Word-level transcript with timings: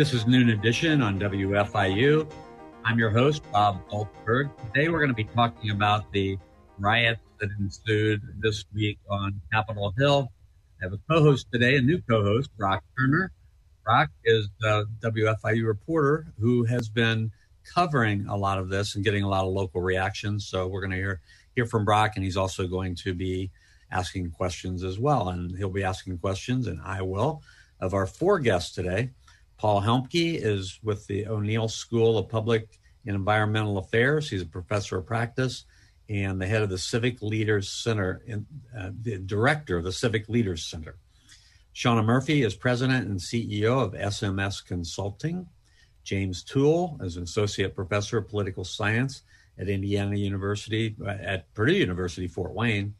This 0.00 0.14
is 0.14 0.26
Noon 0.26 0.48
Edition 0.48 1.02
on 1.02 1.20
WFIU. 1.20 2.26
I'm 2.86 2.98
your 2.98 3.10
host, 3.10 3.42
Bob 3.52 3.86
Goldberg. 3.90 4.48
Today 4.72 4.88
we're 4.88 5.00
going 5.00 5.10
to 5.10 5.14
be 5.14 5.24
talking 5.24 5.72
about 5.72 6.10
the 6.10 6.38
riots 6.78 7.20
that 7.38 7.50
ensued 7.58 8.22
this 8.38 8.64
week 8.74 8.98
on 9.10 9.38
Capitol 9.52 9.92
Hill. 9.98 10.32
I 10.80 10.86
have 10.86 10.94
a 10.94 11.00
co-host 11.06 11.48
today, 11.52 11.76
a 11.76 11.82
new 11.82 12.00
co-host, 12.08 12.48
Brock 12.56 12.82
Turner. 12.98 13.30
Brock 13.84 14.08
is 14.24 14.48
the 14.60 14.86
WFIU 15.02 15.66
reporter 15.66 16.32
who 16.40 16.64
has 16.64 16.88
been 16.88 17.30
covering 17.62 18.26
a 18.26 18.36
lot 18.38 18.56
of 18.56 18.70
this 18.70 18.94
and 18.94 19.04
getting 19.04 19.22
a 19.22 19.28
lot 19.28 19.44
of 19.44 19.52
local 19.52 19.82
reactions. 19.82 20.46
So 20.46 20.66
we're 20.66 20.80
going 20.80 20.92
to 20.92 20.96
hear 20.96 21.20
hear 21.54 21.66
from 21.66 21.84
Brock, 21.84 22.12
and 22.14 22.24
he's 22.24 22.38
also 22.38 22.66
going 22.66 22.94
to 23.04 23.12
be 23.12 23.50
asking 23.92 24.30
questions 24.30 24.82
as 24.82 24.98
well. 24.98 25.28
And 25.28 25.58
he'll 25.58 25.68
be 25.68 25.84
asking 25.84 26.16
questions, 26.20 26.68
and 26.68 26.80
I 26.82 27.02
will, 27.02 27.42
of 27.78 27.92
our 27.92 28.06
four 28.06 28.38
guests 28.38 28.74
today. 28.74 29.10
Paul 29.60 29.82
Helmke 29.82 30.42
is 30.42 30.80
with 30.82 31.06
the 31.06 31.26
O'Neill 31.26 31.68
School 31.68 32.16
of 32.16 32.30
Public 32.30 32.80
and 33.04 33.14
Environmental 33.14 33.76
Affairs. 33.76 34.30
He's 34.30 34.40
a 34.40 34.46
professor 34.46 34.96
of 34.96 35.06
practice 35.06 35.66
and 36.08 36.40
the 36.40 36.46
head 36.46 36.62
of 36.62 36.70
the 36.70 36.78
Civic 36.78 37.20
Leaders 37.20 37.68
Center, 37.68 38.22
and 38.26 38.46
uh, 38.76 38.88
the 39.02 39.18
director 39.18 39.76
of 39.76 39.84
the 39.84 39.92
Civic 39.92 40.30
Leaders 40.30 40.64
Center. 40.64 40.96
Shauna 41.74 42.02
Murphy 42.02 42.42
is 42.42 42.54
president 42.54 43.06
and 43.06 43.20
CEO 43.20 43.84
of 43.84 43.92
SMS 43.92 44.64
Consulting. 44.64 45.46
James 46.04 46.42
Toole 46.42 46.98
is 47.02 47.18
an 47.18 47.24
associate 47.24 47.74
professor 47.74 48.16
of 48.16 48.28
political 48.28 48.64
science 48.64 49.24
at 49.58 49.68
Indiana 49.68 50.16
University, 50.16 50.96
uh, 51.04 51.10
at 51.10 51.52
Purdue 51.52 51.74
University, 51.74 52.26
Fort 52.28 52.54
Wayne. 52.54 52.94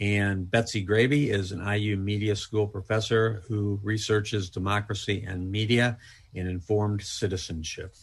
And 0.00 0.46
Betsi 0.46 0.84
Grabe 0.84 1.30
is 1.30 1.52
an 1.52 1.64
IU 1.66 1.96
Media 1.96 2.34
School 2.34 2.66
professor 2.66 3.44
who 3.46 3.78
researches 3.82 4.50
democracy 4.50 5.24
and 5.26 5.50
media 5.50 5.98
and 6.34 6.48
informed 6.48 7.02
citizenship. 7.02 7.94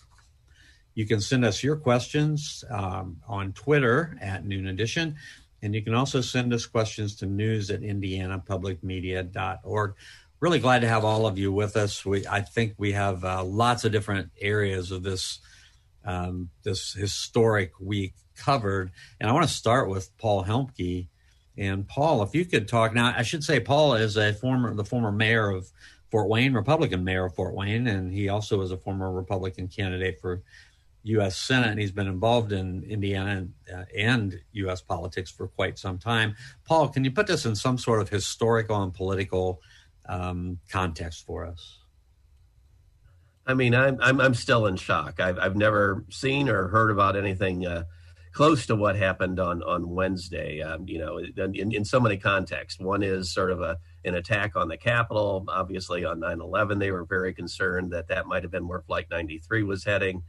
You 0.93 1.05
can 1.05 1.21
send 1.21 1.45
us 1.45 1.63
your 1.63 1.77
questions 1.77 2.65
um, 2.69 3.21
on 3.27 3.53
Twitter 3.53 4.17
at 4.21 4.45
Noon 4.45 4.67
Edition, 4.67 5.15
and 5.61 5.73
you 5.75 5.81
can 5.81 5.93
also 5.93 6.21
send 6.21 6.53
us 6.53 6.65
questions 6.65 7.15
to 7.17 7.25
news 7.25 7.69
at 7.69 7.81
indianapublicmedia.org. 7.81 9.93
Really 10.39 10.59
glad 10.59 10.79
to 10.79 10.87
have 10.87 11.03
all 11.05 11.27
of 11.27 11.37
you 11.37 11.51
with 11.51 11.75
us. 11.77 12.03
We, 12.05 12.25
I 12.25 12.41
think 12.41 12.73
we 12.77 12.93
have 12.93 13.23
uh, 13.23 13.43
lots 13.43 13.85
of 13.85 13.91
different 13.91 14.31
areas 14.39 14.89
of 14.91 15.03
this 15.03 15.39
um, 16.03 16.49
this 16.63 16.93
historic 16.93 17.79
week 17.79 18.15
covered, 18.35 18.89
and 19.19 19.29
I 19.29 19.33
want 19.33 19.47
to 19.47 19.53
start 19.53 19.87
with 19.87 20.09
Paul 20.17 20.43
Helmke 20.43 21.09
and 21.57 21.87
Paul, 21.87 22.23
if 22.23 22.33
you 22.33 22.45
could 22.45 22.67
talk 22.67 22.93
now, 22.93 23.13
I 23.15 23.23
should 23.23 23.43
say 23.43 23.59
Paul 23.59 23.95
is 23.95 24.17
a 24.17 24.33
former 24.33 24.73
the 24.73 24.85
former 24.85 25.11
mayor 25.11 25.49
of 25.49 25.69
Fort 26.09 26.27
Wayne, 26.27 26.53
Republican 26.53 27.03
mayor 27.03 27.25
of 27.25 27.35
Fort 27.35 27.53
Wayne, 27.53 27.87
and 27.87 28.11
he 28.11 28.29
also 28.29 28.61
is 28.61 28.71
a 28.71 28.77
former 28.77 29.11
Republican 29.11 29.67
candidate 29.67 30.19
for 30.19 30.41
U.S. 31.03 31.37
Senate, 31.37 31.69
and 31.69 31.79
he's 31.79 31.91
been 31.91 32.07
involved 32.07 32.51
in 32.51 32.83
Indiana 32.83 33.31
and, 33.31 33.53
uh, 33.73 33.85
and, 33.97 34.39
U.S. 34.53 34.81
politics 34.81 35.31
for 35.31 35.47
quite 35.47 35.79
some 35.79 35.97
time. 35.97 36.35
Paul, 36.65 36.89
can 36.89 37.03
you 37.03 37.11
put 37.11 37.27
this 37.27 37.45
in 37.45 37.55
some 37.55 37.77
sort 37.77 38.01
of 38.01 38.09
historical 38.09 38.83
and 38.83 38.93
political 38.93 39.61
um, 40.07 40.59
context 40.69 41.25
for 41.25 41.45
us? 41.45 41.79
I 43.47 43.55
mean, 43.55 43.73
I'm 43.73 43.97
I'm, 44.01 44.21
I'm 44.21 44.33
still 44.35 44.67
in 44.67 44.75
shock. 44.75 45.19
I've 45.19 45.39
I've 45.39 45.55
never 45.55 46.05
seen 46.09 46.47
or 46.47 46.67
heard 46.67 46.91
about 46.91 47.15
anything. 47.15 47.65
Uh, 47.65 47.83
close 48.31 48.65
to 48.67 48.75
what 48.75 48.95
happened 48.95 49.39
on 49.39 49.61
on 49.63 49.89
Wednesday. 49.89 50.61
Um, 50.61 50.87
you 50.87 50.99
know, 50.99 51.17
in, 51.17 51.71
in 51.73 51.85
so 51.85 51.99
many 51.99 52.17
contexts. 52.17 52.79
One 52.79 53.03
is 53.03 53.33
sort 53.33 53.51
of 53.51 53.61
a 53.61 53.77
an 54.05 54.15
attack 54.15 54.55
on 54.55 54.67
the 54.67 54.77
Capitol. 54.77 55.45
Obviously, 55.47 56.05
on 56.05 56.19
9/11, 56.19 56.79
they 56.79 56.91
were 56.91 57.05
very 57.05 57.33
concerned 57.33 57.91
that 57.91 58.07
that 58.07 58.27
might 58.27 58.43
have 58.43 58.51
been 58.51 58.67
where 58.67 58.81
Flight 58.81 59.07
93 59.09 59.63
was 59.63 59.83
heading. 59.83 60.23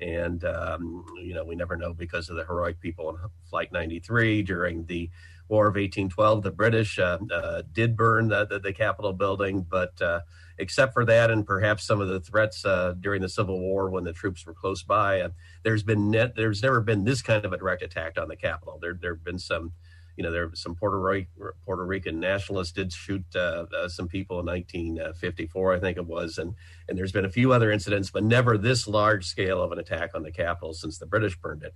And 0.00 0.44
um, 0.44 1.04
you 1.22 1.34
know, 1.34 1.44
we 1.44 1.56
never 1.56 1.76
know 1.76 1.92
because 1.92 2.30
of 2.30 2.36
the 2.36 2.44
heroic 2.44 2.80
people 2.80 3.08
on 3.08 3.18
Flight 3.50 3.72
93 3.72 4.42
during 4.42 4.84
the 4.86 5.10
War 5.48 5.66
of 5.66 5.74
1812. 5.74 6.42
The 6.42 6.50
British 6.50 6.98
uh, 6.98 7.18
uh, 7.32 7.62
did 7.72 7.96
burn 7.96 8.28
the, 8.28 8.46
the, 8.46 8.58
the 8.58 8.72
Capitol 8.72 9.12
building, 9.14 9.62
but 9.68 10.00
uh, 10.00 10.20
except 10.58 10.92
for 10.92 11.04
that 11.06 11.30
and 11.30 11.46
perhaps 11.46 11.84
some 11.84 12.00
of 12.00 12.08
the 12.08 12.20
threats 12.20 12.64
uh, 12.64 12.94
during 13.00 13.22
the 13.22 13.28
Civil 13.28 13.58
War 13.58 13.88
when 13.90 14.04
the 14.04 14.12
troops 14.12 14.44
were 14.44 14.54
close 14.54 14.82
by, 14.82 15.22
uh, 15.22 15.30
there's 15.62 15.82
been 15.82 16.10
net, 16.10 16.34
there's 16.36 16.62
never 16.62 16.80
been 16.80 17.04
this 17.04 17.22
kind 17.22 17.44
of 17.44 17.52
a 17.52 17.56
direct 17.56 17.82
attack 17.82 18.18
on 18.18 18.28
the 18.28 18.36
Capitol. 18.36 18.78
There 18.80 18.98
there 19.00 19.14
have 19.14 19.24
been 19.24 19.38
some, 19.38 19.72
you 20.16 20.24
know, 20.24 20.30
there 20.30 20.50
some 20.54 20.74
Puerto, 20.74 20.98
Rican, 20.98 21.28
Puerto 21.64 21.84
Rican 21.84 22.20
nationalists 22.20 22.72
did 22.72 22.92
shoot 22.92 23.24
uh, 23.34 23.66
uh, 23.76 23.88
some 23.88 24.08
people 24.08 24.40
in 24.40 24.46
1954, 24.46 25.74
I 25.74 25.80
think 25.80 25.96
it 25.96 26.06
was, 26.06 26.38
and 26.38 26.54
and 26.88 26.98
there's 26.98 27.12
been 27.12 27.24
a 27.24 27.30
few 27.30 27.52
other 27.52 27.70
incidents, 27.70 28.10
but 28.10 28.24
never 28.24 28.58
this 28.58 28.86
large 28.86 29.26
scale 29.26 29.62
of 29.62 29.72
an 29.72 29.78
attack 29.78 30.10
on 30.14 30.22
the 30.22 30.32
Capitol 30.32 30.74
since 30.74 30.98
the 30.98 31.06
British 31.06 31.36
burned 31.36 31.62
it. 31.62 31.74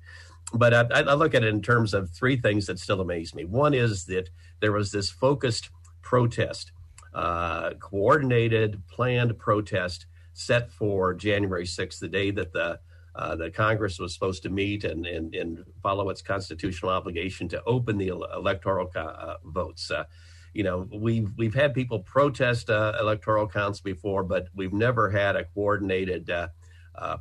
But 0.54 0.74
I, 0.74 1.00
I 1.00 1.14
look 1.14 1.34
at 1.34 1.44
it 1.44 1.48
in 1.48 1.62
terms 1.62 1.94
of 1.94 2.10
three 2.10 2.36
things 2.36 2.66
that 2.66 2.78
still 2.78 3.00
amaze 3.00 3.34
me. 3.34 3.44
One 3.44 3.74
is 3.74 4.04
that 4.06 4.28
there 4.60 4.72
was 4.72 4.92
this 4.92 5.10
focused 5.10 5.70
protest 6.02 6.72
uh, 7.14 7.74
coordinated, 7.74 8.82
planned 8.88 9.38
protest 9.38 10.06
set 10.34 10.70
for 10.70 11.14
January 11.14 11.64
6th, 11.64 11.98
the 11.98 12.08
day 12.08 12.30
that 12.30 12.52
the 12.52 12.78
uh, 13.14 13.36
the 13.36 13.50
Congress 13.50 13.98
was 13.98 14.14
supposed 14.14 14.42
to 14.42 14.48
meet 14.48 14.84
and, 14.84 15.06
and, 15.06 15.34
and 15.34 15.64
follow 15.82 16.08
its 16.08 16.22
constitutional 16.22 16.90
obligation 16.90 17.48
to 17.48 17.62
open 17.64 17.98
the 17.98 18.08
electoral 18.08 18.90
uh, 18.96 19.34
votes. 19.44 19.90
Uh, 19.90 20.04
you 20.54 20.62
know, 20.62 20.86
we've 20.92 21.30
we've 21.36 21.54
had 21.54 21.72
people 21.74 22.00
protest 22.00 22.68
uh, 22.68 22.92
electoral 23.00 23.48
counts 23.48 23.80
before, 23.80 24.22
but 24.22 24.48
we've 24.54 24.72
never 24.72 25.10
had 25.10 25.36
a 25.36 25.44
coordinated 25.44 26.30
uh, 26.30 26.48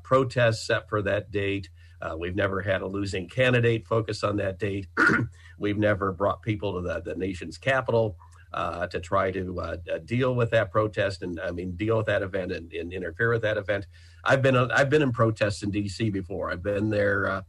protest 0.04 0.66
set 0.66 0.90
for 0.90 1.02
that 1.02 1.32
date. 1.32 1.70
we've 2.18 2.36
never 2.36 2.62
had 2.62 2.82
a 2.82 2.88
losing 2.88 3.30
candidate 3.30 3.88
focus 3.88 4.24
on 4.24 4.38
that 4.38 4.60
date. 4.60 4.88
we've 5.60 5.78
never 5.78 6.12
brought 6.12 6.42
people 6.42 6.74
to 6.74 6.82
the, 6.82 7.02
the 7.02 7.16
nation's 7.16 7.58
capital 7.58 8.18
uh, 8.54 8.88
to 8.88 9.00
try 9.00 9.32
to 9.32 9.60
uh, 9.60 9.78
uh, 9.92 9.98
deal 10.00 10.36
with 10.36 10.50
that 10.52 10.72
protest 10.72 11.22
and 11.22 11.40
I 11.40 11.52
mean 11.52 11.72
deal 11.72 11.98
with 11.98 12.08
that 12.08 12.22
event 12.22 12.52
and, 12.52 12.72
and, 12.74 12.92
interfere 12.92 13.32
with 13.32 13.42
that 13.44 13.58
event. 13.58 13.88
I've 14.24 14.42
been 14.42 14.56
I've 14.56 14.90
been 14.90 15.02
in 15.02 15.12
protests 15.12 15.64
in 15.64 15.72
D.C. 15.72 16.10
before. 16.10 16.52
I've 16.52 16.64
been 16.64 16.90
there. 16.90 17.28
Uh, 17.28 17.42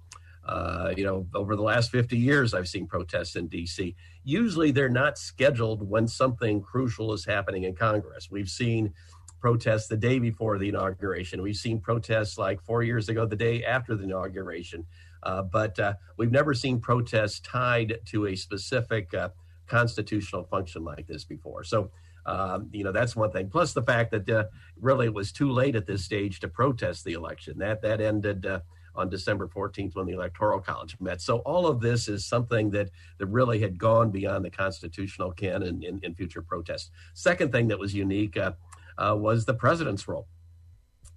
uh, 0.44 0.92
you 0.96 1.04
know, 1.04 1.24
over 1.34 1.54
the 1.54 1.62
last 1.62 1.92
50 1.92 2.18
years, 2.18 2.52
I've 2.52 2.66
seen 2.66 2.88
protests 2.88 3.36
in 3.36 3.46
D.C. 3.46 3.94
Usually, 4.24 4.72
they're 4.72 4.88
not 4.88 5.16
scheduled 5.16 5.88
when 5.88 6.08
something 6.08 6.60
crucial 6.60 7.12
is 7.12 7.24
happening 7.24 7.62
in 7.62 7.76
Congress. 7.76 8.28
We've 8.28 8.48
seen 8.48 8.92
protests 9.40 9.86
the 9.86 9.96
day 9.96 10.18
before 10.18 10.58
the 10.58 10.68
inauguration. 10.68 11.42
We've 11.42 11.56
seen 11.56 11.78
protests 11.78 12.38
like 12.38 12.60
four 12.62 12.82
years 12.82 13.08
ago, 13.08 13.24
the 13.24 13.36
day 13.36 13.64
after 13.64 13.94
the 13.94 14.02
inauguration. 14.02 14.84
Uh, 15.22 15.42
but 15.42 15.78
uh, 15.78 15.94
we've 16.16 16.32
never 16.32 16.54
seen 16.54 16.80
protests 16.80 17.40
tied 17.40 18.00
to 18.06 18.26
a 18.26 18.36
specific 18.36 19.14
uh, 19.14 19.28
constitutional 19.72 20.44
function 20.44 20.84
like 20.84 21.06
this 21.06 21.24
before. 21.24 21.64
So, 21.64 21.90
um, 22.26 22.68
you 22.72 22.84
know, 22.84 22.92
that's 22.92 23.16
one 23.16 23.32
thing. 23.32 23.48
Plus 23.48 23.72
the 23.72 23.82
fact 23.82 24.10
that 24.12 24.28
uh, 24.28 24.44
really 24.80 25.06
it 25.06 25.14
was 25.14 25.32
too 25.32 25.50
late 25.50 25.74
at 25.74 25.86
this 25.86 26.04
stage 26.04 26.40
to 26.40 26.48
protest 26.48 27.04
the 27.04 27.14
election. 27.14 27.58
That 27.58 27.82
that 27.82 28.00
ended. 28.00 28.46
Uh, 28.46 28.60
on 28.94 29.08
December 29.08 29.48
14th, 29.48 29.94
when 29.94 30.04
the 30.04 30.12
Electoral 30.12 30.60
College 30.60 30.94
met. 31.00 31.22
So, 31.22 31.38
all 31.38 31.66
of 31.66 31.80
this 31.80 32.08
is 32.08 32.26
something 32.26 32.68
that, 32.72 32.90
that 33.16 33.24
really 33.24 33.58
had 33.58 33.78
gone 33.78 34.10
beyond 34.10 34.44
the 34.44 34.50
constitutional 34.50 35.32
ken 35.32 35.62
in, 35.62 35.82
in, 35.82 35.98
in 36.02 36.14
future 36.14 36.42
protests. 36.42 36.90
Second 37.14 37.52
thing 37.52 37.68
that 37.68 37.78
was 37.78 37.94
unique 37.94 38.36
uh, 38.36 38.52
uh 38.98 39.16
was 39.16 39.46
the 39.46 39.54
president's 39.54 40.06
role. 40.06 40.26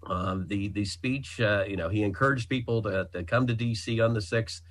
Um, 0.07 0.47
the 0.47 0.69
the 0.69 0.85
speech, 0.85 1.41
uh, 1.41 1.65
you 1.67 1.75
know, 1.75 1.89
he 1.89 2.01
encouraged 2.03 2.47
people 2.47 2.81
to, 2.83 3.09
to 3.11 3.23
come 3.25 3.45
to 3.47 3.53
D.C. 3.53 3.99
on 3.99 4.13
the 4.13 4.21
6th 4.21 4.61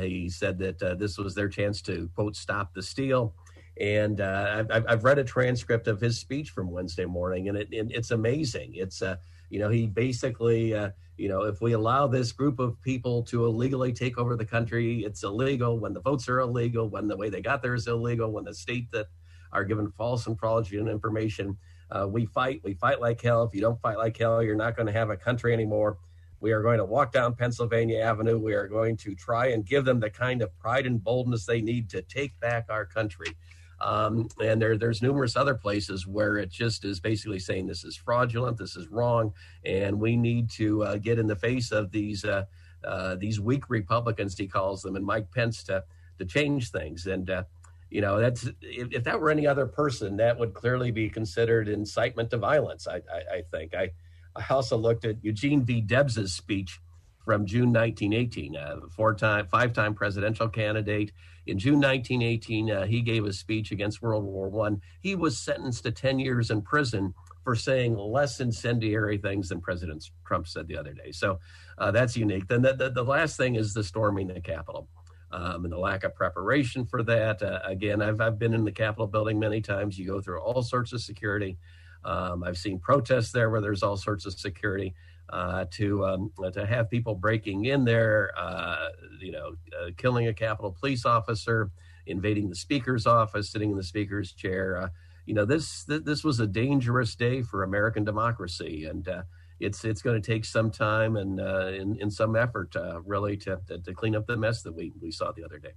he 0.00 0.28
said 0.28 0.58
that 0.58 0.82
uh, 0.82 0.94
this 0.94 1.18
was 1.18 1.34
their 1.34 1.48
chance 1.48 1.82
to, 1.82 2.08
quote, 2.14 2.36
stop 2.36 2.74
the 2.74 2.82
steal. 2.82 3.34
And 3.80 4.20
uh, 4.20 4.64
I've, 4.70 4.84
I've, 4.86 5.04
read 5.04 5.18
a 5.18 5.24
transcript 5.24 5.88
of 5.88 6.00
his 6.00 6.18
speech 6.18 6.50
from 6.50 6.70
Wednesday 6.70 7.06
morning, 7.06 7.48
and 7.48 7.56
it, 7.56 7.68
it, 7.70 7.86
it's 7.90 8.10
amazing. 8.10 8.72
It's, 8.74 9.00
uh, 9.00 9.16
you 9.48 9.58
know, 9.58 9.70
he 9.70 9.86
basically, 9.86 10.74
uh, 10.74 10.90
you 11.16 11.28
know, 11.28 11.42
if 11.42 11.62
we 11.62 11.72
allow 11.72 12.06
this 12.06 12.30
group 12.30 12.58
of 12.58 12.80
people 12.82 13.22
to 13.24 13.46
illegally 13.46 13.92
take 13.92 14.18
over 14.18 14.36
the 14.36 14.44
country, 14.44 15.04
it's 15.04 15.22
illegal. 15.22 15.78
When 15.78 15.94
the 15.94 16.00
votes 16.00 16.28
are 16.28 16.40
illegal, 16.40 16.88
when 16.88 17.08
the 17.08 17.16
way 17.16 17.30
they 17.30 17.40
got 17.40 17.62
there 17.62 17.74
is 17.74 17.86
illegal, 17.86 18.32
when 18.32 18.44
the 18.44 18.54
state 18.54 18.90
that 18.92 19.06
are 19.52 19.64
given 19.64 19.90
false 19.92 20.26
and 20.26 20.38
fraudulent 20.38 20.90
information, 20.90 21.56
uh, 21.90 22.06
we 22.06 22.26
fight. 22.26 22.60
We 22.62 22.74
fight 22.74 23.00
like 23.00 23.20
hell. 23.20 23.42
If 23.44 23.54
you 23.54 23.60
don't 23.60 23.80
fight 23.80 23.98
like 23.98 24.16
hell, 24.16 24.42
you're 24.42 24.56
not 24.56 24.76
going 24.76 24.86
to 24.86 24.92
have 24.92 25.10
a 25.10 25.16
country 25.16 25.52
anymore. 25.52 25.98
We 26.40 26.52
are 26.52 26.62
going 26.62 26.78
to 26.78 26.84
walk 26.84 27.12
down 27.12 27.34
Pennsylvania 27.34 28.00
Avenue. 28.00 28.38
We 28.38 28.54
are 28.54 28.66
going 28.66 28.96
to 28.98 29.14
try 29.14 29.48
and 29.48 29.64
give 29.64 29.84
them 29.84 30.00
the 30.00 30.10
kind 30.10 30.42
of 30.42 30.56
pride 30.58 30.86
and 30.86 31.02
boldness 31.02 31.46
they 31.46 31.60
need 31.60 31.90
to 31.90 32.02
take 32.02 32.38
back 32.40 32.66
our 32.70 32.86
country. 32.86 33.36
Um, 33.80 34.28
and 34.42 34.60
there, 34.60 34.76
there's 34.76 35.00
numerous 35.00 35.36
other 35.36 35.54
places 35.54 36.06
where 36.06 36.36
it 36.36 36.50
just 36.50 36.84
is 36.84 37.00
basically 37.00 37.38
saying 37.38 37.66
this 37.66 37.84
is 37.84 37.96
fraudulent, 37.96 38.58
this 38.58 38.76
is 38.76 38.88
wrong, 38.88 39.32
and 39.64 39.98
we 39.98 40.16
need 40.16 40.50
to 40.50 40.82
uh, 40.82 40.96
get 40.96 41.18
in 41.18 41.26
the 41.26 41.36
face 41.36 41.72
of 41.72 41.90
these 41.90 42.24
uh, 42.24 42.44
uh, 42.84 43.14
these 43.16 43.38
weak 43.40 43.68
Republicans, 43.68 44.36
he 44.36 44.46
calls 44.46 44.82
them, 44.82 44.96
and 44.96 45.04
Mike 45.04 45.30
Pence 45.30 45.62
to 45.64 45.84
to 46.18 46.24
change 46.24 46.70
things. 46.70 47.06
And 47.06 47.30
uh, 47.30 47.44
you 47.90 48.00
know, 48.00 48.20
that's 48.20 48.44
if, 48.60 48.92
if, 48.92 49.04
that 49.04 49.18
were 49.18 49.30
any 49.30 49.46
other 49.46 49.66
person, 49.66 50.16
that 50.18 50.38
would 50.38 50.54
clearly 50.54 50.90
be 50.90 51.08
considered 51.08 51.68
incitement 51.68 52.30
to 52.30 52.36
violence. 52.36 52.86
I, 52.86 52.96
I, 52.96 53.36
I 53.36 53.42
think. 53.50 53.74
I 53.74 53.90
I 54.36 54.44
also 54.50 54.76
looked 54.76 55.04
at 55.04 55.22
Eugene 55.22 55.64
V. 55.64 55.80
Debs's 55.80 56.34
speech 56.34 56.80
from 57.24 57.46
June 57.46 57.72
1918, 57.72 58.56
uh, 58.56 58.76
four-time, 58.96 59.46
five-time 59.46 59.94
presidential 59.94 60.48
candidate. 60.48 61.12
In 61.46 61.58
June 61.58 61.80
1918, 61.80 62.70
uh, 62.70 62.86
he 62.86 63.02
gave 63.02 63.24
a 63.24 63.32
speech 63.32 63.72
against 63.72 64.02
World 64.02 64.24
War 64.24 64.48
One. 64.48 64.80
He 65.00 65.14
was 65.14 65.38
sentenced 65.38 65.82
to 65.84 65.90
10 65.90 66.18
years 66.18 66.50
in 66.50 66.62
prison 66.62 67.14
for 67.44 67.54
saying 67.54 67.96
less 67.96 68.40
incendiary 68.40 69.18
things 69.18 69.48
than 69.48 69.60
President 69.60 70.04
Trump 70.26 70.46
said 70.46 70.66
the 70.66 70.76
other 70.76 70.92
day. 70.92 71.12
So 71.12 71.38
uh, 71.78 71.90
that's 71.90 72.16
unique. 72.16 72.48
Then 72.48 72.62
the, 72.62 72.74
the, 72.74 72.90
the, 72.90 73.02
last 73.02 73.36
thing 73.36 73.54
is 73.54 73.72
the 73.72 73.84
storming 73.84 74.28
the 74.28 74.40
Capitol. 74.40 74.88
Um, 75.32 75.64
and 75.64 75.72
the 75.72 75.78
lack 75.78 76.02
of 76.02 76.12
preparation 76.16 76.84
for 76.84 77.04
that. 77.04 77.40
Uh, 77.40 77.60
again, 77.64 78.02
I've, 78.02 78.20
I've 78.20 78.36
been 78.36 78.52
in 78.52 78.64
the 78.64 78.72
Capitol 78.72 79.06
building 79.06 79.38
many 79.38 79.60
times. 79.60 79.96
You 79.96 80.04
go 80.04 80.20
through 80.20 80.40
all 80.40 80.60
sorts 80.60 80.92
of 80.92 81.00
security. 81.00 81.56
Um, 82.04 82.42
I've 82.44 82.58
seen 82.58 82.78
protests 82.78 83.32
there 83.32 83.50
where 83.50 83.60
there's 83.60 83.82
all 83.82 83.96
sorts 83.96 84.26
of 84.26 84.32
security 84.32 84.94
uh, 85.30 85.64
to 85.70 86.04
um, 86.04 86.32
to 86.52 86.66
have 86.66 86.90
people 86.90 87.14
breaking 87.14 87.66
in 87.66 87.84
there, 87.84 88.32
uh, 88.36 88.88
you 89.20 89.32
know, 89.32 89.54
uh, 89.80 89.90
killing 89.96 90.28
a 90.28 90.34
Capitol 90.34 90.76
police 90.78 91.04
officer, 91.04 91.70
invading 92.06 92.48
the 92.48 92.56
speaker's 92.56 93.06
office, 93.06 93.50
sitting 93.50 93.70
in 93.70 93.76
the 93.76 93.82
speaker's 93.82 94.32
chair. 94.32 94.82
Uh, 94.82 94.88
you 95.26 95.34
know, 95.34 95.44
this, 95.44 95.84
this, 95.84 96.02
this 96.02 96.24
was 96.24 96.40
a 96.40 96.46
dangerous 96.46 97.14
day 97.14 97.42
for 97.42 97.62
American 97.62 98.04
democracy, 98.04 98.86
and 98.86 99.06
uh, 99.08 99.22
it's 99.60 99.84
it's 99.84 100.02
going 100.02 100.20
to 100.20 100.32
take 100.32 100.44
some 100.44 100.70
time 100.70 101.16
and 101.16 101.40
uh, 101.40 101.68
in, 101.68 101.96
in 102.00 102.10
some 102.10 102.34
effort, 102.34 102.74
really, 103.04 103.36
to, 103.36 103.60
to, 103.68 103.78
to 103.78 103.94
clean 103.94 104.16
up 104.16 104.26
the 104.26 104.36
mess 104.36 104.62
that 104.62 104.72
we 104.72 104.92
we 105.00 105.12
saw 105.12 105.30
the 105.32 105.44
other 105.44 105.58
day. 105.58 105.74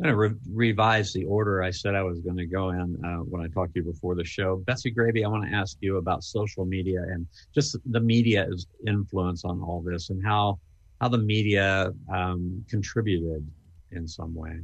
I'm 0.00 0.04
going 0.04 0.14
to 0.14 0.34
re- 0.34 0.70
revise 0.70 1.12
the 1.12 1.26
order 1.26 1.62
I 1.62 1.70
said 1.70 1.94
I 1.94 2.02
was 2.02 2.20
going 2.20 2.38
to 2.38 2.46
go 2.46 2.70
in 2.70 2.96
uh, 3.04 3.18
when 3.18 3.42
I 3.42 3.48
talked 3.48 3.74
to 3.74 3.80
you 3.80 3.84
before 3.84 4.14
the 4.14 4.24
show. 4.24 4.62
Betsi 4.66 4.94
Grabe, 4.96 5.22
I 5.22 5.28
want 5.28 5.44
to 5.44 5.54
ask 5.54 5.76
you 5.80 5.98
about 5.98 6.24
social 6.24 6.64
media 6.64 7.02
and 7.02 7.26
just 7.54 7.76
the 7.84 8.00
media's 8.00 8.66
influence 8.86 9.44
on 9.44 9.60
all 9.60 9.82
this 9.82 10.08
and 10.08 10.24
how 10.24 10.58
how 11.02 11.08
the 11.08 11.18
media 11.18 11.92
um, 12.12 12.64
contributed 12.68 13.46
in 13.92 14.08
some 14.08 14.34
way. 14.34 14.60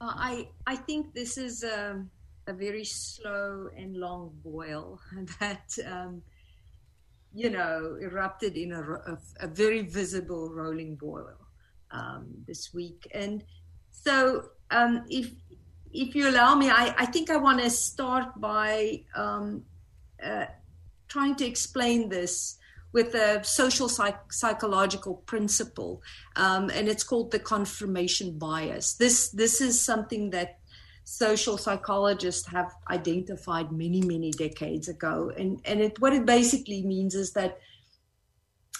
Uh, 0.00 0.14
I 0.14 0.48
I 0.68 0.76
think 0.76 1.14
this 1.14 1.36
is 1.36 1.64
a, 1.64 2.04
a, 2.46 2.52
very 2.52 2.84
slow 2.84 3.68
and 3.76 3.96
long 3.96 4.30
boil 4.44 5.00
that 5.40 5.66
um, 5.84 6.22
you 7.34 7.50
know 7.50 7.98
erupted 8.00 8.56
in 8.56 8.72
a, 8.72 8.82
a, 8.82 9.18
a 9.40 9.48
very 9.48 9.82
visible 9.82 10.52
rolling 10.52 10.94
boil 10.94 11.38
um, 11.90 12.26
this 12.46 12.72
week 12.72 13.08
and 13.12 13.44
so, 13.92 14.48
um, 14.70 15.04
if 15.08 15.30
if 15.92 16.14
you 16.14 16.28
allow 16.28 16.54
me, 16.54 16.70
I, 16.70 16.94
I 16.98 17.06
think 17.06 17.30
I 17.30 17.36
want 17.36 17.60
to 17.60 17.70
start 17.70 18.40
by 18.40 19.02
um, 19.14 19.64
uh, 20.22 20.46
trying 21.08 21.36
to 21.36 21.46
explain 21.46 22.08
this 22.08 22.56
with 22.92 23.14
a 23.14 23.42
social 23.44 23.88
psych- 23.88 24.32
psychological 24.32 25.16
principle, 25.26 26.02
um, 26.36 26.70
and 26.70 26.88
it's 26.88 27.04
called 27.04 27.30
the 27.30 27.38
confirmation 27.38 28.38
bias. 28.38 28.94
This 28.94 29.28
this 29.30 29.60
is 29.60 29.80
something 29.80 30.30
that 30.30 30.58
social 31.04 31.58
psychologists 31.58 32.46
have 32.48 32.72
identified 32.88 33.72
many 33.72 34.02
many 34.02 34.30
decades 34.30 34.88
ago, 34.88 35.32
and 35.36 35.60
and 35.64 35.80
it 35.80 36.00
what 36.00 36.12
it 36.12 36.26
basically 36.26 36.82
means 36.82 37.14
is 37.14 37.32
that 37.32 37.58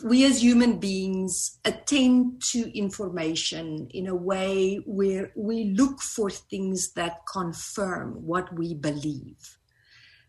we 0.02 0.24
as 0.24 0.42
human 0.42 0.78
beings 0.78 1.58
attend 1.64 2.42
to 2.42 2.76
information 2.76 3.88
in 3.92 4.06
a 4.06 4.14
way 4.14 4.76
where 4.86 5.30
we 5.36 5.64
look 5.64 6.00
for 6.00 6.30
things 6.30 6.92
that 6.92 7.26
confirm 7.30 8.14
what 8.26 8.52
we 8.54 8.74
believe. 8.74 9.58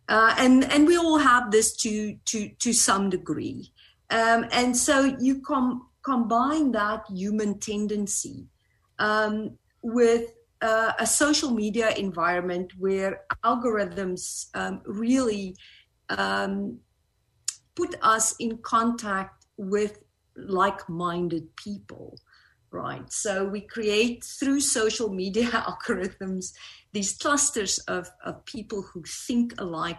Uh, 0.09 0.35
and 0.37 0.65
and 0.65 0.85
we 0.85 0.97
all 0.97 1.17
have 1.17 1.49
this 1.49 1.75
to 1.77 2.15
to 2.25 2.49
to 2.59 2.73
some 2.73 3.09
degree, 3.09 3.71
um, 4.09 4.45
and 4.51 4.75
so 4.75 5.15
you 5.19 5.41
com- 5.41 5.87
combine 6.03 6.73
that 6.73 7.05
human 7.09 7.57
tendency 7.57 8.45
um, 8.99 9.57
with 9.81 10.33
uh, 10.61 10.91
a 10.99 11.07
social 11.07 11.51
media 11.51 11.91
environment 11.91 12.73
where 12.77 13.21
algorithms 13.45 14.47
um, 14.55 14.81
really 14.85 15.55
um, 16.09 16.77
put 17.75 17.95
us 18.01 18.35
in 18.39 18.57
contact 18.57 19.42
with 19.57 19.99
like 20.35 20.87
minded 20.89 21.55
people, 21.55 22.17
right? 22.71 23.11
So 23.11 23.45
we 23.45 23.61
create 23.61 24.23
through 24.23 24.61
social 24.61 25.09
media 25.09 25.47
algorithms 25.51 26.53
these 26.91 27.17
clusters 27.17 27.79
of, 27.79 28.09
of 28.23 28.45
people 28.45 28.83
who 28.93 29.03
think 29.27 29.53
alike 29.59 29.97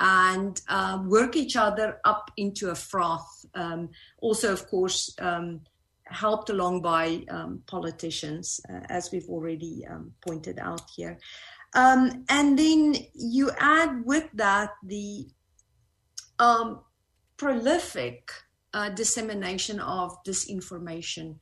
and 0.00 0.60
uh, 0.68 1.02
work 1.06 1.36
each 1.36 1.56
other 1.56 2.00
up 2.04 2.30
into 2.36 2.70
a 2.70 2.74
froth. 2.74 3.44
Um, 3.54 3.90
also, 4.20 4.52
of 4.52 4.66
course, 4.68 5.14
um, 5.20 5.60
helped 6.04 6.50
along 6.50 6.82
by 6.82 7.22
um, 7.30 7.62
politicians, 7.66 8.60
uh, 8.68 8.80
as 8.88 9.10
we've 9.12 9.28
already 9.28 9.84
um, 9.88 10.12
pointed 10.26 10.58
out 10.58 10.82
here. 10.96 11.18
Um, 11.74 12.24
and 12.28 12.58
then 12.58 12.96
you 13.14 13.50
add 13.58 14.04
with 14.04 14.28
that 14.34 14.70
the 14.82 15.26
prolific 17.36 18.30
uh, 18.74 18.88
dissemination 18.90 19.80
of 19.80 20.22
disinformation 20.24 21.36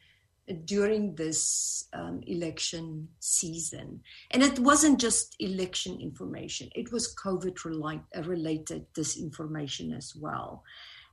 during 0.64 1.14
this 1.14 1.88
um, 1.92 2.20
election 2.26 3.08
season. 3.20 4.00
And 4.30 4.42
it 4.42 4.58
wasn't 4.58 5.00
just 5.00 5.36
election 5.38 6.00
information, 6.00 6.70
it 6.75 6.92
was 6.92 7.14
COVID 7.14 7.56
uh, 8.16 8.22
related 8.22 8.87
disinformation 8.94 9.96
as 9.96 10.14
well. 10.16 10.64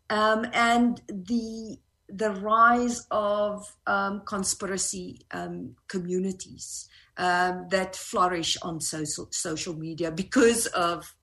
Um, 0.10 0.48
and 0.54 1.02
the 1.08 1.78
the 2.10 2.32
rise 2.32 3.06
of 3.12 3.76
um, 3.86 4.22
conspiracy 4.26 5.26
um, 5.32 5.76
communities 5.90 6.88
um, 7.18 7.68
that 7.70 7.98
flourish 7.98 8.58
on 8.62 8.80
social 8.80 9.28
social 9.32 9.74
media 9.74 10.10
because 10.12 10.68
of 10.68 11.14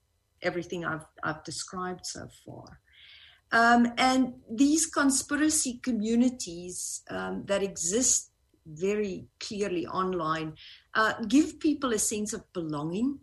everything 0.43 0.85
I've 0.85 1.07
I've 1.23 1.43
described 1.45 2.05
so 2.05 2.29
far. 2.45 2.81
Um, 3.55 3.93
and 3.99 4.35
these 4.51 4.85
conspiracy 4.87 5.79
communities 5.81 7.03
um, 7.09 7.45
that 7.47 7.63
exist 7.63 8.33
very 8.67 9.29
clearly 9.39 9.87
online 9.87 10.55
uh, 10.95 11.13
give 11.29 11.61
people 11.61 11.93
a 11.93 11.99
sense 11.99 12.33
of 12.33 12.53
belonging, 12.53 13.21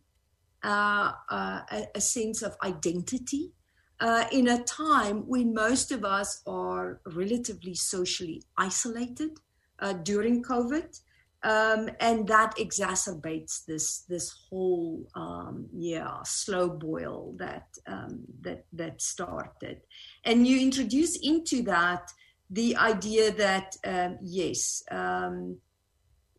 uh, 0.64 1.12
uh, 1.30 1.62
a, 1.70 1.88
a, 1.96 2.00
sense 2.00 2.44
of 2.44 2.56
identity. 2.64 3.52
Uh, 4.00 4.24
in 4.32 4.48
a 4.48 4.64
time 4.64 5.28
when 5.28 5.54
most 5.54 5.92
of 5.92 6.06
us 6.06 6.42
are 6.48 7.02
relatively 7.14 7.76
socially 7.76 8.42
isolated 8.58 9.32
uh, 9.80 9.94
during 9.94 10.42
COVID, 10.42 10.98
um, 11.44 11.90
and 12.00 12.28
that 12.28 12.56
exacerbates 12.58 13.66
this 13.66 14.02
this 14.10 14.32
whole 14.50 15.08
um, 15.16 15.68
yeah 15.74 16.18
slow 16.24 16.70
boil 16.70 17.34
that 17.38 17.68
um, 17.88 18.22
that 18.42 18.66
that 18.74 19.02
started, 19.02 19.82
and 20.24 20.48
you 20.48 20.60
introduce 20.60 21.18
into 21.18 21.64
that 21.64 22.12
the 22.52 22.76
idea 22.76 23.32
that 23.32 23.78
um, 23.86 24.18
yes, 24.22 24.84
um, 24.92 25.58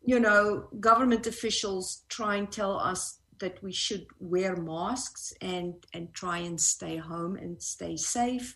you 0.05 0.19
know, 0.19 0.67
government 0.79 1.25
officials 1.27 2.03
try 2.07 2.35
and 2.35 2.51
tell 2.51 2.77
us 2.77 3.19
that 3.39 3.61
we 3.63 3.71
should 3.71 4.05
wear 4.19 4.55
masks 4.55 5.33
and 5.41 5.73
and 5.93 6.13
try 6.13 6.37
and 6.37 6.61
stay 6.61 6.97
home 6.97 7.35
and 7.35 7.61
stay 7.61 7.97
safe. 7.97 8.55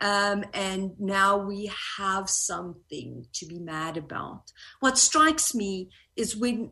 Um, 0.00 0.44
and 0.54 0.98
now 0.98 1.36
we 1.36 1.70
have 1.98 2.30
something 2.30 3.26
to 3.34 3.46
be 3.46 3.58
mad 3.58 3.96
about. 3.98 4.52
What 4.80 4.96
strikes 4.96 5.54
me 5.54 5.90
is 6.16 6.36
when 6.36 6.70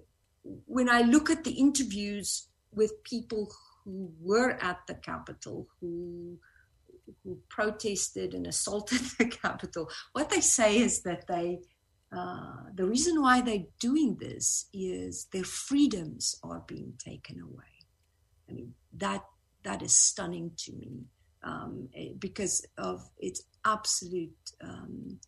when 0.67 0.89
I 0.89 1.03
look 1.03 1.29
at 1.29 1.45
the 1.45 1.51
interviews 1.51 2.49
with 2.73 3.03
people 3.05 3.53
who 3.85 4.11
were 4.19 4.59
at 4.63 4.81
the 4.87 4.95
Capitol, 4.95 5.67
who 5.81 6.39
who 7.23 7.39
protested 7.49 8.35
and 8.35 8.47
assaulted 8.47 9.01
the 9.19 9.27
Capitol, 9.27 9.91
what 10.13 10.31
they 10.31 10.41
say 10.41 10.79
is 10.79 11.03
that 11.03 11.27
they 11.27 11.61
uh, 12.17 12.63
the 12.75 12.87
reason 12.87 13.21
why 13.21 13.43
they're 13.43 13.67
doing 13.79 14.17
this 14.19 14.71
is 14.73 15.27
their 15.33 15.45
freedoms 15.45 16.35
are 16.43 16.63
being 16.67 16.95
taken 16.99 17.41
away. 17.41 17.85
I 18.49 18.55
mean 18.55 18.73
that 18.97 19.23
that 19.65 19.83
is 19.83 19.95
stunning 19.95 20.53
to 20.57 20.73
me 20.73 21.05
um, 21.42 21.88
eh, 21.95 22.11
because 22.18 22.64
of 22.76 23.09
its 23.18 23.42
absolute 23.64 24.52
um, 24.62 25.18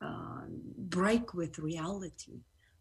uh, 0.00 0.42
break 0.76 1.34
with 1.34 1.58
reality. 1.58 2.40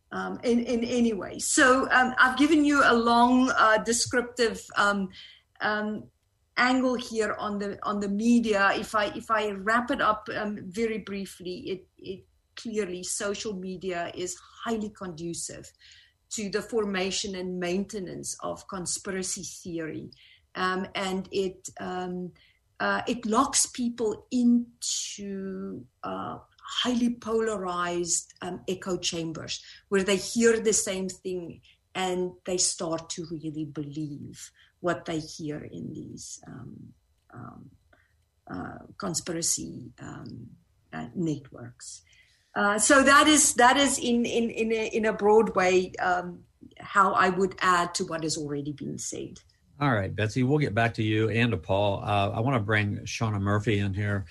Um, 0.09 0.39
in, 0.45 0.61
in 0.61 0.85
any 0.85 1.11
way. 1.11 1.37
So 1.37 1.85
um, 1.91 2.15
I've 2.17 2.37
given 2.37 2.63
you 2.63 2.81
a 2.81 2.93
long 2.93 3.51
uh, 3.51 3.79
descriptive 3.79 4.65
um, 4.77 5.09
angle 6.55 6.95
here 6.95 7.35
on 7.37 7.59
the 7.59 7.77
on 7.83 7.99
the 7.99 8.07
media. 8.07 8.71
If 8.75 8.95
I 8.95 9.07
if 9.07 9.29
I 9.29 9.51
wrap 9.51 9.91
it 9.91 9.99
up 9.99 10.29
very 10.29 10.99
briefly, 10.99 11.55
it 11.67 11.87
it 11.97 12.25
clearly 12.55 13.03
social 13.03 13.53
media 13.53 14.11
is 14.15 14.37
highly 14.63 14.89
conducive 14.89 15.71
to 16.29 16.49
the 16.49 16.61
formation 16.61 17.35
and 17.35 17.59
maintenance 17.59 18.35
of 18.41 18.67
conspiracy 18.67 19.43
theory, 19.43 20.09
um, 20.55 20.87
and 20.95 21.27
it 21.31 21.69
um, 21.79 22.31
uh, 22.79 23.01
it 23.07 23.25
locks 23.25 23.65
people 23.65 24.27
into 24.31 25.83
uh, 26.03 26.37
highly 26.61 27.15
polarized 27.15 28.33
um, 28.41 28.61
echo 28.67 28.97
chambers 28.97 29.63
where 29.89 30.03
they 30.03 30.17
hear 30.17 30.59
the 30.59 30.73
same 30.73 31.09
thing 31.09 31.61
and 31.95 32.31
they 32.45 32.57
start 32.57 33.09
to 33.09 33.25
really 33.31 33.65
believe 33.65 34.51
what 34.81 35.05
they 35.05 35.19
hear 35.19 35.57
in 35.71 35.91
these 35.93 36.39
um, 36.47 36.75
um, 37.33 37.69
uh, 38.49 38.77
conspiracy 38.97 39.91
um, 39.99 40.47
uh, 40.93 41.07
networks. 41.15 42.03
Uh, 42.55 42.77
so 42.77 43.03
that 43.03 43.27
is 43.27 43.53
that 43.55 43.77
is 43.77 43.97
in 43.97 44.25
in 44.25 44.49
in 44.49 44.71
a, 44.71 44.87
in 44.87 45.05
a 45.05 45.13
broad 45.13 45.55
way 45.55 45.91
how 46.79 47.13
I 47.13 47.29
would 47.29 47.55
add 47.59 47.93
to 47.95 48.05
what 48.05 48.23
has 48.23 48.37
already 48.37 48.71
been 48.71 48.97
said. 48.97 49.39
All 49.79 49.93
right, 49.93 50.15
Betsi, 50.15 50.43
we'll 50.43 50.57
get 50.57 50.73
back 50.73 50.95
to 50.95 51.03
you 51.03 51.29
and 51.29 51.51
to 51.51 51.57
Paul. 51.57 52.01
Uh, 52.03 52.31
I 52.31 52.39
want 52.39 52.55
to 52.55 52.59
bring 52.59 52.97
Shauna 52.99 53.39
Murphy 53.39 53.77
in 53.77 53.93
here 53.93 54.25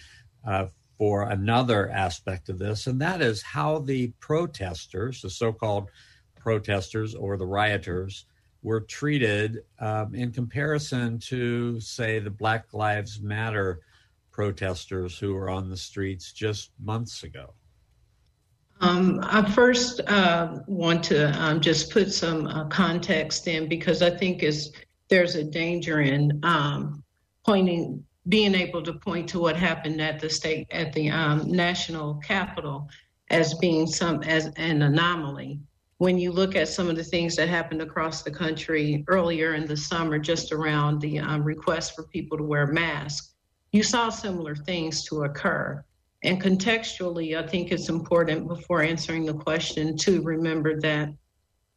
uh, 0.44 0.66
for 0.98 1.30
another 1.30 1.88
aspect 1.90 2.48
of 2.48 2.58
this, 2.58 2.88
and 2.88 3.00
that 3.00 3.22
is 3.22 3.42
how 3.42 3.78
the 3.78 4.08
protesters, 4.18 5.22
the 5.22 5.30
so-called 5.30 5.88
protesters 6.34 7.14
or 7.14 7.36
the 7.36 7.46
rioters, 7.46 8.26
were 8.62 8.80
treated 8.80 9.62
um, 9.78 10.16
in 10.16 10.32
comparison 10.32 11.20
to, 11.20 11.78
say, 11.78 12.18
the 12.18 12.30
Black 12.30 12.74
Lives 12.74 13.20
Matter 13.20 13.80
protesters 14.32 15.16
who 15.16 15.32
were 15.34 15.48
on 15.48 15.70
the 15.70 15.76
streets 15.76 16.32
just 16.32 16.72
months 16.80 17.22
ago? 17.22 17.54
Um, 18.80 19.20
I 19.22 19.48
first 19.50 20.00
uh, 20.08 20.58
want 20.66 21.02
to 21.04 21.30
um, 21.40 21.60
just 21.60 21.90
put 21.90 22.12
some 22.12 22.46
uh, 22.46 22.66
context 22.66 23.46
in 23.46 23.68
because 23.68 24.02
I 24.02 24.10
think 24.10 24.42
is 24.42 24.72
there's 25.08 25.34
a 25.34 25.44
danger 25.44 26.00
in 26.00 26.38
um, 26.42 27.02
pointing, 27.44 28.04
being 28.28 28.54
able 28.54 28.82
to 28.82 28.92
point 28.94 29.28
to 29.30 29.38
what 29.38 29.56
happened 29.56 30.00
at 30.00 30.20
the 30.20 30.28
state 30.28 30.66
at 30.70 30.92
the 30.92 31.10
um, 31.10 31.50
national 31.50 32.14
capital 32.16 32.88
as 33.30 33.54
being 33.54 33.86
some 33.86 34.22
as 34.22 34.46
an 34.56 34.82
anomaly 34.82 35.60
when 35.98 36.18
you 36.18 36.30
look 36.30 36.56
at 36.56 36.68
some 36.68 36.90
of 36.90 36.96
the 36.96 37.04
things 37.04 37.36
that 37.36 37.48
happened 37.48 37.80
across 37.80 38.22
the 38.22 38.30
country 38.30 39.04
earlier 39.08 39.54
in 39.54 39.66
the 39.66 39.76
summer, 39.76 40.18
just 40.18 40.52
around 40.52 41.00
the 41.00 41.18
um, 41.18 41.42
request 41.42 41.94
for 41.94 42.04
people 42.04 42.36
to 42.36 42.44
wear 42.44 42.66
masks, 42.66 43.34
you 43.72 43.82
saw 43.82 44.10
similar 44.10 44.54
things 44.54 45.04
to 45.04 45.24
occur. 45.24 45.82
And 46.22 46.40
contextually, 46.40 47.42
I 47.42 47.46
think 47.46 47.72
it's 47.72 47.88
important 47.88 48.48
before 48.48 48.82
answering 48.82 49.24
the 49.24 49.34
question 49.34 49.96
to 49.98 50.22
remember 50.22 50.80
that 50.80 51.10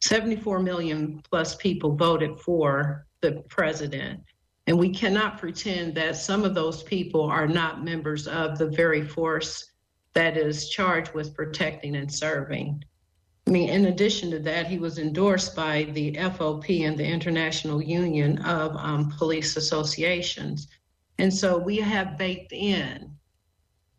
74 0.02 0.60
million 0.60 1.22
plus 1.30 1.54
people 1.56 1.94
voted 1.94 2.38
for 2.40 3.06
the 3.20 3.44
president. 3.48 4.20
And 4.66 4.78
we 4.78 4.90
cannot 4.90 5.38
pretend 5.38 5.94
that 5.96 6.16
some 6.16 6.44
of 6.44 6.54
those 6.54 6.82
people 6.82 7.24
are 7.24 7.48
not 7.48 7.84
members 7.84 8.26
of 8.26 8.58
the 8.58 8.68
very 8.68 9.02
force 9.02 9.72
that 10.14 10.36
is 10.36 10.68
charged 10.68 11.12
with 11.12 11.34
protecting 11.34 11.96
and 11.96 12.12
serving. 12.12 12.84
I 13.46 13.50
mean, 13.50 13.68
in 13.68 13.86
addition 13.86 14.30
to 14.30 14.38
that, 14.40 14.66
he 14.66 14.78
was 14.78 14.98
endorsed 14.98 15.56
by 15.56 15.84
the 15.92 16.12
FOP 16.12 16.86
and 16.86 16.96
the 16.96 17.06
International 17.06 17.82
Union 17.82 18.38
of 18.38 18.76
um, 18.76 19.12
Police 19.16 19.56
Associations. 19.56 20.68
And 21.18 21.32
so 21.32 21.58
we 21.58 21.78
have 21.78 22.16
baked 22.16 22.52
in 22.52 23.10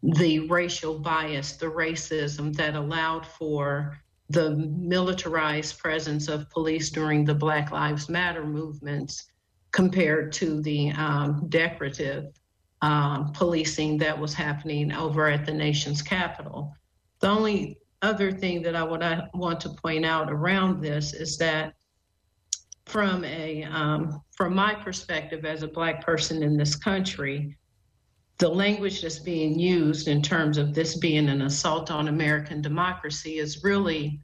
the 0.02 0.48
racial 0.48 0.98
bias, 0.98 1.54
the 1.54 1.68
racism 1.68 2.56
that 2.56 2.76
allowed 2.76 3.26
for 3.26 4.01
the 4.32 4.56
militarized 4.56 5.78
presence 5.80 6.28
of 6.28 6.50
police 6.50 6.90
during 6.90 7.26
the 7.26 7.36
Black 7.36 7.72
Lives 7.72 8.10
Matter 8.10 8.46
movements 8.46 9.26
compared 9.72 10.32
to 10.34 10.62
the 10.62 10.92
um, 10.92 11.48
decorative 11.50 12.26
um, 12.82 13.32
policing 13.34 13.98
that 13.98 14.18
was 14.18 14.34
happening 14.34 14.92
over 14.92 15.28
at 15.28 15.46
the 15.46 15.54
nation's 15.54 16.02
capital. 16.02 16.74
The 17.20 17.30
only 17.30 17.78
other 18.02 18.32
thing 18.32 18.62
that 18.64 18.76
I 18.76 18.84
would 18.84 19.04
I 19.04 19.28
want 19.34 19.60
to 19.62 19.70
point 19.70 20.06
out 20.06 20.32
around 20.32 20.82
this 20.82 21.14
is 21.14 21.38
that 21.38 21.74
from 22.86 23.24
a 23.24 23.64
um, 23.64 24.22
from 24.32 24.56
my 24.56 24.74
perspective 24.74 25.46
as 25.46 25.62
a 25.64 25.68
black 25.68 26.04
person 26.04 26.42
in 26.42 26.58
this 26.58 26.76
country, 26.76 27.58
the 28.42 28.50
language 28.50 29.04
that's 29.04 29.20
being 29.20 29.60
used 29.60 30.08
in 30.08 30.20
terms 30.20 30.58
of 30.58 30.74
this 30.74 30.98
being 30.98 31.30
an 31.30 31.44
assault 31.44 31.92
on 31.92 32.08
American 32.08 32.60
democracy 32.60 33.38
is 33.38 33.64
really 33.64 34.20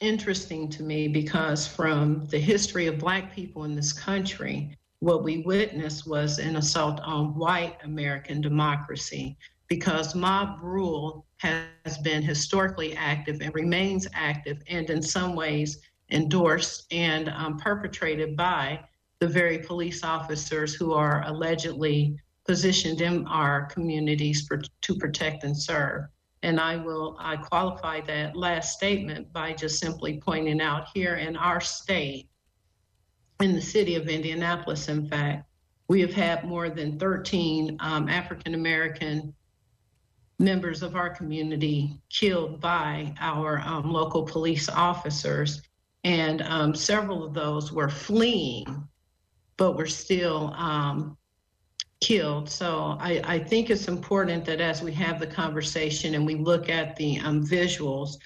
interesting 0.00 0.70
to 0.70 0.82
me 0.82 1.06
because 1.06 1.66
from 1.66 2.26
the 2.28 2.38
history 2.38 2.86
of 2.86 2.98
black 2.98 3.34
people 3.34 3.64
in 3.64 3.74
this 3.74 3.92
country, 3.92 4.74
what 5.00 5.22
we 5.22 5.42
witnessed 5.42 6.08
was 6.08 6.38
an 6.38 6.56
assault 6.56 6.98
on 7.00 7.34
white 7.34 7.76
American 7.84 8.40
democracy 8.40 9.36
because 9.68 10.14
mob 10.14 10.58
rule 10.62 11.26
has 11.40 11.98
been 12.02 12.22
historically 12.22 12.96
active 12.96 13.42
and 13.42 13.54
remains 13.54 14.08
active 14.14 14.62
and 14.66 14.88
in 14.88 15.02
some 15.02 15.34
ways 15.34 15.82
endorsed 16.10 16.86
and 16.90 17.28
um, 17.28 17.58
perpetrated 17.58 18.34
by 18.34 18.80
the 19.18 19.28
very 19.28 19.58
police 19.58 20.02
officers 20.02 20.74
who 20.74 20.94
are 20.94 21.22
allegedly 21.26 22.16
positioned 22.50 23.00
in 23.00 23.24
our 23.28 23.66
communities 23.66 24.44
for, 24.44 24.60
to 24.80 24.96
protect 24.96 25.44
and 25.44 25.56
serve. 25.56 26.02
And 26.42 26.58
I 26.58 26.74
will 26.74 27.16
I 27.20 27.36
qualify 27.36 28.00
that 28.08 28.34
last 28.34 28.76
statement 28.76 29.32
by 29.32 29.52
just 29.52 29.78
simply 29.78 30.20
pointing 30.20 30.60
out 30.60 30.88
here 30.92 31.14
in 31.14 31.36
our 31.36 31.60
state, 31.60 32.28
in 33.38 33.54
the 33.54 33.60
city 33.60 33.94
of 33.94 34.08
Indianapolis, 34.08 34.88
in 34.88 35.06
fact, 35.06 35.48
we 35.86 36.00
have 36.00 36.12
had 36.12 36.42
more 36.42 36.68
than 36.68 36.98
13 36.98 37.76
um, 37.78 38.08
African 38.08 38.54
American 38.54 39.32
members 40.40 40.82
of 40.82 40.96
our 40.96 41.10
community 41.10 42.00
killed 42.08 42.60
by 42.60 43.14
our 43.20 43.60
um, 43.64 43.92
local 43.92 44.24
police 44.24 44.68
officers. 44.68 45.62
And 46.02 46.42
um, 46.42 46.74
several 46.74 47.22
of 47.22 47.32
those 47.32 47.70
were 47.70 47.88
fleeing, 47.88 48.88
but 49.56 49.76
were 49.76 49.86
still 49.86 50.52
um, 50.56 51.16
killed. 52.00 52.48
So 52.48 52.96
I, 52.98 53.20
I, 53.24 53.38
think 53.38 53.68
it's 53.68 53.86
important 53.86 54.44
that 54.46 54.60
as 54.60 54.82
we 54.82 54.92
have 54.94 55.20
the 55.20 55.26
conversation 55.26 56.14
and 56.14 56.24
we 56.24 56.34
look 56.34 56.70
at 56.70 56.96
the 56.96 57.20
um, 57.20 57.46
visuals, 57.46 58.16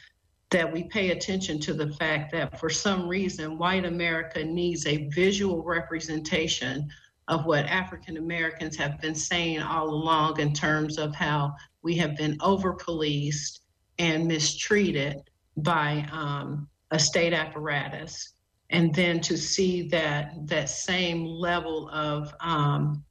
that 0.50 0.72
we 0.72 0.84
pay 0.84 1.10
attention 1.10 1.58
to 1.58 1.74
the 1.74 1.90
fact 1.94 2.30
that 2.32 2.60
for 2.60 2.70
some 2.70 3.08
reason, 3.08 3.58
white 3.58 3.84
America 3.84 4.44
needs 4.44 4.86
a 4.86 5.08
visual 5.08 5.64
representation 5.64 6.88
of 7.26 7.46
what 7.46 7.64
African 7.66 8.18
Americans 8.18 8.76
have 8.76 9.00
been 9.00 9.14
saying 9.14 9.60
all 9.60 9.88
along 9.88 10.38
in 10.38 10.52
terms 10.52 10.98
of 10.98 11.14
how 11.14 11.52
we 11.82 11.96
have 11.96 12.16
been 12.16 12.36
over 12.40 12.74
policed 12.74 13.62
and 13.98 14.28
mistreated 14.28 15.22
by 15.56 16.06
um, 16.12 16.68
a 16.90 16.98
state 16.98 17.32
apparatus. 17.32 18.34
And 18.70 18.94
then 18.94 19.20
to 19.22 19.36
see 19.36 19.88
that 19.88 20.34
that 20.46 20.70
same 20.70 21.24
level 21.24 21.88
of 21.90 22.32
um, 22.40 23.04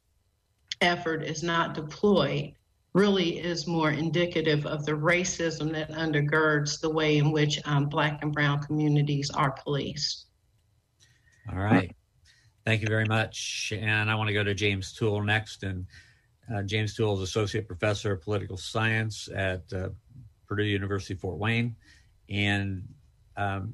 effort 0.84 1.24
is 1.24 1.42
not 1.42 1.74
deployed 1.74 2.54
really 2.94 3.40
is 3.40 3.66
more 3.66 3.92
indicative 3.92 4.66
of 4.66 4.86
the 4.86 4.92
racism 4.92 5.72
that 5.72 5.92
undergirds 5.92 6.80
the 6.80 6.90
way 6.90 7.18
in 7.18 7.32
which 7.32 7.60
um, 7.66 7.88
Black 7.90 8.22
and 8.22 8.32
Brown 8.32 8.62
communities 8.62 9.32
are 9.32 9.52
policed. 9.52 10.28
All 11.52 11.58
right. 11.58 11.94
Thank 12.66 12.82
you 12.82 12.88
very 12.88 13.06
much. 13.06 13.74
And 13.76 14.10
I 14.10 14.16
want 14.16 14.28
to 14.28 14.34
go 14.34 14.44
to 14.44 14.54
James 14.54 14.94
Toole 14.94 15.24
next. 15.24 15.64
And 15.64 15.86
uh, 16.54 16.62
James 16.64 16.96
Toole 16.96 17.16
is 17.16 17.22
Associate 17.22 17.68
Professor 17.68 18.14
of 18.14 18.22
Political 18.22 18.58
Science 18.58 19.28
at 19.36 19.64
uh, 19.74 19.90
Purdue 20.48 20.64
University 20.64 21.16
Fort 21.16 21.38
Wayne. 21.38 21.76
And 22.30 22.88
um, 23.36 23.74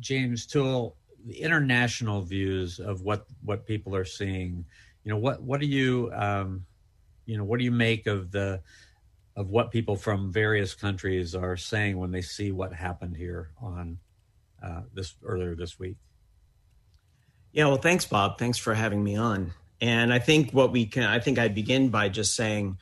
James 0.00 0.46
Toole, 0.46 0.96
the 1.26 1.40
international 1.40 2.22
views 2.22 2.78
of 2.78 3.02
what, 3.02 3.26
what 3.42 3.66
people 3.66 3.94
are 3.96 4.04
seeing, 4.04 4.64
you 5.04 5.12
know, 5.12 5.18
what, 5.18 5.42
what 5.42 5.60
do 5.60 5.66
you, 5.66 6.10
um, 6.14 6.66
you 7.26 7.36
know, 7.36 7.44
what 7.44 7.58
do 7.58 7.64
you 7.64 7.70
make 7.70 8.06
of 8.06 8.30
the 8.30 8.60
of 9.36 9.50
what 9.50 9.72
people 9.72 9.96
from 9.96 10.32
various 10.32 10.74
countries 10.74 11.34
are 11.34 11.56
saying 11.56 11.98
when 11.98 12.12
they 12.12 12.22
see 12.22 12.52
what 12.52 12.72
happened 12.72 13.16
here 13.16 13.50
on 13.60 13.98
uh, 14.62 14.82
this 14.92 15.14
earlier 15.24 15.54
this 15.56 15.78
week? 15.78 15.96
Yeah, 17.52 17.66
well, 17.66 17.76
thanks, 17.76 18.04
Bob. 18.04 18.38
Thanks 18.38 18.58
for 18.58 18.74
having 18.74 19.02
me 19.02 19.16
on. 19.16 19.52
And 19.80 20.12
I 20.12 20.18
think 20.18 20.52
what 20.52 20.72
we 20.72 20.86
can, 20.86 21.04
I 21.04 21.18
think 21.18 21.38
I'd 21.38 21.54
begin 21.54 21.88
by 21.88 22.08
just 22.08 22.34
saying 22.34 22.78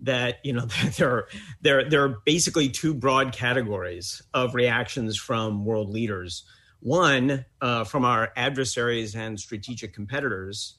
that 0.00 0.38
you 0.44 0.52
know 0.52 0.66
there 0.96 1.10
are 1.10 1.28
there 1.62 1.88
there 1.88 2.04
are 2.04 2.18
basically 2.24 2.68
two 2.68 2.92
broad 2.92 3.32
categories 3.32 4.22
of 4.34 4.54
reactions 4.54 5.16
from 5.16 5.64
world 5.64 5.90
leaders. 5.90 6.44
One 6.80 7.44
uh, 7.60 7.84
from 7.84 8.04
our 8.04 8.32
adversaries 8.36 9.14
and 9.16 9.40
strategic 9.40 9.94
competitors 9.94 10.74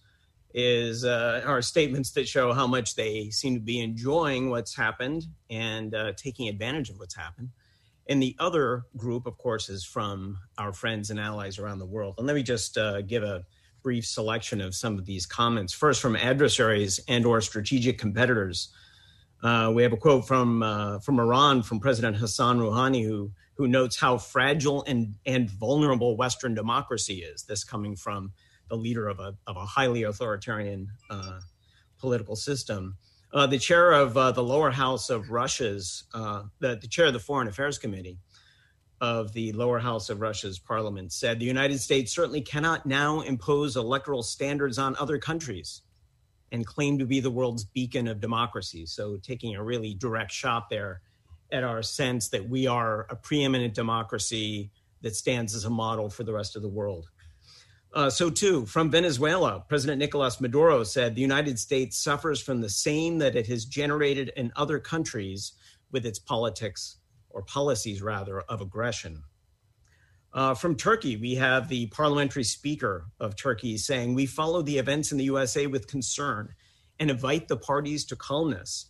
is 0.59 1.05
uh, 1.05 1.43
are 1.45 1.61
statements 1.61 2.09
that 2.13 2.27
show 2.27 2.51
how 2.51 2.65
much 2.65 2.95
they 2.95 3.29
seem 3.29 3.53
to 3.53 3.59
be 3.59 3.79
enjoying 3.79 4.49
what's 4.49 4.75
happened 4.75 5.23
and 5.51 5.93
uh, 5.93 6.13
taking 6.17 6.49
advantage 6.49 6.89
of 6.89 6.97
what's 6.97 7.15
happened. 7.15 7.49
And 8.09 8.19
the 8.19 8.35
other 8.39 8.85
group, 8.97 9.27
of 9.27 9.37
course, 9.37 9.69
is 9.69 9.85
from 9.85 10.39
our 10.57 10.73
friends 10.73 11.11
and 11.11 11.19
allies 11.19 11.59
around 11.59 11.77
the 11.77 11.85
world. 11.85 12.15
And 12.17 12.25
let 12.25 12.35
me 12.35 12.41
just 12.41 12.75
uh, 12.75 13.01
give 13.01 13.21
a 13.21 13.45
brief 13.83 14.07
selection 14.07 14.59
of 14.59 14.73
some 14.73 14.97
of 14.97 15.05
these 15.05 15.27
comments. 15.27 15.73
First, 15.73 16.01
from 16.01 16.15
adversaries 16.15 16.99
and 17.07 17.23
or 17.23 17.39
strategic 17.39 17.99
competitors. 17.99 18.69
Uh, 19.43 19.71
we 19.75 19.83
have 19.83 19.93
a 19.93 19.97
quote 19.97 20.27
from 20.27 20.63
uh, 20.63 20.97
from 20.99 21.19
Iran 21.19 21.61
from 21.61 21.79
President 21.79 22.17
Hassan 22.17 22.57
Rouhani, 22.57 23.05
who 23.05 23.29
who 23.53 23.67
notes 23.67 23.95
how 23.95 24.17
fragile 24.17 24.83
and 24.87 25.13
and 25.27 25.51
vulnerable 25.51 26.17
Western 26.17 26.55
democracy 26.55 27.17
is. 27.17 27.43
This 27.43 27.63
coming 27.63 27.95
from 27.95 28.31
the 28.69 28.75
leader 28.75 29.07
of 29.07 29.19
a 29.19 29.35
of 29.45 29.57
a 29.57 29.65
highly 29.65 30.03
authoritarian 30.03 30.89
uh, 31.09 31.39
political 31.99 32.35
system. 32.35 32.97
Uh, 33.33 33.45
the 33.45 33.59
chair 33.59 33.91
of 33.91 34.15
uh, 34.15 34.31
the 34.31 34.43
lower 34.43 34.71
house 34.71 35.09
of 35.09 35.29
Russia's 35.29 36.05
uh, 36.13 36.43
the, 36.59 36.75
the 36.75 36.87
chair 36.87 37.07
of 37.07 37.13
the 37.13 37.19
Foreign 37.19 37.47
Affairs 37.47 37.77
Committee 37.77 38.19
of 38.99 39.33
the 39.33 39.51
lower 39.53 39.79
house 39.79 40.09
of 40.09 40.21
Russia's 40.21 40.57
parliament 40.57 41.11
said 41.11 41.39
the 41.39 41.45
United 41.45 41.79
States 41.79 42.11
certainly 42.11 42.41
cannot 42.41 42.85
now 42.85 43.21
impose 43.21 43.75
electoral 43.75 44.23
standards 44.23 44.79
on 44.79 44.95
other 44.97 45.19
countries 45.19 45.81
and 46.51 46.65
claim 46.65 46.97
to 46.97 47.05
be 47.05 47.19
the 47.19 47.29
world's 47.29 47.65
beacon 47.65 48.07
of 48.07 48.19
democracy. 48.19 48.85
So, 48.85 49.17
taking 49.17 49.55
a 49.55 49.63
really 49.63 49.93
direct 49.93 50.31
shot 50.31 50.69
there 50.69 51.01
at 51.51 51.63
our 51.63 51.83
sense 51.83 52.29
that 52.29 52.49
we 52.49 52.67
are 52.67 53.05
a 53.09 53.15
preeminent 53.15 53.73
democracy 53.73 54.71
that 55.01 55.15
stands 55.15 55.53
as 55.55 55.65
a 55.65 55.69
model 55.69 56.09
for 56.09 56.23
the 56.23 56.33
rest 56.33 56.55
of 56.55 56.61
the 56.61 56.67
world. 56.67 57.09
Uh, 57.93 58.09
so, 58.09 58.29
too, 58.29 58.65
from 58.65 58.91
Venezuela, 58.91 59.63
President 59.67 59.99
Nicolas 59.99 60.41
Maduro 60.41 60.83
said 60.83 61.15
the 61.15 61.21
United 61.21 61.57
States 61.57 61.97
suffers 61.97 62.41
from 62.41 62.61
the 62.61 62.69
same 62.69 63.17
that 63.19 63.35
it 63.35 63.47
has 63.47 63.65
generated 63.65 64.31
in 64.35 64.51
other 64.55 64.77
countries 64.77 65.53
with 65.91 66.05
its 66.05 66.19
politics 66.19 66.97
or 67.29 67.41
policies, 67.43 68.01
rather, 68.01 68.41
of 68.41 68.61
aggression. 68.61 69.23
Uh, 70.33 70.53
from 70.53 70.75
Turkey, 70.75 71.15
we 71.17 71.35
have 71.35 71.69
the 71.69 71.87
parliamentary 71.87 72.43
speaker 72.43 73.07
of 73.19 73.35
Turkey 73.35 73.77
saying, 73.77 74.13
We 74.13 74.25
follow 74.25 74.61
the 74.61 74.77
events 74.77 75.11
in 75.11 75.17
the 75.17 75.23
USA 75.23 75.65
with 75.65 75.87
concern 75.87 76.53
and 76.99 77.09
invite 77.09 77.47
the 77.47 77.57
parties 77.57 78.05
to 78.05 78.15
calmness. 78.15 78.87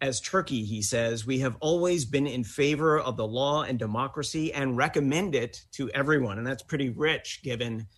As 0.00 0.20
Turkey, 0.20 0.64
he 0.64 0.80
says, 0.80 1.26
we 1.26 1.40
have 1.40 1.56
always 1.60 2.04
been 2.04 2.26
in 2.26 2.44
favor 2.44 3.00
of 3.00 3.16
the 3.16 3.26
law 3.26 3.64
and 3.64 3.78
democracy 3.78 4.52
and 4.52 4.76
recommend 4.76 5.34
it 5.34 5.64
to 5.72 5.90
everyone. 5.90 6.38
And 6.38 6.46
that's 6.46 6.62
pretty 6.62 6.90
rich 6.90 7.40
given 7.42 7.88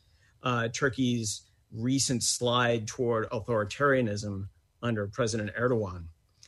uh, 0.43 0.69
Turkey's 0.69 1.43
recent 1.73 2.23
slide 2.23 2.87
toward 2.87 3.29
authoritarianism 3.31 4.49
under 4.83 5.07
President 5.07 5.51
Erdogan. 5.59 6.05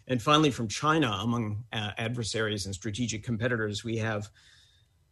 And 0.08 0.20
finally, 0.20 0.50
from 0.50 0.68
China, 0.68 1.11
among 1.22 1.64
uh, 1.72 1.92
adversaries 1.96 2.66
and 2.66 2.75
strategic 2.75 3.22
competitors, 3.22 3.84
we 3.84 3.99
have 3.99 4.28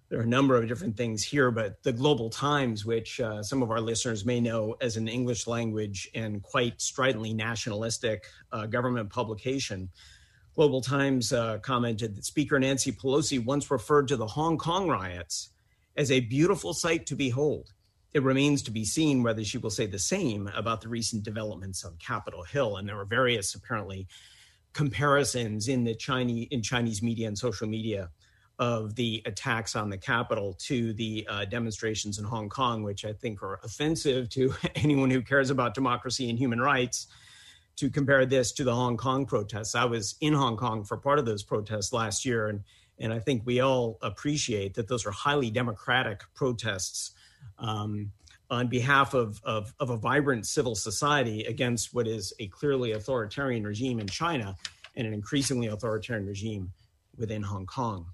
there 0.09 0.19
are 0.19 0.25
a 0.25 0.27
number 0.27 0.57
of 0.57 0.67
different 0.67 0.97
things 0.97 1.23
here, 1.23 1.53
but 1.53 1.81
the 1.85 1.93
Global 1.93 2.31
Times, 2.31 2.85
which 2.85 3.21
uh, 3.21 3.45
some 3.45 3.63
of 3.63 3.71
our 3.71 3.81
listeners 3.81 4.25
may 4.25 4.41
know 4.41 4.75
as 4.81 4.97
an 4.97 5.07
English 5.07 5.47
language 5.47 6.11
and 6.17 6.43
quite 6.43 6.81
stridently 6.81 7.33
nationalistic 7.33 8.27
uh, 8.51 8.67
government 8.67 9.09
publication, 9.09 9.89
Global 10.57 10.81
Times 10.81 11.33
uh, 11.33 11.59
commented 11.59 12.17
that 12.17 12.25
Speaker 12.25 12.59
Nancy 12.59 12.91
Pelosi 12.91 13.43
once 13.43 13.71
referred 13.71 14.09
to 14.09 14.17
the 14.17 14.27
Hong 14.27 14.59
Kong 14.59 14.89
riots 14.89 15.51
as 15.97 16.11
a 16.11 16.19
beautiful 16.19 16.75
sight 16.75 17.07
to 17.07 17.15
behold. 17.15 17.73
It 18.13 18.23
remains 18.23 18.63
to 18.63 18.71
be 18.71 18.85
seen 18.85 19.23
whether 19.23 19.45
she 19.45 19.59
will 19.59 19.71
say 19.71 19.87
the 19.87 19.99
same 19.99 20.51
about 20.55 20.81
the 20.81 20.89
recent 20.89 21.23
developments 21.23 21.85
on 21.85 21.97
Capitol 22.05 22.43
Hill. 22.43 22.77
And 22.77 22.89
there 22.89 22.97
were 22.97 23.05
various, 23.05 23.55
apparently, 23.55 24.09
comparisons 24.73 25.69
in 25.69 25.85
the 25.85 25.95
Chinese 25.95 26.49
in 26.51 26.63
Chinese 26.63 27.03
media 27.03 27.29
and 27.29 27.39
social 27.39 27.69
media 27.69 28.11
of 28.59 28.95
the 28.95 29.23
attacks 29.25 29.75
on 29.75 29.89
the 29.89 29.97
Capitol 29.97 30.53
to 30.53 30.93
the 30.93 31.27
uh, 31.31 31.45
demonstrations 31.47 32.19
in 32.19 32.25
Hong 32.25 32.49
Kong, 32.51 32.83
which 32.83 33.07
I 33.07 33.13
think 33.15 33.43
are 33.43 33.59
offensive 33.65 34.29
to 34.31 34.55
anyone 34.75 35.11
who 35.11 35.23
cares 35.23 35.51
about 35.51 35.75
democracy 35.75 36.29
and 36.29 36.39
human 36.39 36.61
rights. 36.61 37.07
To 37.77 37.89
compare 37.89 38.27
this 38.27 38.53
to 38.53 38.65
the 38.65 38.75
Hong 38.75 38.99
Kong 38.99 39.25
protests, 39.25 39.75
I 39.75 39.87
was 39.87 40.17
in 40.21 40.35
Hong 40.35 40.59
Kong 40.59 40.85
for 40.85 40.99
part 40.99 41.19
of 41.19 41.25
those 41.25 41.43
protests 41.43 41.93
last 41.93 42.27
year, 42.27 42.49
and 42.49 42.63
and 42.99 43.15
I 43.15 43.19
think 43.19 43.47
we 43.47 43.61
all 43.61 43.97
appreciate 44.03 44.75
that 44.75 44.89
those 44.89 45.07
are 45.07 45.11
highly 45.11 45.51
democratic 45.51 46.23
protests 46.35 47.13
um, 47.61 48.11
on 48.51 48.67
behalf 48.67 49.15
of, 49.15 49.41
of, 49.45 49.73
of 49.79 49.91
a 49.91 49.97
vibrant 49.97 50.47
civil 50.47 50.75
society 50.75 51.45
against 51.45 51.95
what 51.95 52.09
is 52.09 52.33
a 52.41 52.49
clearly 52.49 52.93
authoritarian 52.93 53.65
regime 53.65 54.01
in 54.01 54.09
China 54.09 54.57
and 54.97 55.07
an 55.07 55.15
increasingly 55.15 55.69
authoritarian 55.69 56.27
regime 56.27 56.73
within 57.17 57.43
Hong 57.43 57.67
Kong. 57.67 58.07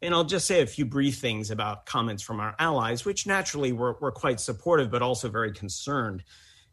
And 0.00 0.14
I'll 0.14 0.24
just 0.24 0.46
say 0.46 0.62
a 0.62 0.66
few 0.66 0.84
brief 0.84 1.18
things 1.18 1.50
about 1.50 1.86
comments 1.86 2.22
from 2.22 2.38
our 2.38 2.54
allies, 2.60 3.04
which 3.04 3.26
naturally 3.26 3.72
were, 3.72 3.96
were 4.00 4.12
quite 4.12 4.38
supportive, 4.38 4.92
but 4.92 5.02
also 5.02 5.28
very 5.28 5.50
concerned. 5.50 6.22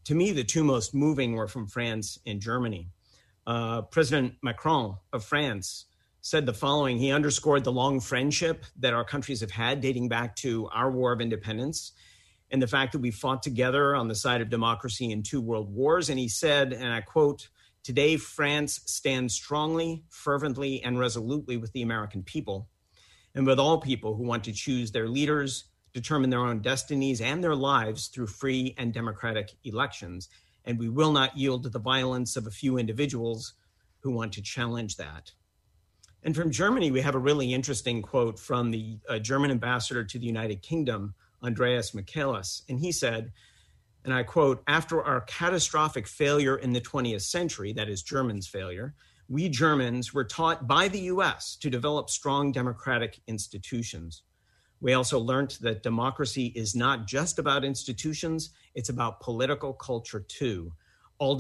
To 0.04 0.14
me, 0.14 0.32
the 0.32 0.44
two 0.44 0.64
most 0.64 0.94
moving 0.94 1.34
were 1.34 1.48
from 1.48 1.66
France 1.66 2.20
and 2.28 2.40
Germany. 2.40 2.90
Uh, 3.48 3.82
President 3.82 4.36
Macron 4.44 4.98
of 5.12 5.24
France 5.24 5.86
said 6.26 6.48
the 6.48 6.54
following 6.56 6.98
He 6.98 7.12
underscored 7.12 7.64
the 7.64 7.72
long 7.72 8.00
friendship 8.00 8.66
that 8.80 8.96
our 8.96 9.06
countries 9.06 9.42
have 9.42 9.52
had 9.52 9.80
dating 9.80 10.10
back 10.10 10.36
to 10.38 10.68
our 10.74 10.90
War 10.90 11.12
of 11.12 11.22
Independence 11.22 11.92
and 12.50 12.60
the 12.60 12.66
fact 12.66 12.94
that 12.94 13.00
we 13.00 13.12
fought 13.12 13.44
together 13.44 13.96
on 13.96 14.08
the 14.08 14.16
side 14.16 14.42
of 14.42 14.50
democracy 14.50 15.12
in 15.12 15.22
two 15.22 15.40
world 15.40 15.72
wars. 15.72 16.10
And 16.10 16.18
he 16.18 16.28
said, 16.28 16.74
and 16.74 16.92
I 16.92 17.02
quote, 17.02 17.50
Today, 17.84 18.18
France 18.18 18.82
stands 18.88 19.36
strongly, 19.36 20.04
fervently, 20.10 20.82
and 20.82 20.98
resolutely 20.98 21.58
with 21.58 21.72
the 21.74 21.84
American 21.84 22.24
people 22.24 22.70
and 23.36 23.46
with 23.46 23.60
all 23.60 23.80
people 23.80 24.16
who 24.16 24.24
want 24.24 24.46
to 24.46 24.52
choose 24.52 24.92
their 24.92 25.08
leaders, 25.08 25.66
determine 25.94 26.32
their 26.32 26.40
own 26.44 26.60
destinies 26.64 27.22
and 27.22 27.44
their 27.44 27.56
lives 27.56 28.08
through 28.08 28.26
free 28.26 28.74
and 28.80 28.96
democratic 28.96 29.52
elections. 29.64 30.28
And 30.66 30.80
we 30.80 30.90
will 30.90 31.12
not 31.12 31.38
yield 31.38 31.62
to 31.62 31.70
the 31.70 31.78
violence 31.78 32.36
of 32.36 32.48
a 32.48 32.52
few 32.52 32.80
individuals 32.80 33.54
who 34.00 34.10
want 34.10 34.34
to 34.34 34.42
challenge 34.42 34.98
that. 34.98 35.32
And 36.26 36.36
from 36.36 36.50
Germany, 36.50 36.90
we 36.90 37.02
have 37.02 37.14
a 37.14 37.20
really 37.20 37.54
interesting 37.54 38.02
quote 38.02 38.40
from 38.40 38.72
the 38.72 38.98
uh, 39.08 39.20
German 39.20 39.52
ambassador 39.52 40.04
to 40.04 40.18
the 40.18 40.26
United 40.26 40.64
Kingdom, 40.64 41.14
Andreas 41.44 41.94
Michaelis. 41.94 42.64
And 42.68 42.80
he 42.80 42.92
said, 42.92 43.32
and 44.04 44.12
I 44.12 44.24
quote, 44.24 44.64
after 44.66 45.04
our 45.04 45.22
catastrophic 45.22 46.08
failure 46.08 46.58
in 46.58 46.74
the 46.74 46.82
20th 46.82 47.22
century, 47.22 47.74
that 47.74 47.90
is 47.90 48.02
Germans' 48.02 48.48
failure, 48.48 48.96
we 49.30 49.50
Germans 49.50 50.16
were 50.16 50.24
taught 50.24 50.68
by 50.68 50.88
the 50.88 51.02
US 51.02 51.56
to 51.58 51.70
develop 51.70 52.10
strong 52.10 52.52
democratic 52.52 53.20
institutions. 53.28 54.24
We 54.82 54.94
also 54.94 55.20
learned 55.20 55.60
that 55.62 55.84
democracy 55.84 56.48
is 56.56 56.76
not 56.76 57.06
just 57.06 57.38
about 57.38 57.64
institutions, 57.64 58.50
it's 58.74 58.90
about 58.90 59.20
political 59.20 59.74
culture 59.74 60.22
too. 60.22 60.74
All, 61.20 61.40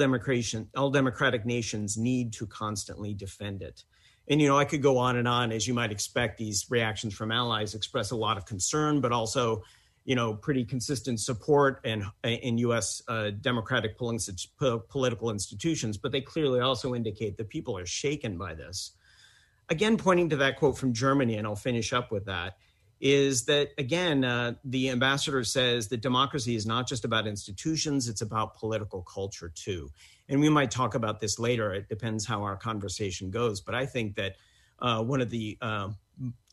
all 0.76 0.89
democratic 0.91 1.45
nations 1.45 1.98
need 1.98 2.34
to 2.34 2.45
constantly 2.45 3.15
defend 3.15 3.63
it. 3.63 3.84
And, 4.28 4.42
you 4.42 4.48
know, 4.48 4.58
I 4.58 4.66
could 4.66 4.82
go 4.82 4.98
on 4.98 5.18
and 5.18 5.28
on. 5.28 5.52
As 5.52 5.68
you 5.68 5.74
might 5.74 5.92
expect, 5.92 6.38
these 6.38 6.66
reactions 6.70 7.14
from 7.14 7.32
allies 7.32 7.76
express 7.76 8.12
a 8.12 8.16
lot 8.16 8.38
of 8.38 8.46
concern, 8.46 9.02
but 9.02 9.12
also 9.12 9.64
you 10.06 10.14
know, 10.16 10.36
pretty 10.36 10.64
consistent 10.64 11.20
support 11.20 11.82
in 11.84 12.06
in 12.24 12.60
U.S. 12.60 13.02
Uh, 13.08 13.32
democratic 13.42 13.98
political 13.98 15.32
institutions, 15.32 15.98
but 15.98 16.12
they 16.12 16.22
clearly 16.22 16.60
also 16.60 16.94
indicate 16.94 17.38
that 17.38 17.50
people 17.50 17.76
are 17.78 17.88
shaken 17.88 18.38
by 18.38 18.54
this. 18.54 18.92
Again, 19.70 19.98
pointing 19.98 20.30
to 20.30 20.36
that 20.38 20.58
quote 20.58 20.78
from 20.78 20.94
Germany, 20.94 21.38
and 21.38 21.48
I'll 21.48 21.56
finish 21.56 21.92
up 21.92 22.12
with 22.12 22.26
that, 22.26 22.58
is 22.99 23.45
that 23.45 23.69
again, 23.77 24.23
uh, 24.23 24.53
the 24.63 24.89
ambassador 24.89 25.43
says 25.43 25.88
that 25.89 26.01
democracy 26.01 26.55
is 26.55 26.65
not 26.65 26.88
just 26.88 27.05
about 27.05 27.27
institutions; 27.27 28.08
it's 28.08 28.21
about 28.21 28.55
political 28.55 29.01
culture 29.03 29.51
too. 29.53 29.91
And 30.29 30.39
we 30.39 30.49
might 30.49 30.71
talk 30.71 30.95
about 30.95 31.19
this 31.19 31.38
later. 31.38 31.73
It 31.73 31.89
depends 31.89 32.25
how 32.25 32.43
our 32.43 32.55
conversation 32.55 33.29
goes, 33.29 33.62
but 33.62 33.75
I 33.75 33.86
think 33.86 34.15
that 34.15 34.38
uh, 34.79 35.03
one 35.03 35.21
of 35.21 35.29
the 35.29 35.58
uh, 35.62 35.89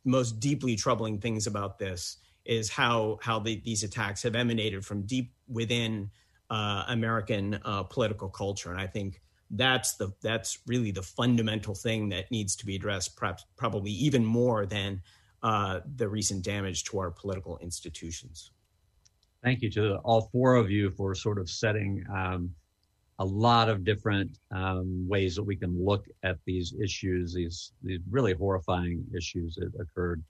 most 0.05 0.41
deeply 0.41 0.77
troubling 0.77 1.19
things 1.19 1.47
about 1.47 1.79
this 1.79 2.19
is 2.45 2.69
how 2.69 3.19
how 3.23 3.39
the, 3.39 3.61
these 3.65 3.85
attacks 3.85 4.23
have 4.23 4.35
emanated 4.35 4.85
from 4.85 5.03
deep 5.03 5.33
within 5.49 6.11
uh, 6.51 6.85
American 6.89 7.59
uh, 7.65 7.85
political 7.85 8.29
culture, 8.29 8.71
and 8.71 8.81
I 8.81 8.87
think 8.87 9.21
that's 9.53 9.95
the 9.95 10.13
that's 10.23 10.59
really 10.67 10.91
the 10.91 11.03
fundamental 11.03 11.75
thing 11.75 12.09
that 12.09 12.31
needs 12.31 12.57
to 12.57 12.67
be 12.67 12.75
addressed 12.75 13.17
perhaps 13.17 13.45
probably 13.57 13.91
even 13.93 14.25
more 14.25 14.67
than 14.67 15.03
the 15.97 16.09
recent 16.09 16.45
damage 16.45 16.85
to 16.85 16.99
our 16.99 17.11
political 17.11 17.59
institutions 17.59 18.51
thank 19.43 19.63
you 19.63 19.71
to 19.71 19.97
all 19.99 20.29
four 20.33 20.55
of 20.55 20.71
you 20.71 20.91
for 20.91 21.15
sort 21.15 21.39
of 21.39 21.49
setting 21.49 22.05
um, 22.15 22.55
a 23.19 23.25
lot 23.25 23.69
of 23.69 23.85
different 23.85 24.39
um, 24.51 25.07
ways 25.09 25.35
that 25.35 25.43
we 25.43 25.57
can 25.57 25.85
look 25.85 26.07
at 26.23 26.39
these 26.47 26.75
issues 26.83 27.35
these 27.35 27.73
these 27.83 28.01
really 28.11 28.35
horrifying 28.35 29.05
issues 29.17 29.55
that 29.57 29.73
occurred 29.81 30.23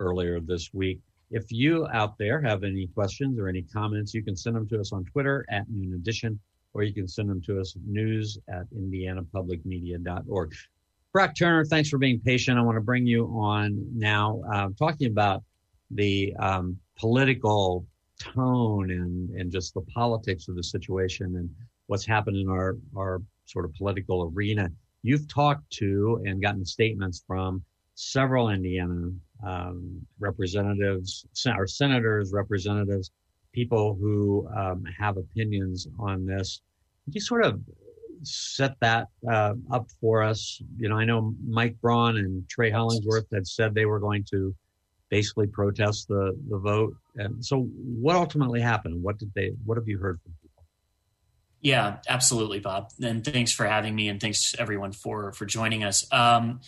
earlier 0.00 0.40
this 0.40 0.72
week 0.72 1.00
if 1.30 1.50
you 1.50 1.86
out 1.88 2.16
there 2.18 2.40
have 2.40 2.64
any 2.64 2.86
questions 2.88 3.38
or 3.38 3.48
any 3.48 3.62
comments 3.62 4.14
you 4.14 4.22
can 4.22 4.36
send 4.36 4.54
them 4.54 4.68
to 4.68 4.80
us 4.80 4.92
on 4.92 5.04
twitter 5.04 5.44
at 5.50 5.68
noon 5.70 5.94
edition 5.94 6.38
or 6.74 6.82
you 6.82 6.92
can 6.92 7.08
send 7.08 7.28
them 7.28 7.40
to 7.42 7.60
us 7.60 7.74
news 7.86 8.38
at 8.48 8.70
indianapublicmedia.org. 8.72 10.54
Brock 11.18 11.34
Turner, 11.34 11.64
thanks 11.64 11.88
for 11.88 11.98
being 11.98 12.20
patient. 12.20 12.60
I 12.60 12.62
want 12.62 12.76
to 12.76 12.80
bring 12.80 13.04
you 13.04 13.26
on 13.34 13.84
now, 13.92 14.40
uh, 14.54 14.68
talking 14.78 15.08
about 15.08 15.42
the 15.90 16.32
um, 16.38 16.78
political 16.96 17.84
tone 18.20 18.92
and, 18.92 19.28
and 19.30 19.50
just 19.50 19.74
the 19.74 19.80
politics 19.92 20.46
of 20.46 20.54
the 20.54 20.62
situation 20.62 21.34
and 21.34 21.50
what's 21.88 22.06
happened 22.06 22.36
in 22.36 22.48
our, 22.48 22.76
our 22.96 23.20
sort 23.46 23.64
of 23.64 23.74
political 23.74 24.30
arena. 24.32 24.68
You've 25.02 25.26
talked 25.26 25.68
to 25.78 26.22
and 26.24 26.40
gotten 26.40 26.64
statements 26.64 27.24
from 27.26 27.64
several 27.96 28.50
Indiana 28.50 29.10
um, 29.44 30.00
representatives, 30.20 31.26
or 31.48 31.66
senators, 31.66 32.32
representatives, 32.32 33.10
people 33.52 33.98
who 34.00 34.48
um, 34.56 34.84
have 34.96 35.16
opinions 35.16 35.88
on 35.98 36.26
this. 36.26 36.60
Could 37.06 37.16
you 37.16 37.20
sort 37.20 37.44
of 37.44 37.60
set 38.22 38.74
that 38.80 39.08
uh, 39.30 39.54
up 39.70 39.86
for 40.00 40.22
us? 40.22 40.60
You 40.76 40.88
know, 40.88 40.96
I 40.96 41.04
know 41.04 41.34
Mike 41.46 41.76
Braun 41.80 42.16
and 42.16 42.48
Trey 42.48 42.70
Hollingsworth 42.70 43.26
had 43.32 43.46
said 43.46 43.74
they 43.74 43.86
were 43.86 44.00
going 44.00 44.24
to 44.30 44.54
basically 45.10 45.46
protest 45.46 46.08
the 46.08 46.36
the 46.48 46.58
vote. 46.58 46.94
And 47.16 47.44
so, 47.44 47.62
what 47.62 48.16
ultimately 48.16 48.60
happened? 48.60 49.02
What 49.02 49.18
did 49.18 49.32
they? 49.34 49.52
What 49.64 49.76
have 49.76 49.88
you 49.88 49.98
heard 49.98 50.20
from 50.22 50.32
people? 50.42 50.64
Yeah, 51.60 51.96
absolutely, 52.08 52.60
Bob. 52.60 52.92
And 53.02 53.24
thanks 53.24 53.52
for 53.52 53.66
having 53.66 53.94
me, 53.94 54.08
and 54.08 54.20
thanks 54.20 54.54
everyone 54.58 54.92
for 54.92 55.32
for 55.32 55.44
joining 55.44 55.82
us. 55.82 56.06
Um, 56.12 56.60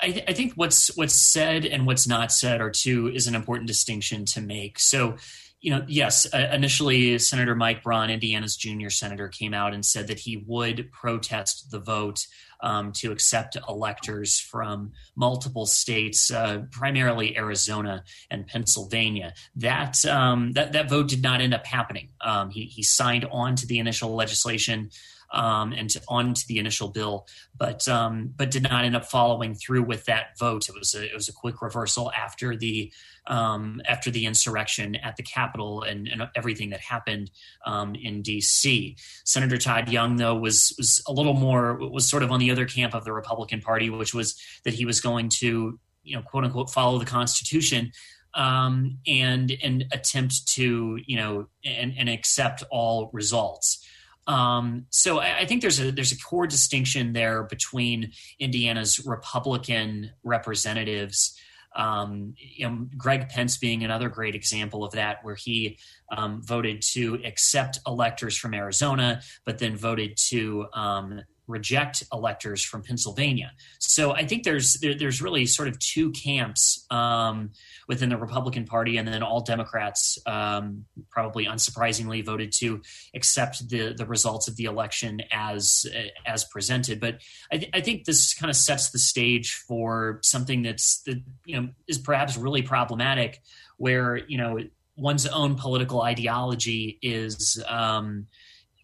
I, 0.00 0.10
th- 0.10 0.24
I 0.28 0.32
think 0.32 0.52
what's 0.54 0.96
what's 0.96 1.14
said 1.14 1.64
and 1.64 1.86
what's 1.86 2.06
not 2.06 2.30
said 2.30 2.60
are 2.60 2.70
two 2.70 3.08
is 3.08 3.26
an 3.26 3.34
important 3.34 3.66
distinction 3.66 4.24
to 4.26 4.40
make. 4.40 4.78
So 4.78 5.16
you 5.64 5.70
know, 5.70 5.82
yes, 5.88 6.26
uh, 6.34 6.50
initially 6.52 7.18
Senator 7.18 7.54
Mike 7.54 7.82
Braun, 7.82 8.10
Indiana's 8.10 8.54
junior 8.54 8.90
senator, 8.90 9.28
came 9.28 9.54
out 9.54 9.72
and 9.72 9.82
said 9.82 10.08
that 10.08 10.18
he 10.18 10.36
would 10.46 10.92
protest 10.92 11.70
the 11.70 11.78
vote 11.78 12.26
um, 12.60 12.92
to 12.92 13.10
accept 13.10 13.56
electors 13.66 14.38
from 14.38 14.92
multiple 15.16 15.64
states, 15.64 16.30
uh, 16.30 16.64
primarily 16.70 17.38
Arizona 17.38 18.04
and 18.30 18.46
Pennsylvania. 18.46 19.32
That 19.56 20.04
um, 20.04 20.52
that 20.52 20.72
that 20.72 20.90
vote 20.90 21.08
did 21.08 21.22
not 21.22 21.40
end 21.40 21.54
up 21.54 21.64
happening. 21.64 22.10
Um, 22.20 22.50
he 22.50 22.64
he 22.66 22.82
signed 22.82 23.24
on 23.32 23.56
to 23.56 23.66
the 23.66 23.78
initial 23.78 24.14
legislation 24.14 24.90
um, 25.32 25.72
and 25.72 25.90
to, 25.90 26.00
the 26.48 26.58
initial 26.58 26.88
bill, 26.88 27.26
but 27.56 27.86
um, 27.88 28.32
but 28.36 28.50
did 28.50 28.62
not 28.62 28.84
end 28.84 28.96
up 28.96 29.04
following 29.04 29.54
through 29.54 29.82
with 29.82 30.04
that 30.06 30.38
vote. 30.38 30.68
It 30.68 30.74
was 30.78 30.94
a, 30.94 31.04
it 31.04 31.14
was 31.14 31.28
a 31.28 31.32
quick 31.32 31.62
reversal 31.62 32.12
after 32.12 32.56
the 32.56 32.92
um, 33.26 33.80
after 33.86 34.10
the 34.10 34.26
insurrection 34.26 34.96
at 34.96 35.16
the 35.16 35.22
Capitol 35.22 35.82
and, 35.82 36.08
and 36.08 36.28
everything 36.34 36.70
that 36.70 36.80
happened 36.80 37.30
um, 37.64 37.94
in 37.94 38.22
D.C. 38.22 38.96
Senator 39.24 39.56
Todd 39.56 39.88
Young, 39.88 40.16
though, 40.16 40.34
was 40.34 40.74
was 40.78 41.02
a 41.08 41.12
little 41.12 41.34
more 41.34 41.76
was 41.76 42.08
sort 42.08 42.22
of 42.22 42.30
on 42.30 42.40
the 42.40 42.50
other 42.50 42.66
camp 42.66 42.94
of 42.94 43.04
the 43.04 43.12
Republican 43.12 43.60
Party, 43.60 43.90
which 43.90 44.14
was 44.14 44.38
that 44.64 44.74
he 44.74 44.84
was 44.84 45.00
going 45.00 45.28
to 45.40 45.78
you 46.02 46.16
know 46.16 46.22
quote 46.22 46.44
unquote 46.44 46.70
follow 46.70 46.98
the 46.98 47.06
Constitution 47.06 47.92
um, 48.34 48.98
and 49.06 49.56
and 49.62 49.84
attempt 49.92 50.46
to 50.48 50.98
you 51.06 51.16
know 51.16 51.46
and, 51.64 51.94
and 51.96 52.08
accept 52.08 52.62
all 52.70 53.10
results. 53.12 53.86
Um, 54.26 54.86
so 54.90 55.18
I, 55.18 55.40
I, 55.40 55.46
think 55.46 55.60
there's 55.60 55.80
a 55.80 55.90
there's 55.90 56.12
a 56.12 56.18
core 56.18 56.46
distinction 56.46 57.12
there 57.12 57.42
between 57.42 58.12
Indiana's 58.38 59.04
Republican 59.04 60.12
representatives. 60.22 61.38
Um, 61.76 62.34
you 62.36 62.68
know, 62.68 62.86
Greg 62.96 63.28
Pence 63.28 63.58
being 63.58 63.84
another 63.84 64.08
great 64.08 64.34
example 64.34 64.84
of 64.84 64.92
that, 64.92 65.18
where 65.24 65.34
he 65.34 65.78
um, 66.10 66.40
voted 66.42 66.82
to 66.92 67.20
accept 67.24 67.80
electors 67.86 68.36
from 68.36 68.54
Arizona, 68.54 69.20
but 69.44 69.58
then 69.58 69.76
voted 69.76 70.16
to 70.28 70.66
um, 70.72 71.20
reject 71.46 72.02
electors 72.12 72.64
from 72.64 72.82
Pennsylvania. 72.82 73.52
So 73.78 74.12
I 74.12 74.26
think 74.26 74.44
there's 74.44 74.74
there, 74.74 74.94
there's 74.94 75.20
really 75.20 75.46
sort 75.46 75.68
of 75.68 75.78
two 75.78 76.10
camps 76.12 76.86
um, 76.90 77.50
within 77.86 78.08
the 78.08 78.16
Republican 78.16 78.64
Party, 78.64 78.96
and 78.96 79.06
then 79.06 79.22
all 79.22 79.42
Democrats, 79.42 80.18
um, 80.26 80.86
probably 81.10 81.46
unsurprisingly, 81.46 82.24
voted 82.24 82.52
to 82.60 82.80
accept 83.14 83.68
the 83.68 83.92
the 83.92 84.06
results 84.06 84.48
of 84.48 84.56
the 84.56 84.64
election 84.64 85.20
as 85.30 85.86
as 86.26 86.44
presented. 86.44 87.00
But 87.00 87.18
I, 87.52 87.58
th- 87.58 87.70
I 87.74 87.80
think 87.80 88.04
this 88.04 88.34
kind 88.34 88.50
of 88.50 88.56
sets 88.56 88.90
the 88.90 88.98
stage 88.98 89.54
for 89.68 90.20
something 90.22 90.62
that's 90.62 91.02
that 91.02 91.22
you 91.44 91.60
know 91.60 91.68
is 91.86 91.98
perhaps 91.98 92.36
really 92.36 92.62
problematic, 92.62 93.42
where 93.76 94.16
you 94.16 94.38
know 94.38 94.60
one's 94.96 95.26
own 95.26 95.56
political 95.56 96.02
ideology 96.02 96.98
is. 97.02 97.62
Um, 97.68 98.26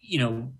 you 0.03 0.19
know 0.19 0.53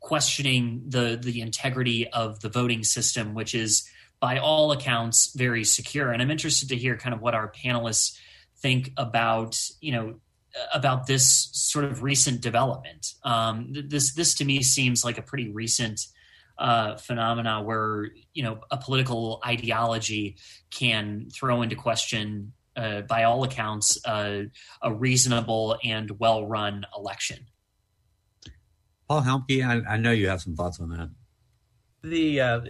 questioning 0.00 0.82
the 0.86 1.18
the 1.20 1.40
integrity 1.40 2.08
of 2.08 2.40
the 2.40 2.48
voting 2.48 2.84
system, 2.84 3.34
which 3.34 3.54
is 3.54 3.88
by 4.20 4.38
all 4.38 4.72
accounts 4.72 5.32
very 5.34 5.64
secure. 5.64 6.12
And 6.12 6.20
I'm 6.20 6.30
interested 6.30 6.68
to 6.70 6.76
hear 6.76 6.96
kind 6.96 7.14
of 7.14 7.20
what 7.20 7.34
our 7.34 7.50
panelists 7.50 8.18
think 8.56 8.92
about 8.96 9.58
you 9.80 9.92
know 9.92 10.20
about 10.72 11.06
this 11.06 11.50
sort 11.52 11.84
of 11.84 12.02
recent 12.02 12.40
development. 12.40 13.14
Um, 13.22 13.72
this 13.72 14.14
this 14.14 14.34
to 14.34 14.44
me 14.44 14.62
seems 14.62 15.04
like 15.04 15.18
a 15.18 15.22
pretty 15.22 15.48
recent 15.48 16.00
uh, 16.58 16.96
phenomena 16.96 17.62
where 17.62 18.08
you 18.34 18.42
know 18.42 18.60
a 18.70 18.76
political 18.76 19.40
ideology 19.46 20.36
can 20.70 21.28
throw 21.32 21.62
into 21.62 21.76
question, 21.76 22.52
uh, 22.76 23.02
by 23.02 23.24
all 23.24 23.44
accounts, 23.44 23.98
uh, 24.04 24.42
a 24.82 24.92
reasonable 24.92 25.78
and 25.84 26.18
well 26.18 26.46
run 26.46 26.84
election. 26.96 27.46
Paul 29.08 29.22
Helmke, 29.22 29.66
I, 29.66 29.94
I, 29.94 29.96
know 29.96 30.10
you 30.10 30.28
have 30.28 30.42
some 30.42 30.54
thoughts 30.54 30.80
on 30.80 30.90
that. 30.90 31.10
The 32.02 32.40
uh, 32.40 32.60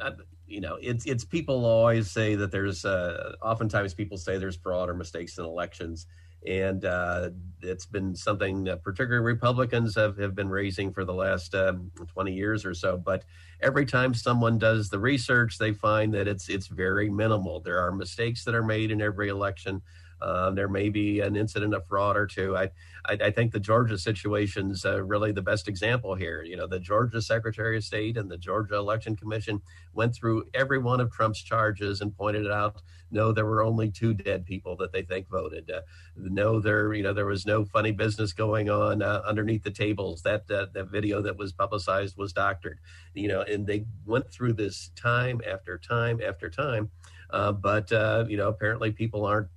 uh, 0.00 0.10
you 0.46 0.60
know, 0.60 0.78
it's 0.80 1.04
it's 1.06 1.24
people 1.24 1.66
always 1.66 2.10
say 2.10 2.36
that 2.36 2.52
there's 2.52 2.84
uh, 2.84 3.34
oftentimes 3.42 3.94
people 3.94 4.16
say 4.16 4.38
there's 4.38 4.56
fraud 4.56 4.88
or 4.88 4.94
mistakes 4.94 5.38
in 5.38 5.44
elections, 5.44 6.06
and 6.46 6.84
uh, 6.84 7.30
it's 7.60 7.84
been 7.84 8.14
something 8.14 8.64
that 8.64 8.82
particularly 8.82 9.24
Republicans 9.24 9.94
have, 9.96 10.16
have 10.18 10.34
been 10.34 10.48
raising 10.48 10.92
for 10.92 11.04
the 11.04 11.12
last 11.12 11.54
um, 11.54 11.90
20 11.96 12.32
years 12.32 12.64
or 12.64 12.74
so. 12.74 12.96
But 12.96 13.24
every 13.60 13.84
time 13.84 14.14
someone 14.14 14.56
does 14.56 14.88
the 14.88 14.98
research, 14.98 15.58
they 15.58 15.72
find 15.72 16.14
that 16.14 16.28
it's 16.28 16.48
it's 16.48 16.68
very 16.68 17.10
minimal. 17.10 17.60
There 17.60 17.80
are 17.80 17.92
mistakes 17.92 18.44
that 18.44 18.54
are 18.54 18.64
made 18.64 18.90
in 18.90 19.02
every 19.02 19.28
election. 19.28 19.82
Um, 20.20 20.54
there 20.54 20.68
may 20.68 20.88
be 20.88 21.20
an 21.20 21.36
incident 21.36 21.74
of 21.74 21.86
fraud 21.86 22.16
or 22.16 22.26
two. 22.26 22.56
I, 22.56 22.70
I, 23.06 23.18
I 23.24 23.30
think 23.30 23.52
the 23.52 23.60
Georgia 23.60 23.98
situation's 23.98 24.84
uh, 24.84 25.02
really 25.02 25.32
the 25.32 25.42
best 25.42 25.68
example 25.68 26.14
here. 26.14 26.42
You 26.42 26.56
know, 26.56 26.66
the 26.66 26.80
Georgia 26.80 27.22
Secretary 27.22 27.76
of 27.76 27.84
State 27.84 28.16
and 28.16 28.30
the 28.30 28.38
Georgia 28.38 28.76
Election 28.76 29.16
Commission 29.16 29.60
went 29.92 30.14
through 30.14 30.44
every 30.54 30.78
one 30.78 31.00
of 31.00 31.12
Trump's 31.12 31.42
charges 31.42 32.00
and 32.00 32.16
pointed 32.16 32.50
out, 32.50 32.82
no, 33.10 33.32
there 33.32 33.46
were 33.46 33.62
only 33.62 33.90
two 33.90 34.12
dead 34.12 34.44
people 34.44 34.76
that 34.76 34.92
they 34.92 35.02
think 35.02 35.28
voted. 35.28 35.70
Uh, 35.70 35.80
no, 36.16 36.60
there, 36.60 36.92
you 36.92 37.02
know, 37.02 37.14
there 37.14 37.26
was 37.26 37.46
no 37.46 37.64
funny 37.64 37.90
business 37.90 38.32
going 38.32 38.68
on 38.68 39.02
uh, 39.02 39.22
underneath 39.26 39.62
the 39.62 39.70
tables. 39.70 40.22
That 40.22 40.50
uh, 40.50 40.66
that 40.74 40.90
video 40.90 41.22
that 41.22 41.38
was 41.38 41.52
publicized 41.52 42.18
was 42.18 42.32
doctored. 42.32 42.80
You 43.14 43.28
know, 43.28 43.42
and 43.42 43.66
they 43.66 43.86
went 44.04 44.30
through 44.30 44.54
this 44.54 44.90
time 44.94 45.40
after 45.50 45.78
time 45.78 46.20
after 46.20 46.50
time. 46.50 46.90
Uh, 47.30 47.52
but 47.52 47.90
uh, 47.92 48.24
you 48.28 48.36
know, 48.36 48.48
apparently 48.48 48.90
people 48.90 49.24
aren't 49.24 49.48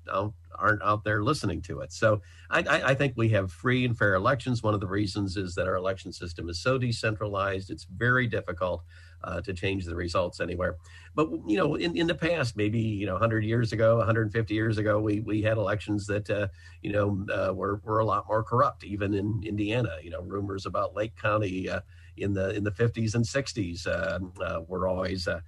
aren't 0.61 0.83
out 0.83 1.03
there 1.03 1.23
listening 1.23 1.61
to 1.61 1.81
it. 1.81 1.91
So 1.91 2.21
I, 2.49 2.63
I, 2.91 2.93
think 2.93 3.13
we 3.15 3.29
have 3.29 3.51
free 3.51 3.83
and 3.83 3.97
fair 3.97 4.13
elections. 4.13 4.61
One 4.61 4.73
of 4.73 4.79
the 4.79 4.87
reasons 4.87 5.35
is 5.37 5.55
that 5.55 5.67
our 5.67 5.75
election 5.75 6.11
system 6.11 6.49
is 6.49 6.61
so 6.61 6.77
decentralized; 6.77 7.69
it's 7.71 7.85
very 7.85 8.27
difficult 8.27 8.83
uh, 9.23 9.41
to 9.41 9.53
change 9.53 9.85
the 9.85 9.95
results 9.95 10.39
anywhere. 10.39 10.77
But 11.15 11.29
you 11.47 11.57
know, 11.57 11.75
in, 11.75 11.95
in 11.97 12.07
the 12.07 12.15
past, 12.15 12.55
maybe 12.55 12.79
you 12.79 13.05
know, 13.05 13.13
100 13.13 13.43
years 13.43 13.73
ago, 13.73 13.97
150 13.97 14.53
years 14.53 14.77
ago, 14.77 14.99
we 14.99 15.21
we 15.21 15.41
had 15.41 15.57
elections 15.57 16.05
that 16.07 16.29
uh, 16.29 16.47
you 16.81 16.91
know 16.91 17.25
uh, 17.33 17.53
were 17.53 17.81
were 17.83 17.99
a 17.99 18.05
lot 18.05 18.27
more 18.27 18.43
corrupt. 18.43 18.83
Even 18.83 19.13
in 19.13 19.41
Indiana, 19.43 19.97
you 20.01 20.09
know, 20.09 20.21
rumors 20.21 20.65
about 20.65 20.95
Lake 20.95 21.15
County 21.15 21.69
uh, 21.69 21.81
in 22.17 22.33
the 22.33 22.53
in 22.55 22.63
the 22.63 22.71
50s 22.71 23.15
and 23.15 23.25
60s 23.25 23.87
uh, 23.87 24.19
uh, 24.43 24.61
were 24.67 24.87
always 24.87 25.27
uh, 25.27 25.39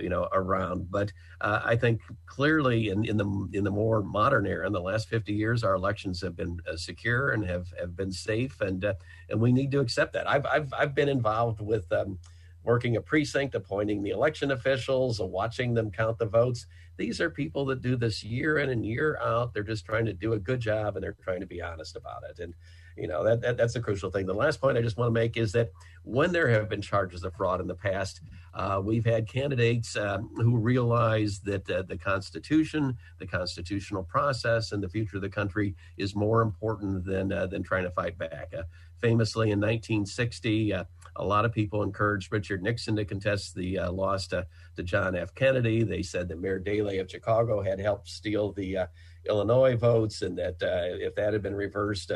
you 0.00 0.08
know, 0.08 0.28
around. 0.32 0.90
But 0.90 1.12
uh, 1.40 1.60
I 1.64 1.76
think 1.76 2.00
clearly 2.26 2.88
in, 2.88 3.04
in 3.04 3.16
the 3.16 3.48
in 3.52 3.64
the 3.64 3.70
more 3.70 4.02
modern 4.02 4.46
era, 4.46 4.66
in 4.66 4.72
the 4.72 4.80
last 4.80 5.08
50 5.08 5.32
years, 5.32 5.64
our 5.64 5.74
elections 5.74 6.20
have 6.22 6.36
been 6.36 6.60
uh, 6.70 6.76
secure 6.76 7.30
and 7.30 7.44
have, 7.44 7.66
have 7.78 7.96
been 7.96 8.12
safe, 8.12 8.60
and 8.60 8.84
uh, 8.84 8.94
and 9.28 9.40
we 9.40 9.52
need 9.52 9.70
to 9.72 9.80
accept 9.80 10.12
that. 10.14 10.28
I've 10.28 10.46
I've, 10.46 10.72
I've 10.74 10.94
been 10.94 11.08
involved 11.08 11.60
with. 11.60 11.90
Um, 11.92 12.18
working 12.64 12.96
a 12.96 13.00
precinct, 13.00 13.54
appointing 13.54 14.02
the 14.02 14.10
election 14.10 14.50
officials, 14.50 15.20
watching 15.20 15.74
them 15.74 15.90
count 15.90 16.18
the 16.18 16.26
votes. 16.26 16.66
These 16.96 17.20
are 17.20 17.28
people 17.28 17.66
that 17.66 17.82
do 17.82 17.94
this 17.94 18.24
year 18.24 18.58
in 18.58 18.70
and 18.70 18.84
year 18.84 19.18
out. 19.22 19.52
They're 19.52 19.62
just 19.62 19.84
trying 19.84 20.06
to 20.06 20.14
do 20.14 20.32
a 20.32 20.38
good 20.38 20.60
job 20.60 20.96
and 20.96 21.04
they're 21.04 21.16
trying 21.22 21.40
to 21.40 21.46
be 21.46 21.60
honest 21.60 21.94
about 21.94 22.22
it. 22.28 22.42
And 22.42 22.54
you 22.96 23.08
know 23.08 23.24
that, 23.24 23.40
that 23.40 23.56
that's 23.56 23.76
a 23.76 23.80
crucial 23.80 24.10
thing. 24.10 24.26
The 24.26 24.34
last 24.34 24.60
point 24.60 24.78
I 24.78 24.82
just 24.82 24.96
want 24.96 25.08
to 25.08 25.12
make 25.12 25.36
is 25.36 25.52
that 25.52 25.70
when 26.04 26.32
there 26.32 26.48
have 26.48 26.68
been 26.68 26.82
charges 26.82 27.24
of 27.24 27.34
fraud 27.34 27.60
in 27.60 27.66
the 27.66 27.74
past, 27.74 28.20
uh, 28.52 28.80
we've 28.84 29.04
had 29.04 29.28
candidates 29.28 29.96
um, 29.96 30.30
who 30.36 30.56
realize 30.56 31.40
that 31.40 31.68
uh, 31.70 31.82
the 31.82 31.96
Constitution, 31.96 32.96
the 33.18 33.26
constitutional 33.26 34.04
process, 34.04 34.72
and 34.72 34.82
the 34.82 34.88
future 34.88 35.16
of 35.16 35.22
the 35.22 35.28
country 35.28 35.74
is 35.96 36.14
more 36.14 36.42
important 36.42 37.04
than 37.04 37.32
uh, 37.32 37.46
than 37.46 37.62
trying 37.62 37.84
to 37.84 37.90
fight 37.90 38.16
back. 38.18 38.52
Uh, 38.56 38.62
famously, 39.00 39.50
in 39.50 39.58
1960, 39.58 40.74
uh, 40.74 40.84
a 41.16 41.24
lot 41.24 41.44
of 41.44 41.52
people 41.52 41.82
encouraged 41.82 42.30
Richard 42.30 42.62
Nixon 42.62 42.96
to 42.96 43.04
contest 43.04 43.54
the 43.54 43.78
uh, 43.78 43.92
loss 43.92 44.26
to, 44.28 44.46
to 44.76 44.82
John 44.82 45.16
F. 45.16 45.34
Kennedy. 45.34 45.82
They 45.82 46.02
said 46.02 46.28
that 46.28 46.40
Mayor 46.40 46.58
Daley 46.58 46.98
of 46.98 47.10
Chicago 47.10 47.62
had 47.62 47.80
helped 47.80 48.08
steal 48.08 48.52
the 48.52 48.86
Illinois 49.28 49.76
votes, 49.76 50.22
and 50.22 50.36
that 50.38 50.56
if 50.60 51.14
that 51.14 51.32
had 51.32 51.42
been 51.42 51.56
reversed 51.56 52.12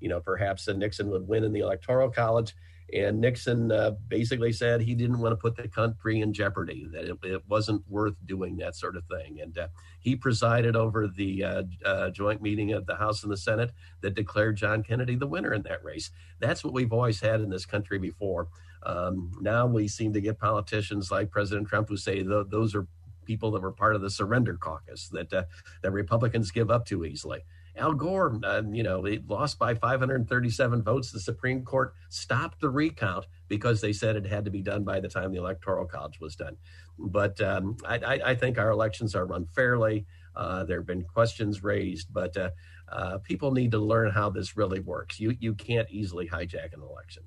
you 0.00 0.08
know, 0.08 0.20
perhaps 0.20 0.68
Nixon 0.68 1.10
would 1.10 1.26
win 1.26 1.44
in 1.44 1.52
the 1.52 1.60
Electoral 1.60 2.10
College. 2.10 2.54
And 2.92 3.20
Nixon 3.20 3.70
uh, 3.70 3.92
basically 4.08 4.50
said 4.50 4.80
he 4.80 4.94
didn't 4.94 5.18
want 5.18 5.32
to 5.32 5.36
put 5.36 5.56
the 5.56 5.68
country 5.68 6.22
in 6.22 6.32
jeopardy, 6.32 6.88
that 6.92 7.04
it, 7.04 7.18
it 7.22 7.42
wasn't 7.46 7.82
worth 7.86 8.14
doing 8.24 8.56
that 8.56 8.76
sort 8.76 8.96
of 8.96 9.04
thing. 9.04 9.40
And 9.42 9.58
uh, 9.58 9.68
he 10.00 10.16
presided 10.16 10.74
over 10.74 11.06
the 11.06 11.44
uh, 11.44 11.62
uh 11.84 12.10
joint 12.10 12.40
meeting 12.40 12.72
of 12.72 12.86
the 12.86 12.96
House 12.96 13.22
and 13.22 13.32
the 13.32 13.36
Senate 13.36 13.72
that 14.00 14.14
declared 14.14 14.56
John 14.56 14.82
Kennedy 14.82 15.16
the 15.16 15.26
winner 15.26 15.52
in 15.52 15.62
that 15.64 15.84
race. 15.84 16.10
That's 16.40 16.64
what 16.64 16.72
we've 16.72 16.92
always 16.92 17.20
had 17.20 17.42
in 17.42 17.50
this 17.50 17.66
country 17.66 17.98
before. 17.98 18.48
Um, 18.84 19.32
now 19.40 19.66
we 19.66 19.86
seem 19.86 20.14
to 20.14 20.20
get 20.20 20.38
politicians 20.38 21.10
like 21.10 21.30
President 21.30 21.68
Trump 21.68 21.90
who 21.90 21.96
say 21.96 22.22
those 22.22 22.74
are 22.74 22.86
people 23.28 23.50
that 23.50 23.60
were 23.60 23.72
part 23.72 23.94
of 23.94 24.00
the 24.00 24.08
surrender 24.08 24.54
caucus 24.54 25.08
that 25.08 25.32
uh, 25.32 25.44
that 25.82 25.92
Republicans 25.92 26.50
give 26.50 26.70
up 26.70 26.86
too 26.86 27.04
easily. 27.04 27.44
Al 27.78 27.94
Gore, 27.94 28.38
uh, 28.44 28.62
you 28.70 28.82
know, 28.82 29.02
he 29.04 29.20
lost 29.26 29.58
by 29.58 29.74
537 29.74 30.82
votes. 30.82 31.10
The 31.10 31.20
Supreme 31.20 31.64
Court 31.64 31.94
stopped 32.08 32.60
the 32.60 32.68
recount 32.68 33.26
because 33.48 33.80
they 33.80 33.92
said 33.92 34.16
it 34.16 34.26
had 34.26 34.44
to 34.44 34.50
be 34.50 34.62
done 34.62 34.84
by 34.84 35.00
the 35.00 35.08
time 35.08 35.32
the 35.32 35.38
Electoral 35.38 35.86
College 35.86 36.20
was 36.20 36.36
done. 36.36 36.56
But 36.98 37.40
um, 37.40 37.76
I, 37.86 38.20
I, 38.24 38.34
think 38.34 38.58
our 38.58 38.70
elections 38.70 39.14
are 39.14 39.24
run 39.24 39.46
fairly. 39.54 40.04
Uh, 40.34 40.64
there 40.64 40.78
have 40.78 40.86
been 40.86 41.04
questions 41.04 41.62
raised, 41.62 42.12
but 42.12 42.36
uh, 42.36 42.50
uh, 42.90 43.18
people 43.18 43.52
need 43.52 43.70
to 43.72 43.78
learn 43.78 44.10
how 44.10 44.30
this 44.30 44.56
really 44.56 44.80
works. 44.80 45.20
You 45.20 45.36
you 45.38 45.54
can't 45.54 45.88
easily 45.90 46.28
hijack 46.28 46.74
an 46.74 46.82
election. 46.82 47.22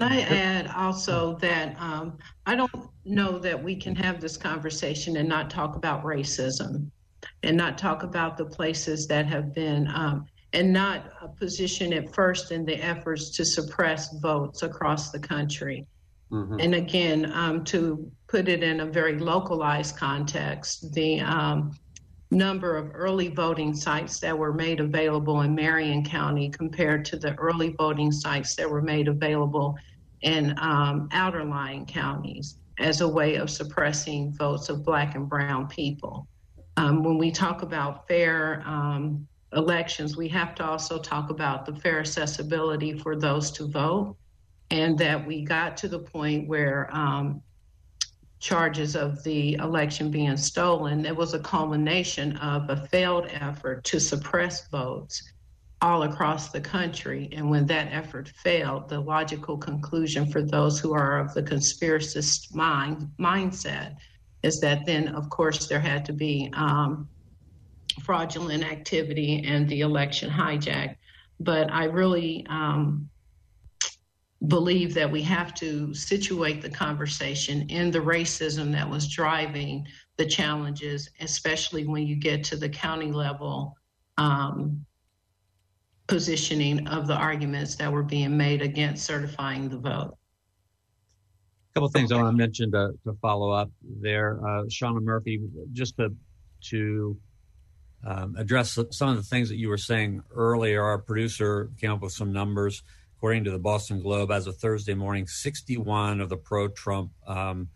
I 0.00 0.22
add 0.22 0.66
also 0.74 1.36
that 1.36 1.80
um, 1.80 2.18
I 2.46 2.56
don't 2.56 2.72
know 3.04 3.38
that 3.38 3.62
we 3.62 3.76
can 3.76 3.94
have 3.94 4.20
this 4.20 4.36
conversation 4.36 5.18
and 5.18 5.28
not 5.28 5.50
talk 5.50 5.76
about 5.76 6.02
racism 6.02 6.90
and 7.42 7.56
not 7.56 7.78
talk 7.78 8.02
about 8.02 8.36
the 8.36 8.44
places 8.44 9.06
that 9.06 9.26
have 9.26 9.54
been 9.54 9.88
um, 9.88 10.26
and 10.52 10.72
not 10.72 11.10
uh, 11.20 11.26
position 11.26 11.92
it 11.92 12.14
first 12.14 12.52
in 12.52 12.64
the 12.64 12.76
efforts 12.76 13.30
to 13.30 13.44
suppress 13.44 14.16
votes 14.18 14.62
across 14.62 15.10
the 15.10 15.18
country. 15.18 15.86
Mm-hmm. 16.30 16.60
And 16.60 16.74
again, 16.74 17.32
um, 17.32 17.64
to 17.64 18.10
put 18.28 18.48
it 18.48 18.62
in 18.62 18.80
a 18.80 18.86
very 18.86 19.18
localized 19.18 19.96
context, 19.96 20.92
the 20.94 21.20
um, 21.20 21.72
number 22.30 22.76
of 22.76 22.90
early 22.94 23.28
voting 23.28 23.74
sites 23.74 24.18
that 24.20 24.36
were 24.36 24.52
made 24.52 24.80
available 24.80 25.42
in 25.42 25.54
Marion 25.54 26.04
County 26.04 26.48
compared 26.50 27.04
to 27.06 27.16
the 27.16 27.34
early 27.34 27.74
voting 27.78 28.10
sites 28.10 28.54
that 28.56 28.68
were 28.68 28.82
made 28.82 29.08
available 29.08 29.76
in 30.22 30.54
um, 30.58 31.08
outer 31.12 31.44
lying 31.44 31.86
counties 31.86 32.56
as 32.78 33.00
a 33.00 33.08
way 33.08 33.36
of 33.36 33.50
suppressing 33.50 34.32
votes 34.32 34.68
of 34.68 34.84
Black 34.84 35.14
and 35.14 35.28
Brown 35.28 35.68
people. 35.68 36.26
Um, 36.76 37.04
when 37.04 37.18
we 37.18 37.30
talk 37.30 37.62
about 37.62 38.08
fair 38.08 38.62
um, 38.66 39.26
elections, 39.52 40.16
we 40.16 40.28
have 40.28 40.54
to 40.56 40.64
also 40.64 40.98
talk 40.98 41.30
about 41.30 41.66
the 41.66 41.74
fair 41.74 42.00
accessibility 42.00 42.98
for 42.98 43.16
those 43.16 43.50
to 43.52 43.68
vote, 43.68 44.16
and 44.70 44.98
that 44.98 45.24
we 45.24 45.44
got 45.44 45.76
to 45.78 45.88
the 45.88 45.98
point 45.98 46.48
where 46.48 46.88
um, 46.94 47.42
charges 48.40 48.94
of 48.96 49.22
the 49.24 49.54
election 49.54 50.10
being 50.10 50.36
stolen, 50.36 51.06
it 51.06 51.16
was 51.16 51.32
a 51.32 51.38
culmination 51.38 52.36
of 52.38 52.68
a 52.68 52.76
failed 52.88 53.26
effort 53.30 53.84
to 53.84 53.98
suppress 53.98 54.68
votes 54.68 55.22
all 55.80 56.02
across 56.02 56.50
the 56.50 56.60
country. 56.60 57.28
And 57.32 57.50
when 57.50 57.66
that 57.66 57.92
effort 57.92 58.28
failed, 58.28 58.88
the 58.88 59.00
logical 59.00 59.56
conclusion 59.56 60.30
for 60.30 60.42
those 60.42 60.78
who 60.80 60.92
are 60.94 61.18
of 61.18 61.34
the 61.34 61.42
conspiracist 61.42 62.54
mind 62.54 63.10
mindset 63.18 63.96
is 64.44 64.60
that 64.60 64.84
then, 64.84 65.08
of 65.08 65.30
course, 65.30 65.66
there 65.66 65.80
had 65.80 66.04
to 66.04 66.12
be 66.12 66.50
um, 66.54 67.08
fraudulent 68.02 68.62
activity 68.62 69.42
and 69.46 69.66
the 69.68 69.80
election 69.80 70.30
hijacked. 70.30 70.96
But 71.40 71.72
I 71.72 71.84
really 71.84 72.46
um, 72.50 73.08
believe 74.46 74.92
that 74.94 75.10
we 75.10 75.22
have 75.22 75.54
to 75.54 75.94
situate 75.94 76.60
the 76.60 76.68
conversation 76.68 77.68
in 77.70 77.90
the 77.90 78.00
racism 78.00 78.70
that 78.72 78.88
was 78.88 79.08
driving 79.08 79.86
the 80.18 80.26
challenges, 80.26 81.08
especially 81.20 81.86
when 81.86 82.06
you 82.06 82.14
get 82.14 82.44
to 82.44 82.56
the 82.56 82.68
county 82.68 83.10
level 83.10 83.74
um, 84.18 84.84
positioning 86.06 86.86
of 86.86 87.06
the 87.06 87.14
arguments 87.14 87.76
that 87.76 87.90
were 87.90 88.02
being 88.02 88.36
made 88.36 88.60
against 88.60 89.06
certifying 89.06 89.70
the 89.70 89.78
vote 89.78 90.18
couple 91.74 91.88
of 91.88 91.92
things 91.92 92.12
I 92.12 92.16
want 92.16 92.32
to 92.32 92.36
mention 92.36 92.70
to, 92.72 92.92
to 93.04 93.14
follow 93.20 93.50
up 93.50 93.70
there. 93.82 94.38
Uh, 94.40 94.62
Shauna 94.64 95.02
Murphy, 95.02 95.40
just 95.72 95.96
to, 95.96 96.14
to 96.70 97.16
um, 98.06 98.36
address 98.38 98.78
some 98.90 99.08
of 99.08 99.16
the 99.16 99.22
things 99.22 99.48
that 99.48 99.56
you 99.56 99.68
were 99.68 99.78
saying 99.78 100.22
earlier, 100.34 100.82
our 100.82 100.98
producer 100.98 101.70
came 101.80 101.90
up 101.90 102.02
with 102.02 102.12
some 102.12 102.32
numbers. 102.32 102.82
According 103.16 103.44
to 103.44 103.50
the 103.50 103.58
Boston 103.58 104.02
Globe, 104.02 104.30
as 104.30 104.46
of 104.46 104.56
Thursday 104.56 104.94
morning, 104.94 105.26
61 105.26 106.20
of 106.20 106.28
the 106.28 106.36
pro 106.36 106.68
Trump 106.68 107.10
um, 107.26 107.70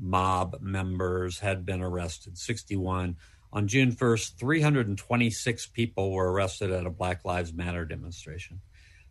mob 0.00 0.56
members 0.60 1.38
had 1.38 1.64
been 1.64 1.82
arrested. 1.82 2.38
61. 2.38 3.16
On 3.52 3.68
June 3.68 3.92
1st, 3.92 4.36
326 4.36 5.66
people 5.66 6.10
were 6.10 6.32
arrested 6.32 6.72
at 6.72 6.86
a 6.86 6.90
Black 6.90 7.24
Lives 7.24 7.52
Matter 7.52 7.84
demonstration. 7.84 8.60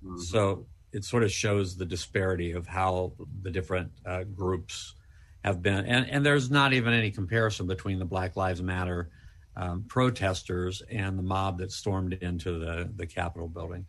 Mm-hmm. 0.03 0.19
So 0.19 0.65
it 0.93 1.03
sort 1.03 1.23
of 1.23 1.32
shows 1.32 1.75
the 1.75 1.86
disparity 1.86 2.51
of 2.51 2.67
how 2.67 3.13
the 3.41 3.51
different 3.51 3.91
uh, 4.06 4.23
groups 4.23 4.95
have 5.43 5.62
been, 5.62 5.86
and, 5.86 6.10
and 6.10 6.25
there's 6.25 6.49
not 6.49 6.71
even 6.73 6.93
any 6.93 7.12
comparison 7.12 7.67
between 7.67 7.99
the 7.99 8.06
Black 8.06 8.36
Lives 8.36 8.62
Matter 8.62 9.10
um, 9.56 9.84
protesters 9.88 10.82
and 10.89 11.17
the 11.17 11.23
mob 11.23 11.60
that 11.60 11.71
stormed 11.71 12.13
into 12.13 12.60
the 12.60 12.89
the 12.95 13.06
Capitol 13.06 13.47
building. 13.47 13.86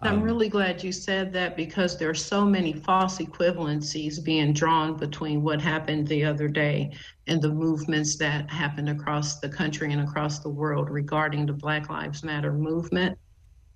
Um, 0.00 0.08
I'm 0.08 0.22
really 0.22 0.48
glad 0.48 0.84
you 0.84 0.92
said 0.92 1.32
that 1.32 1.56
because 1.56 1.98
there 1.98 2.08
are 2.08 2.14
so 2.14 2.44
many 2.44 2.72
false 2.72 3.18
equivalencies 3.18 4.22
being 4.22 4.52
drawn 4.52 4.96
between 4.96 5.42
what 5.42 5.60
happened 5.60 6.06
the 6.06 6.24
other 6.24 6.46
day 6.46 6.92
and 7.26 7.42
the 7.42 7.48
movements 7.48 8.16
that 8.18 8.48
happened 8.48 8.88
across 8.88 9.40
the 9.40 9.48
country 9.48 9.92
and 9.92 10.00
across 10.00 10.38
the 10.38 10.48
world 10.48 10.88
regarding 10.88 11.46
the 11.46 11.52
Black 11.52 11.90
Lives 11.90 12.22
Matter 12.22 12.52
movement. 12.52 13.18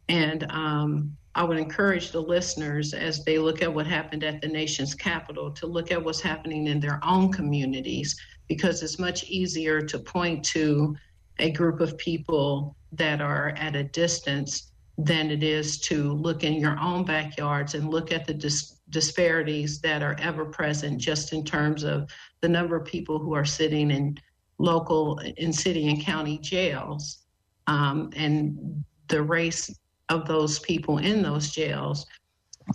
And 0.08 0.44
um, 0.50 1.16
I 1.34 1.44
would 1.44 1.58
encourage 1.58 2.10
the 2.10 2.20
listeners 2.20 2.92
as 2.92 3.24
they 3.24 3.38
look 3.38 3.62
at 3.62 3.72
what 3.72 3.86
happened 3.86 4.22
at 4.22 4.40
the 4.40 4.48
nation's 4.48 4.94
capital 4.94 5.50
to 5.52 5.66
look 5.66 5.90
at 5.90 6.02
what's 6.02 6.20
happening 6.20 6.66
in 6.66 6.78
their 6.78 7.00
own 7.02 7.32
communities 7.32 8.16
because 8.48 8.82
it's 8.82 8.98
much 8.98 9.24
easier 9.24 9.80
to 9.80 9.98
point 9.98 10.44
to 10.46 10.94
a 11.38 11.50
group 11.50 11.80
of 11.80 11.96
people 11.96 12.76
that 12.92 13.20
are 13.20 13.50
at 13.56 13.74
a 13.74 13.84
distance 13.84 14.72
than 14.98 15.30
it 15.30 15.42
is 15.42 15.80
to 15.80 16.12
look 16.12 16.44
in 16.44 16.54
your 16.54 16.78
own 16.78 17.04
backyards 17.04 17.74
and 17.74 17.90
look 17.90 18.12
at 18.12 18.26
the 18.26 18.34
dis- 18.34 18.80
disparities 18.90 19.80
that 19.80 20.02
are 20.02 20.16
ever 20.18 20.44
present 20.44 21.00
just 21.00 21.32
in 21.32 21.42
terms 21.42 21.82
of 21.82 22.10
the 22.42 22.48
number 22.48 22.76
of 22.76 22.84
people 22.84 23.18
who 23.18 23.34
are 23.34 23.44
sitting 23.44 23.90
in 23.90 24.18
local 24.58 25.18
in 25.38 25.52
city 25.52 25.88
and 25.88 26.02
county 26.02 26.38
jails 26.38 27.24
um, 27.68 28.10
and 28.14 28.84
the 29.08 29.22
race 29.22 29.74
of 30.08 30.26
those 30.26 30.58
people 30.58 30.98
in 30.98 31.22
those 31.22 31.50
jails 31.50 32.06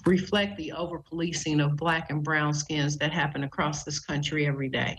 reflect 0.05 0.57
the 0.57 0.71
over 0.73 0.99
policing 0.99 1.59
of 1.59 1.75
black 1.75 2.09
and 2.09 2.23
brown 2.23 2.53
skins 2.53 2.97
that 2.97 3.11
happen 3.11 3.43
across 3.43 3.83
this 3.83 3.99
country 3.99 4.45
every 4.45 4.69
day. 4.69 4.97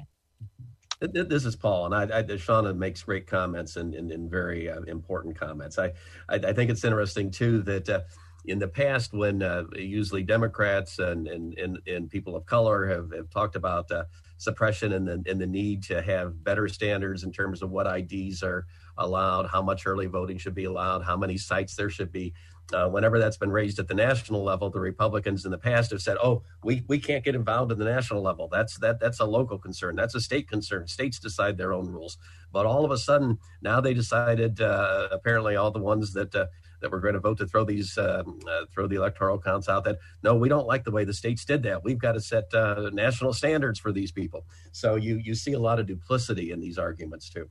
This 1.01 1.45
is 1.45 1.55
Paul, 1.55 1.87
and 1.87 1.95
I, 1.95 2.19
I, 2.19 2.23
Shauna 2.25 2.77
makes 2.77 3.05
great 3.05 3.29
comments 3.29 3.77
and, 3.77 3.95
and, 3.95 4.11
and 4.11 4.29
very 4.29 4.69
uh, 4.69 4.81
important 4.83 5.39
comments. 5.39 5.79
I, 5.79 5.93
I, 6.29 6.37
I, 6.37 6.53
think 6.53 6.71
it's 6.71 6.83
interesting 6.83 7.31
too 7.31 7.63
that 7.63 7.89
uh, 7.89 8.01
in 8.47 8.59
the 8.59 8.67
past, 8.67 9.13
when 9.13 9.41
uh, 9.43 9.63
usually 9.77 10.25
Democrats 10.25 10.99
and, 10.99 11.29
and, 11.29 11.57
and, 11.57 11.79
and, 11.87 12.11
people 12.11 12.35
of 12.35 12.47
color 12.47 12.89
have, 12.89 13.13
have 13.13 13.31
talked 13.31 13.55
about 13.55 13.89
uh, 13.93 14.05
suppression 14.39 14.93
and 14.95 15.07
the, 15.07 15.23
and 15.31 15.41
the 15.41 15.47
need 15.47 15.85
to 15.85 16.03
have 16.03 16.43
better 16.43 16.67
standards 16.67 17.23
in 17.23 17.31
terms 17.31 17.63
of 17.63 17.71
what 17.71 17.87
IDs 17.87 18.43
are 18.43 18.67
allowed, 18.99 19.47
how 19.47 19.63
much 19.63 19.87
early 19.87 20.07
voting 20.07 20.39
should 20.39 20.55
be 20.55 20.65
allowed, 20.65 21.03
how 21.03 21.17
many 21.17 21.37
sites 21.37 21.75
there 21.77 21.91
should 21.91 22.13
be. 22.13 22.35
Uh, 22.71 22.87
whenever 22.87 23.19
that's 23.19 23.39
been 23.39 23.51
raised 23.51 23.79
at 23.79 23.89
the 23.89 23.95
national 23.95 24.45
level, 24.45 24.69
the 24.69 24.79
Republicans 24.79 25.47
in 25.47 25.51
the 25.51 25.57
past 25.57 25.91
have 25.91 26.03
said, 26.03 26.19
"Oh, 26.23 26.43
we, 26.63 26.85
we 26.87 26.99
can't 26.99 27.25
get 27.25 27.35
involved 27.35 27.73
at 27.73 27.79
the 27.79 27.85
national 27.85 28.21
level. 28.21 28.47
That's 28.47 28.79
that 28.81 29.01
that's 29.01 29.21
a 29.21 29.25
local 29.25 29.59
concern. 29.59 29.97
That's 29.97 30.15
a 30.15 30.21
state 30.21 30.51
concern. 30.51 30.87
States 30.87 31.19
decide 31.19 31.57
their 31.57 31.73
own 31.73 31.89
rules." 31.89 32.19
But 32.53 32.67
all 32.67 32.85
of 32.85 32.91
a 32.91 32.99
sudden, 32.99 33.39
now 33.63 33.81
they 33.81 33.95
decided. 33.95 34.61
Uh, 34.61 35.09
apparently, 35.11 35.57
all 35.57 35.71
the 35.71 35.79
ones 35.79 36.13
that 36.13 36.35
uh, 36.35 36.47
that 36.81 36.91
were 36.91 37.01
going 37.01 37.15
to 37.15 37.21
vote 37.21 37.39
to 37.39 37.47
throw 37.47 37.65
these 37.65 37.97
um, 37.99 38.39
uh, 38.49 38.67
throw 38.73 38.87
the 38.87 38.97
electoral 38.97 39.41
counts 39.41 39.69
out. 39.69 39.85
That 39.85 39.99
no, 40.23 40.35
we 40.35 40.49
don't 40.49 40.67
like 40.67 40.85
the 40.85 40.91
way 40.91 41.05
the 41.05 41.15
states 41.15 41.45
did 41.45 41.63
that. 41.65 41.85
We've 41.85 41.99
got 41.99 42.13
to 42.13 42.21
set 42.21 42.53
uh, 42.55 42.91
national 42.93 43.33
standards 43.33 43.79
for 43.79 43.93
these 43.93 44.13
people. 44.13 44.45
So 44.73 44.97
you 44.97 45.17
you 45.17 45.35
see 45.35 45.53
a 45.53 45.59
lot 45.59 45.81
of 45.81 45.87
duplicity 45.87 46.51
in 46.51 46.61
these 46.61 46.79
arguments 46.79 47.29
too. 47.29 47.49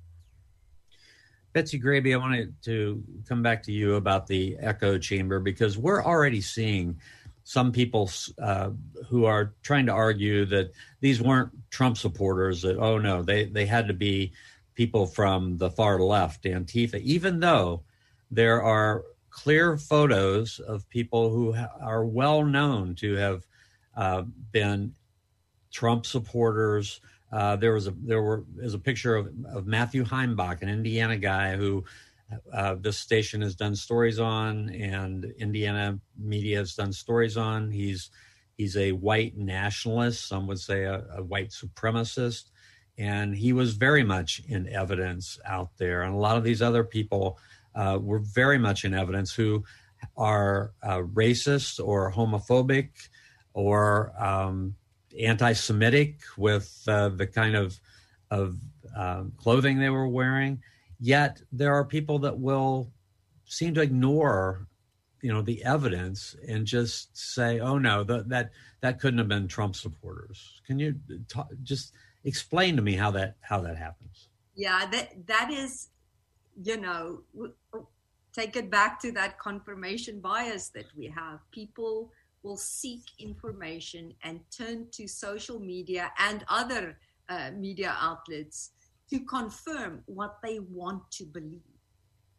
Betsi 1.57 1.81
Grabe, 1.81 2.13
I 2.13 2.17
wanted 2.17 2.53
to 2.65 3.03
come 3.27 3.41
back 3.41 3.63
to 3.63 3.71
you 3.71 3.95
about 3.95 4.27
the 4.27 4.57
echo 4.59 4.99
chamber 4.99 5.39
because 5.39 5.75
we're 5.75 6.03
already 6.03 6.39
seeing 6.39 6.99
some 7.45 7.71
people 7.71 8.11
uh, 8.39 8.69
who 9.07 9.25
are 9.25 9.55
trying 9.63 9.87
to 9.87 9.91
argue 9.91 10.45
that 10.45 10.71
these 10.99 11.19
weren't 11.19 11.49
Trump 11.71 11.97
supporters, 11.97 12.61
that, 12.61 12.77
oh 12.77 12.99
no, 12.99 13.23
they, 13.23 13.45
they 13.45 13.65
had 13.65 13.87
to 13.87 13.95
be 13.95 14.33
people 14.75 15.07
from 15.07 15.57
the 15.57 15.71
far 15.71 15.99
left, 15.99 16.43
Antifa, 16.43 17.01
even 17.01 17.39
though 17.39 17.81
there 18.29 18.61
are 18.61 19.03
clear 19.31 19.77
photos 19.77 20.59
of 20.59 20.87
people 20.89 21.31
who 21.31 21.55
are 21.81 22.05
well 22.05 22.43
known 22.43 22.93
to 22.93 23.15
have 23.15 23.47
uh, 23.95 24.21
been 24.51 24.93
Trump 25.71 26.05
supporters, 26.05 27.01
uh, 27.31 27.55
there 27.57 27.73
was 27.73 27.87
a 27.87 27.93
there 28.03 28.21
were 28.21 28.45
is 28.59 28.73
a 28.73 28.79
picture 28.79 29.15
of, 29.15 29.29
of 29.51 29.67
Matthew 29.67 30.03
Heimbach, 30.03 30.61
an 30.61 30.69
Indiana 30.69 31.17
guy 31.17 31.55
who 31.55 31.83
uh, 32.53 32.75
this 32.79 32.97
station 32.97 33.41
has 33.41 33.55
done 33.55 33.75
stories 33.75 34.19
on, 34.19 34.69
and 34.69 35.25
Indiana 35.37 35.99
media 36.17 36.59
has 36.59 36.75
done 36.75 36.93
stories 36.93 37.37
on. 37.37 37.71
He's 37.71 38.09
he's 38.57 38.77
a 38.77 38.93
white 38.93 39.37
nationalist, 39.37 40.27
some 40.27 40.47
would 40.47 40.59
say 40.59 40.83
a, 40.83 41.05
a 41.17 41.23
white 41.23 41.49
supremacist, 41.49 42.49
and 42.97 43.35
he 43.35 43.53
was 43.53 43.73
very 43.73 44.03
much 44.03 44.41
in 44.47 44.67
evidence 44.69 45.39
out 45.45 45.69
there. 45.77 46.03
And 46.03 46.13
a 46.13 46.17
lot 46.17 46.37
of 46.37 46.43
these 46.43 46.61
other 46.61 46.83
people 46.83 47.37
uh, 47.75 47.99
were 48.01 48.19
very 48.19 48.57
much 48.57 48.85
in 48.85 48.93
evidence 48.93 49.33
who 49.33 49.63
are 50.15 50.71
uh, 50.83 50.99
racist 50.99 51.85
or 51.85 52.11
homophobic 52.11 52.89
or 53.53 54.13
um, 54.23 54.75
anti-Semitic 55.19 56.19
with 56.37 56.83
uh, 56.87 57.09
the 57.09 57.27
kind 57.27 57.55
of 57.55 57.79
of 58.29 58.57
uh, 58.95 59.23
clothing 59.37 59.79
they 59.79 59.89
were 59.89 60.07
wearing. 60.07 60.61
Yet 60.99 61.41
there 61.51 61.73
are 61.73 61.85
people 61.85 62.19
that 62.19 62.37
will 62.37 62.91
seem 63.45 63.73
to 63.75 63.81
ignore, 63.81 64.67
you 65.21 65.31
know, 65.31 65.41
the 65.41 65.63
evidence 65.63 66.35
and 66.47 66.65
just 66.65 67.17
say, 67.17 67.59
"Oh 67.59 67.77
no, 67.77 68.03
the, 68.03 68.23
that 68.27 68.51
that 68.81 68.99
couldn't 68.99 69.19
have 69.19 69.27
been 69.27 69.47
Trump 69.47 69.75
supporters." 69.75 70.61
Can 70.65 70.79
you 70.79 70.95
talk, 71.27 71.49
just 71.63 71.93
explain 72.23 72.75
to 72.75 72.81
me 72.81 72.95
how 72.95 73.11
that 73.11 73.35
how 73.41 73.61
that 73.61 73.77
happens? 73.77 74.29
Yeah, 74.55 74.85
that 74.91 75.27
that 75.27 75.51
is, 75.51 75.89
you 76.61 76.77
know, 76.77 77.21
take 78.33 78.55
it 78.55 78.69
back 78.69 78.99
to 79.01 79.11
that 79.13 79.39
confirmation 79.39 80.19
bias 80.19 80.69
that 80.69 80.85
we 80.97 81.07
have. 81.07 81.39
People 81.51 82.11
will 82.47 82.57
seek 82.57 83.03
information 83.19 84.13
and 84.23 84.39
turn 84.49 84.87
to 84.91 85.07
social 85.07 85.59
media 85.59 86.11
and 86.17 86.45
other 86.47 86.97
uh, 87.27 87.51
media 87.51 87.93
outlets 87.99 88.71
to 89.09 89.19
confirm 89.19 90.01
what 90.05 90.37
they 90.41 90.59
want 90.59 91.03
to 91.11 91.25
believe. 91.25 91.75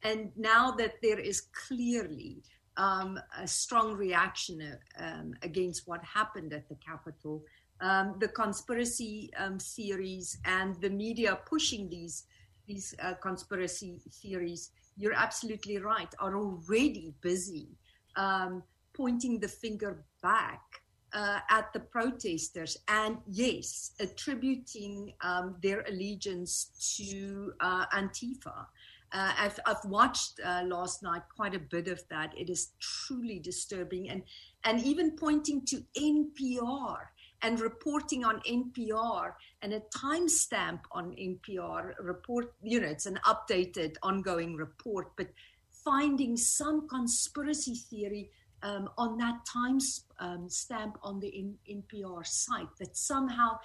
And 0.03 0.31
now 0.37 0.71
that 0.73 0.95
there 1.03 1.19
is 1.19 1.43
clearly 1.67 2.43
um, 2.79 3.21
a 3.39 3.47
strong 3.47 3.95
reaction 3.95 4.79
um, 4.99 5.35
against 5.43 5.87
what 5.87 6.03
happened 6.05 6.53
at 6.55 6.69
the 6.69 6.77
Capitol, 6.77 7.43
um, 7.81 8.17
the 8.19 8.29
conspiracy 8.29 9.31
um, 9.37 9.59
theories 9.59 10.39
and 10.45 10.81
the 10.81 10.91
media 10.91 11.39
pushing 11.47 11.89
these 11.91 12.25
these 12.67 12.95
uh, 13.03 13.15
conspiracy 13.15 13.99
theories, 14.21 14.73
you're 14.99 15.15
absolutely 15.15 15.79
right, 15.79 16.13
are 16.19 16.37
already 16.37 17.15
busy 17.23 17.69
um, 18.17 18.63
pointing 18.99 19.39
the 19.39 19.49
finger 19.49 20.05
back 20.23 20.83
uh, 21.13 21.39
at 21.49 21.73
the 21.73 21.81
protesters 21.81 22.77
and 22.89 23.19
yes, 23.29 23.93
attributing 24.01 25.15
um, 25.23 25.57
their 25.63 25.83
allegiance 25.89 26.97
to 26.97 27.53
uh, 27.61 27.87
Antifa. 27.95 28.67
Uh, 29.11 29.33
I've, 29.39 29.59
I've, 29.65 29.85
watched 29.87 30.39
uh, 30.45 30.65
last 30.67 31.03
night 31.03 31.23
quite 31.35 31.55
a 31.55 31.59
bit 31.59 31.89
of 31.89 32.03
that. 32.11 32.35
It 32.37 32.51
is 32.51 32.73
truly 32.79 33.39
disturbing, 33.39 34.11
and 34.11 34.23
and 34.65 34.85
even 34.85 35.13
pointing 35.13 35.65
to 35.67 35.83
NPR 35.97 36.99
and 37.41 37.59
reporting 37.59 38.25
on 38.25 38.41
NPR 38.41 39.33
and 39.63 39.73
a 39.73 39.81
timestamp 39.97 40.81
on 40.93 41.13
NPR 41.13 41.95
report. 42.01 42.53
You 42.63 42.81
know, 42.81 42.89
it's 42.89 43.07
an 43.07 43.19
updated, 43.25 43.95
ongoing 44.03 44.57
report, 44.57 45.13
but 45.17 45.29
finding 45.71 46.37
some 46.37 46.87
conspiracy 46.87 47.77
theory 47.77 48.31
um, 48.63 48.89
on 48.99 49.17
that 49.19 49.45
time 49.45 49.79
um, 50.19 50.49
stamp 50.49 50.99
on 51.03 51.21
the 51.21 51.33
NPR 51.71 52.27
site 52.27 52.69
that 52.79 52.97
somehow 52.97 53.59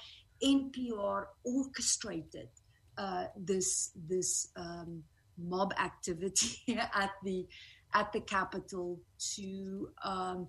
NPR 0.44 1.26
orchestrated 1.44 2.50
uh, 2.98 3.26
this 3.36 3.92
this 4.08 4.50
um, 4.56 5.04
mob 5.38 5.74
activity 5.80 6.78
at 6.94 7.12
the 7.24 7.48
at 7.94 8.12
the 8.14 8.22
Capitol 8.22 9.00
to 9.36 9.90
um, 10.04 10.48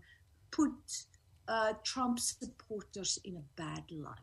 put 0.50 0.72
uh, 1.48 1.74
Trump 1.84 2.18
supporters 2.18 3.18
in 3.24 3.36
a 3.36 3.42
bad 3.56 3.84
light. 3.90 4.18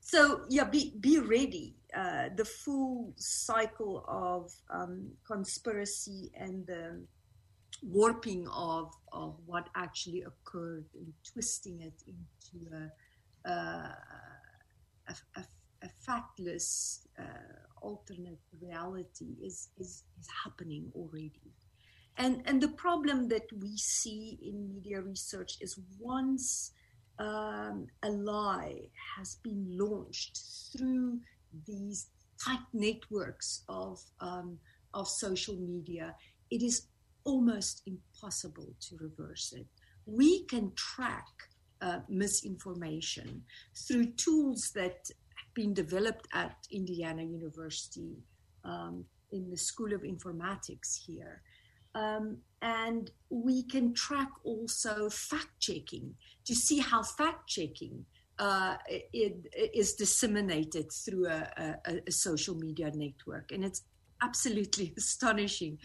So 0.00 0.42
yeah, 0.48 0.64
be 0.64 0.94
be 1.00 1.18
ready. 1.18 1.76
Uh, 1.96 2.28
the 2.36 2.44
full 2.44 3.12
cycle 3.16 4.04
of 4.08 4.52
um, 4.70 5.10
conspiracy 5.26 6.30
and 6.36 6.66
the 6.66 7.02
warping 7.82 8.46
of, 8.48 8.92
of 9.12 9.36
what 9.46 9.68
actually 9.74 10.22
occurred 10.22 10.84
and 10.94 11.12
twisting 11.32 11.80
it 11.80 12.02
into 12.06 12.66
a, 12.74 13.48
a, 13.50 13.96
a, 15.36 15.44
a 15.82 15.88
factless 16.06 17.06
uh, 17.18 17.22
alternate 17.80 18.40
reality 18.60 19.36
is, 19.42 19.68
is, 19.78 20.04
is 20.18 20.28
happening 20.44 20.92
already. 20.94 21.54
And, 22.16 22.42
and 22.44 22.60
the 22.60 22.68
problem 22.68 23.28
that 23.28 23.46
we 23.62 23.76
see 23.76 24.38
in 24.42 24.68
media 24.68 25.00
research 25.00 25.56
is 25.60 25.78
once 25.98 26.72
um, 27.18 27.86
a 28.02 28.10
lie 28.10 28.88
has 29.16 29.36
been 29.42 29.66
launched 29.78 30.38
through 30.72 31.20
these 31.66 32.08
tight 32.44 32.66
networks 32.72 33.62
of, 33.68 34.00
um, 34.20 34.58
of 34.92 35.08
social 35.08 35.56
media, 35.56 36.14
it 36.50 36.62
is 36.62 36.88
almost 37.30 37.82
impossible 37.86 38.70
to 38.80 38.96
reverse 39.00 39.52
it. 39.56 39.66
We 40.04 40.44
can 40.46 40.72
track 40.74 41.28
uh, 41.80 42.00
misinformation 42.08 43.42
through 43.86 44.06
tools 44.24 44.72
that 44.74 44.98
have 45.38 45.54
been 45.54 45.72
developed 45.72 46.26
at 46.34 46.56
Indiana 46.72 47.22
University 47.22 48.12
um, 48.64 49.04
in 49.30 49.48
the 49.48 49.56
School 49.56 49.92
of 49.92 50.02
Informatics 50.02 50.90
here. 51.06 51.42
Um, 51.94 52.38
and 52.62 53.10
we 53.30 53.62
can 53.64 53.94
track 53.94 54.30
also 54.44 55.08
fact 55.08 55.54
checking 55.60 56.14
to 56.46 56.54
see 56.54 56.78
how 56.78 57.02
fact 57.02 57.48
checking 57.48 58.04
uh, 58.38 58.76
it, 58.88 59.34
it 59.52 59.70
is 59.74 59.94
disseminated 59.94 60.90
through 60.90 61.26
a, 61.26 61.76
a, 61.86 62.00
a, 62.06 62.12
social 62.12 62.54
media 62.54 62.90
network. 62.94 63.52
And 63.52 63.62
it's 63.64 63.82
absolutely 64.22 64.94
astonishing 64.98 65.78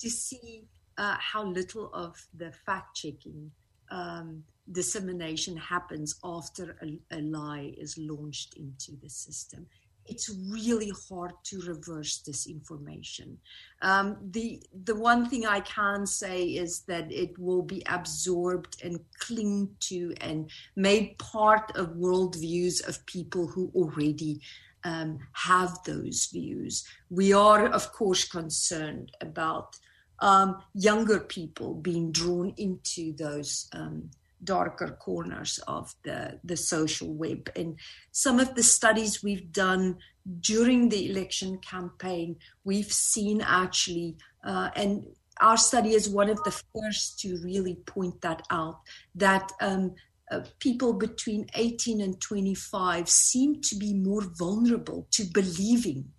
to 0.00 0.10
see 0.10 0.64
uh, 1.00 1.16
how 1.18 1.42
little 1.42 1.90
of 1.94 2.14
the 2.36 2.52
fact 2.66 2.94
checking 2.94 3.50
um, 3.90 4.44
dissemination 4.70 5.56
happens 5.56 6.20
after 6.22 6.76
a, 6.82 7.16
a, 7.16 7.20
lie 7.22 7.72
is 7.78 7.96
launched 7.98 8.54
into 8.56 8.92
the 9.02 9.08
system. 9.08 9.66
It's 10.04 10.30
really 10.50 10.92
hard 11.08 11.32
to 11.44 11.60
reverse 11.62 12.18
this 12.18 12.46
information. 12.46 13.38
Um, 13.80 14.18
the 14.30 14.62
the 14.84 14.94
one 14.94 15.28
thing 15.28 15.46
I 15.46 15.60
can 15.60 16.06
say 16.06 16.42
is 16.44 16.80
that 16.82 17.10
it 17.10 17.38
will 17.38 17.62
be 17.62 17.82
absorbed 17.86 18.82
and 18.84 19.00
cling 19.18 19.70
to 19.88 20.14
and 20.20 20.50
made 20.76 21.16
part 21.18 21.76
of 21.76 21.96
worldviews 21.96 22.86
of 22.86 23.04
people 23.06 23.46
who 23.46 23.70
already 23.74 24.40
um, 24.84 25.18
have 25.32 25.78
those 25.84 26.28
views. 26.32 26.84
We 27.08 27.32
are, 27.32 27.68
of 27.68 27.92
course, 27.92 28.24
concerned 28.24 29.12
about 29.20 29.78
um, 30.20 30.62
younger 30.74 31.20
people 31.20 31.74
being 31.74 32.12
drawn 32.12 32.54
into 32.56 33.12
those 33.14 33.68
um, 33.72 34.10
darker 34.42 34.96
corners 34.98 35.58
of 35.66 35.94
the, 36.02 36.38
the 36.44 36.56
social 36.56 37.12
web. 37.12 37.50
And 37.56 37.76
some 38.12 38.40
of 38.40 38.54
the 38.54 38.62
studies 38.62 39.22
we've 39.22 39.52
done 39.52 39.98
during 40.40 40.88
the 40.88 41.10
election 41.10 41.58
campaign, 41.58 42.36
we've 42.64 42.92
seen 42.92 43.40
actually, 43.40 44.16
uh, 44.44 44.70
and 44.76 45.06
our 45.40 45.56
study 45.56 45.94
is 45.94 46.08
one 46.08 46.28
of 46.28 46.42
the 46.44 46.50
first 46.50 47.18
to 47.20 47.38
really 47.42 47.74
point 47.86 48.20
that 48.20 48.42
out, 48.50 48.80
that 49.14 49.50
um, 49.60 49.94
uh, 50.30 50.40
people 50.58 50.92
between 50.92 51.46
18 51.54 52.00
and 52.00 52.20
25 52.20 53.08
seem 53.08 53.60
to 53.62 53.76
be 53.76 53.94
more 53.94 54.22
vulnerable 54.22 55.06
to 55.10 55.24
believing 55.24 56.12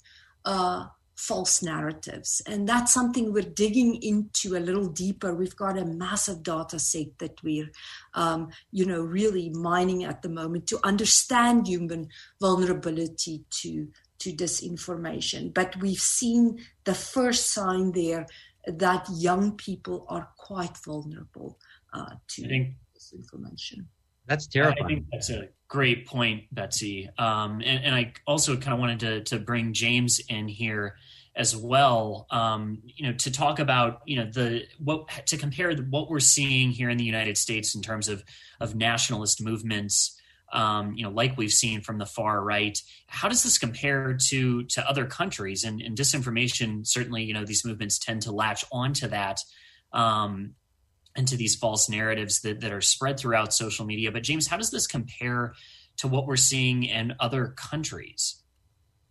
uh, 0.44 0.88
false 1.22 1.62
narratives. 1.62 2.42
And 2.48 2.68
that's 2.68 2.92
something 2.92 3.32
we're 3.32 3.44
digging 3.44 4.02
into 4.02 4.58
a 4.58 4.66
little 4.68 4.88
deeper. 4.88 5.36
We've 5.36 5.56
got 5.56 5.78
a 5.78 5.86
massive 5.86 6.42
data 6.42 6.80
set 6.80 7.20
that 7.20 7.44
we're, 7.44 7.70
um, 8.16 8.50
you 8.72 8.88
know, 8.88 9.02
really 9.02 9.52
mining 9.52 10.04
at 10.04 10.24
the 10.24 10.30
moment 10.30 10.66
to 10.68 10.80
understand 10.84 11.68
human 11.68 12.10
vulnerability 12.40 13.44
to, 13.62 13.88
to 14.18 14.34
disinformation. 14.34 15.54
But 15.54 15.80
we've 15.80 16.00
seen 16.00 16.66
the 16.86 16.96
first 16.96 17.52
sign 17.52 17.92
there 17.92 18.26
that 18.66 19.08
young 19.14 19.52
people 19.52 20.08
are 20.10 20.28
quite 20.38 20.76
vulnerable 20.78 21.60
uh, 21.94 22.16
to 22.30 22.48
think, 22.48 22.74
disinformation. 22.98 23.86
That's 24.32 24.48
terrifying. 24.48 24.86
I 24.86 24.88
think 24.88 25.06
that's 25.12 25.30
a 25.30 25.50
great 25.68 26.08
point, 26.08 26.44
Betsi. 26.56 27.10
Um, 27.20 27.62
and, 27.66 27.84
and, 27.84 27.94
I 27.94 28.14
also 28.26 28.56
kind 28.56 28.74
of 28.74 28.80
wanted 28.80 29.00
to, 29.02 29.24
to 29.26 29.40
bring 29.40 29.74
James 29.74 30.22
in 30.30 30.48
here 30.48 30.96
as 31.36 31.54
well. 31.54 32.28
Um, 32.32 32.82
you 32.86 33.08
know, 33.08 33.14
to 33.18 33.30
talk 33.30 33.60
about 33.60 34.04
you 34.06 34.16
know 34.16 34.32
the 34.32 34.64
what 34.80 35.10
to 35.26 35.36
compare 35.36 35.76
what 35.76 36.10
we're 36.10 36.22
seeing 36.22 36.72
here 36.72 36.90
in 36.90 36.98
the 36.98 37.04
United 37.04 37.38
States 37.38 37.76
in 37.76 37.82
terms 37.82 38.08
of 38.08 38.24
of 38.62 38.74
nationalist 38.74 39.44
movements. 39.44 40.18
Um, 40.54 40.94
you 40.96 41.04
know, 41.04 41.12
like 41.12 41.38
we've 41.38 41.52
seen 41.52 41.82
from 41.82 41.98
the 41.98 42.06
far 42.06 42.42
right. 42.42 42.78
How 43.08 43.28
does 43.28 43.44
this 43.44 43.58
compare 43.58 44.18
to 44.30 44.64
to 44.64 44.90
other 44.90 45.06
countries? 45.08 45.66
And, 45.66 45.82
and 45.82 45.98
disinformation, 45.98 46.88
certainly, 46.88 47.24
you 47.24 47.34
know, 47.34 47.44
these 47.44 47.66
movements 47.66 48.00
tend 48.00 48.22
to 48.22 48.32
latch 48.32 48.64
onto 48.72 49.10
that 49.10 49.40
um, 49.92 50.56
and 51.16 51.28
to 51.28 51.38
these 51.38 51.56
false 51.56 51.90
narratives 51.90 52.42
that 52.42 52.62
that 52.62 52.72
are 52.72 52.82
spread 52.82 53.20
throughout 53.20 53.54
social 53.54 53.86
media. 53.86 54.12
But 54.12 54.24
James, 54.24 54.48
how 54.48 54.58
does 54.58 54.72
this 54.72 54.88
compare 54.88 55.54
to 55.98 56.08
what 56.08 56.26
we're 56.26 56.36
seeing 56.36 56.84
in 56.84 57.16
other 57.20 57.48
countries? 57.48 58.42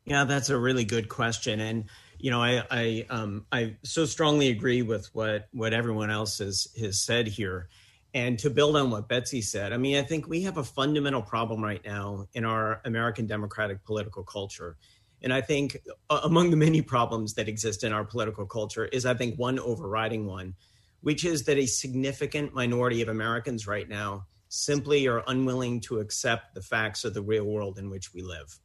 Yeah, 0.04 0.24
that's 0.24 0.50
a 0.50 0.58
really 0.58 0.84
good 0.84 1.08
question, 1.08 1.60
and 1.60 1.84
you 2.18 2.30
know, 2.30 2.42
I 2.42 2.62
I 2.70 3.06
um, 3.10 3.46
I 3.52 3.76
so 3.82 4.04
strongly 4.06 4.48
agree 4.48 4.82
with 4.82 5.08
what 5.14 5.48
what 5.52 5.72
everyone 5.72 6.10
else 6.10 6.38
has 6.38 6.68
has 6.80 7.00
said 7.00 7.26
here. 7.26 7.68
And 8.12 8.40
to 8.40 8.50
build 8.50 8.76
on 8.76 8.90
what 8.90 9.08
Betsi 9.08 9.42
said, 9.42 9.72
I 9.72 9.76
mean, 9.76 9.96
I 9.96 10.02
think 10.02 10.26
we 10.26 10.42
have 10.42 10.56
a 10.56 10.64
fundamental 10.64 11.22
problem 11.22 11.62
right 11.62 11.80
now 11.84 12.26
in 12.34 12.44
our 12.44 12.80
American 12.84 13.26
democratic 13.26 13.84
political 13.84 14.24
culture. 14.24 14.76
And 15.22 15.32
I 15.32 15.40
think 15.42 15.76
uh, 16.08 16.20
among 16.24 16.50
the 16.50 16.56
many 16.56 16.82
problems 16.82 17.34
that 17.34 17.48
exist 17.48 17.84
in 17.84 17.92
our 17.92 18.04
political 18.04 18.46
culture 18.46 18.86
is, 18.86 19.06
I 19.06 19.14
think, 19.14 19.38
one 19.38 19.60
overriding 19.60 20.26
one, 20.26 20.54
which 21.00 21.24
is 21.24 21.44
that 21.44 21.58
a 21.58 21.66
significant 21.66 22.54
minority 22.54 23.02
of 23.02 23.08
Americans 23.08 23.66
right 23.66 23.88
now 23.88 24.26
simply 24.48 25.06
are 25.06 25.22
unwilling 25.26 25.80
to 25.80 26.00
accept 26.00 26.54
the 26.54 26.62
facts 26.62 27.04
of 27.04 27.14
the 27.14 27.22
real 27.22 27.44
world 27.44 27.78
in 27.78 27.88
which 27.90 28.12
we 28.12 28.22
live 28.22 28.58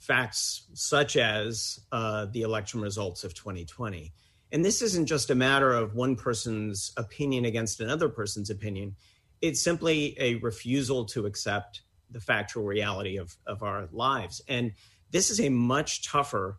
facts 0.00 0.66
such 0.72 1.16
as 1.16 1.78
uh, 1.92 2.26
the 2.32 2.42
election 2.42 2.80
results 2.80 3.22
of 3.22 3.34
2020. 3.34 4.12
And 4.50 4.64
this 4.64 4.82
isn't 4.82 5.06
just 5.06 5.30
a 5.30 5.34
matter 5.34 5.72
of 5.72 5.94
one 5.94 6.16
person's 6.16 6.92
opinion 6.96 7.44
against 7.44 7.80
another 7.80 8.08
person's 8.08 8.50
opinion. 8.50 8.96
It's 9.40 9.60
simply 9.60 10.16
a 10.18 10.36
refusal 10.36 11.04
to 11.06 11.26
accept 11.26 11.82
the 12.10 12.18
factual 12.18 12.64
reality 12.64 13.18
of, 13.18 13.36
of 13.46 13.62
our 13.62 13.88
lives. 13.92 14.42
And 14.48 14.72
this 15.12 15.30
is 15.30 15.40
a 15.40 15.50
much 15.50 16.08
tougher 16.08 16.58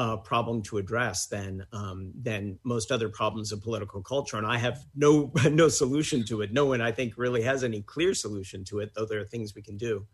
uh, 0.00 0.16
problem 0.16 0.62
to 0.62 0.78
address 0.78 1.26
than 1.26 1.66
um, 1.74 2.10
than 2.18 2.58
most 2.64 2.90
other 2.90 3.10
problems 3.10 3.52
of 3.52 3.62
political 3.62 4.02
culture. 4.02 4.38
And 4.38 4.46
I 4.46 4.56
have 4.56 4.82
no 4.94 5.30
no 5.50 5.68
solution 5.68 6.24
to 6.24 6.40
it. 6.40 6.54
No 6.54 6.64
one, 6.64 6.80
I 6.80 6.90
think, 6.90 7.18
really 7.18 7.42
has 7.42 7.62
any 7.62 7.82
clear 7.82 8.14
solution 8.14 8.64
to 8.64 8.78
it, 8.78 8.92
though 8.94 9.04
there 9.04 9.20
are 9.20 9.26
things 9.26 9.54
we 9.54 9.60
can 9.60 9.76
do. 9.76 10.06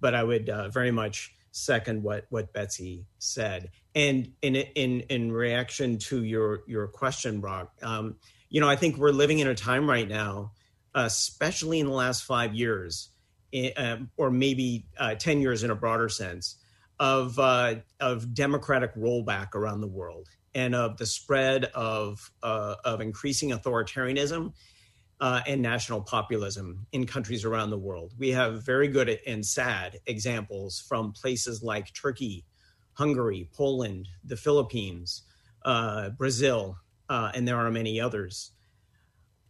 But 0.00 0.14
I 0.14 0.22
would 0.22 0.50
uh, 0.50 0.68
very 0.68 0.90
much 0.90 1.32
second 1.50 2.02
what 2.02 2.26
what 2.28 2.52
Betsi 2.52 3.06
said. 3.18 3.70
And 3.94 4.32
in 4.42 4.54
in 4.54 5.00
in 5.08 5.32
reaction 5.32 5.96
to 6.10 6.22
your 6.22 6.60
your 6.66 6.86
question, 6.86 7.40
Brock, 7.40 7.72
um, 7.80 8.16
you 8.50 8.60
know, 8.60 8.68
I 8.68 8.76
think 8.76 8.98
we're 8.98 9.12
living 9.12 9.38
in 9.38 9.48
a 9.48 9.54
time 9.54 9.88
right 9.88 10.06
now, 10.06 10.52
especially 10.94 11.80
in 11.80 11.86
the 11.86 11.92
last 11.92 12.24
five 12.24 12.54
years, 12.54 13.08
uh, 13.78 13.96
or 14.18 14.30
maybe 14.30 14.88
uh, 14.98 15.14
ten 15.14 15.40
years 15.40 15.62
in 15.62 15.70
a 15.70 15.74
broader 15.74 16.10
sense, 16.10 16.56
of 16.98 17.38
uh, 17.38 17.76
of 18.00 18.34
democratic 18.34 18.94
rollback 18.94 19.54
around 19.54 19.80
the 19.80 19.86
world 19.86 20.28
and 20.54 20.74
of 20.74 20.96
the 20.96 21.06
spread 21.06 21.64
of 21.66 22.30
uh, 22.42 22.76
of 22.84 23.00
increasing 23.00 23.50
authoritarianism 23.50 24.52
uh, 25.20 25.40
and 25.46 25.62
national 25.62 26.00
populism 26.00 26.86
in 26.92 27.06
countries 27.06 27.44
around 27.44 27.70
the 27.70 27.78
world. 27.78 28.12
We 28.18 28.30
have 28.30 28.64
very 28.64 28.88
good 28.88 29.18
and 29.26 29.44
sad 29.44 29.98
examples 30.06 30.80
from 30.80 31.12
places 31.12 31.62
like 31.62 31.92
Turkey, 31.94 32.44
Hungary, 32.92 33.48
Poland, 33.54 34.08
the 34.24 34.36
Philippines, 34.36 35.22
uh, 35.64 36.10
Brazil, 36.10 36.76
uh, 37.08 37.32
and 37.34 37.46
there 37.46 37.56
are 37.56 37.70
many 37.70 38.00
others. 38.00 38.52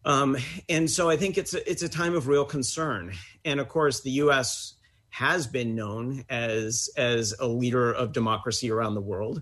Um, 0.05 0.36
and 0.68 0.88
so 0.88 1.11
I 1.11 1.16
think 1.16 1.36
it's 1.36 1.53
a, 1.53 1.68
it's 1.68 1.82
a 1.82 1.88
time 1.88 2.14
of 2.14 2.28
real 2.28 2.44
concern. 2.44 3.12
And 3.44 3.59
of 3.59 3.68
course, 3.68 4.03
the 4.03 4.12
U.S. 4.12 4.74
has 5.16 5.46
been 5.46 5.74
known 5.74 6.26
as 6.28 6.90
as 6.98 7.34
a 7.40 7.46
leader 7.46 7.90
of 7.90 8.12
democracy 8.12 8.70
around 8.70 8.94
the 8.94 9.00
world. 9.00 9.40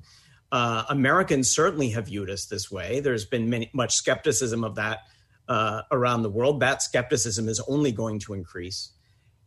Uh, 0.53 0.85
Americans 0.89 1.51
certainly 1.51 1.91
have 1.91 2.07
viewed 2.07 2.31
us 2.31 2.47
this 2.47 2.71
way. 2.71 3.01
There's 3.01 3.25
been 3.25 3.51
many, 3.51 3.71
much 3.75 3.97
skepticism 3.97 4.63
of 4.63 4.77
that 4.77 5.01
uh, 5.49 5.83
around 5.91 6.23
the 6.23 6.31
world. 6.31 6.61
That 6.61 6.81
skepticism 6.81 7.49
is 7.49 7.61
only 7.67 7.91
going 7.91 8.21
to 8.21 8.35
increase. 8.35 8.93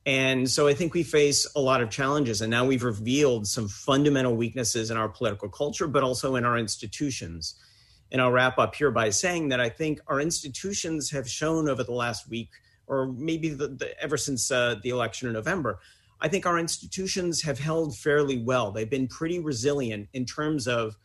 And 0.05 0.49
so 0.49 0.67
I 0.67 0.73
think 0.73 0.93
we 0.93 1.03
face 1.03 1.47
a 1.55 1.61
lot 1.61 1.81
of 1.81 1.89
challenges. 1.89 2.41
And 2.41 2.51
now 2.51 2.65
we've 2.65 2.83
revealed 2.83 3.47
some 3.47 3.69
fundamental 3.69 4.35
weaknesses 4.35 4.91
in 4.91 4.97
our 4.97 5.07
political 5.07 5.47
culture, 5.47 5.87
but 5.87 6.03
also 6.03 6.35
in 6.35 6.43
our 6.43 6.57
institutions. 6.57 7.55
And 8.11 8.21
I'll 8.21 8.33
wrap 8.33 8.57
up 8.57 8.75
here 8.75 8.91
by 8.91 9.11
saying 9.11 9.47
that 9.49 9.61
I 9.61 9.69
think 9.69 10.01
our 10.07 10.19
institutions 10.19 11.09
have 11.11 11.29
shown 11.29 11.69
over 11.69 11.85
the 11.85 11.93
last 11.93 12.29
week, 12.29 12.49
or 12.85 13.07
maybe 13.07 13.47
the, 13.47 13.69
the, 13.69 14.01
ever 14.03 14.17
since 14.17 14.51
uh, 14.51 14.75
the 14.83 14.89
election 14.89 15.29
in 15.29 15.33
November, 15.33 15.79
I 16.19 16.27
think 16.27 16.45
our 16.45 16.57
institutions 16.57 17.43
have 17.43 17.59
held 17.59 17.95
fairly 17.95 18.39
well. 18.39 18.71
They've 18.71 18.89
been 18.89 19.07
pretty 19.07 19.39
resilient 19.39 20.09
in 20.13 20.25
terms 20.25 20.67
of 20.67 20.97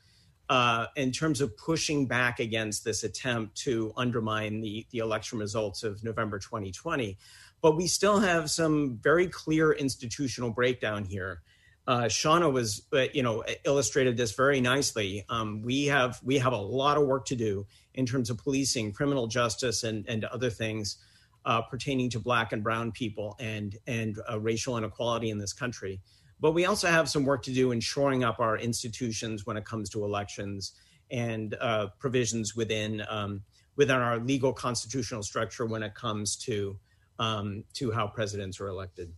uh, 0.48 0.86
in 0.96 1.12
terms 1.12 1.40
of 1.40 1.56
pushing 1.56 2.06
back 2.06 2.38
against 2.38 2.84
this 2.84 3.04
attempt 3.04 3.56
to 3.56 3.92
undermine 3.96 4.60
the, 4.60 4.86
the 4.90 4.98
election 4.98 5.38
results 5.38 5.82
of 5.82 6.02
November 6.04 6.38
2020. 6.38 7.16
But 7.62 7.76
we 7.76 7.86
still 7.86 8.20
have 8.20 8.50
some 8.50 8.98
very 9.02 9.28
clear 9.28 9.72
institutional 9.72 10.50
breakdown 10.50 11.04
here. 11.04 11.40
Uh, 11.86 12.02
Shauna 12.02 12.52
was, 12.52 12.82
uh, 12.92 13.06
you 13.14 13.22
know, 13.22 13.44
illustrated 13.64 14.16
this 14.16 14.32
very 14.32 14.60
nicely. 14.60 15.24
Um, 15.28 15.62
we 15.62 15.86
have 15.86 16.20
we 16.22 16.38
have 16.38 16.52
a 16.52 16.58
lot 16.58 16.96
of 16.96 17.06
work 17.06 17.24
to 17.26 17.36
do 17.36 17.66
in 17.94 18.04
terms 18.04 18.30
of 18.30 18.38
policing, 18.38 18.92
criminal 18.92 19.26
justice, 19.26 19.84
and 19.84 20.04
and 20.06 20.24
other 20.24 20.50
things 20.50 20.98
uh, 21.44 21.62
pertaining 21.62 22.10
to 22.10 22.20
Black 22.20 22.52
and 22.52 22.62
Brown 22.62 22.92
people 22.92 23.36
and 23.40 23.76
and 23.86 24.18
uh, 24.30 24.40
racial 24.40 24.76
inequality 24.76 25.30
in 25.30 25.38
this 25.38 25.52
country. 25.52 26.00
But 26.40 26.52
we 26.52 26.66
also 26.66 26.88
have 26.88 27.08
some 27.08 27.24
work 27.24 27.42
to 27.44 27.52
do 27.52 27.70
in 27.70 27.80
shoring 27.80 28.24
up 28.24 28.40
our 28.40 28.58
institutions 28.58 29.46
when 29.46 29.56
it 29.56 29.64
comes 29.64 29.88
to 29.90 30.04
elections 30.04 30.72
and 31.10 31.54
uh, 31.60 31.88
provisions 31.98 32.56
within 32.56 33.02
um, 33.08 33.42
within 33.76 33.96
our 33.96 34.18
legal 34.18 34.52
constitutional 34.52 35.22
structure 35.22 35.66
when 35.66 35.82
it 35.82 35.94
comes 35.94 36.36
to 36.36 36.76
um, 37.18 37.64
to 37.74 37.90
how 37.90 38.06
presidents 38.06 38.60
are 38.60 38.68
elected. 38.68 39.12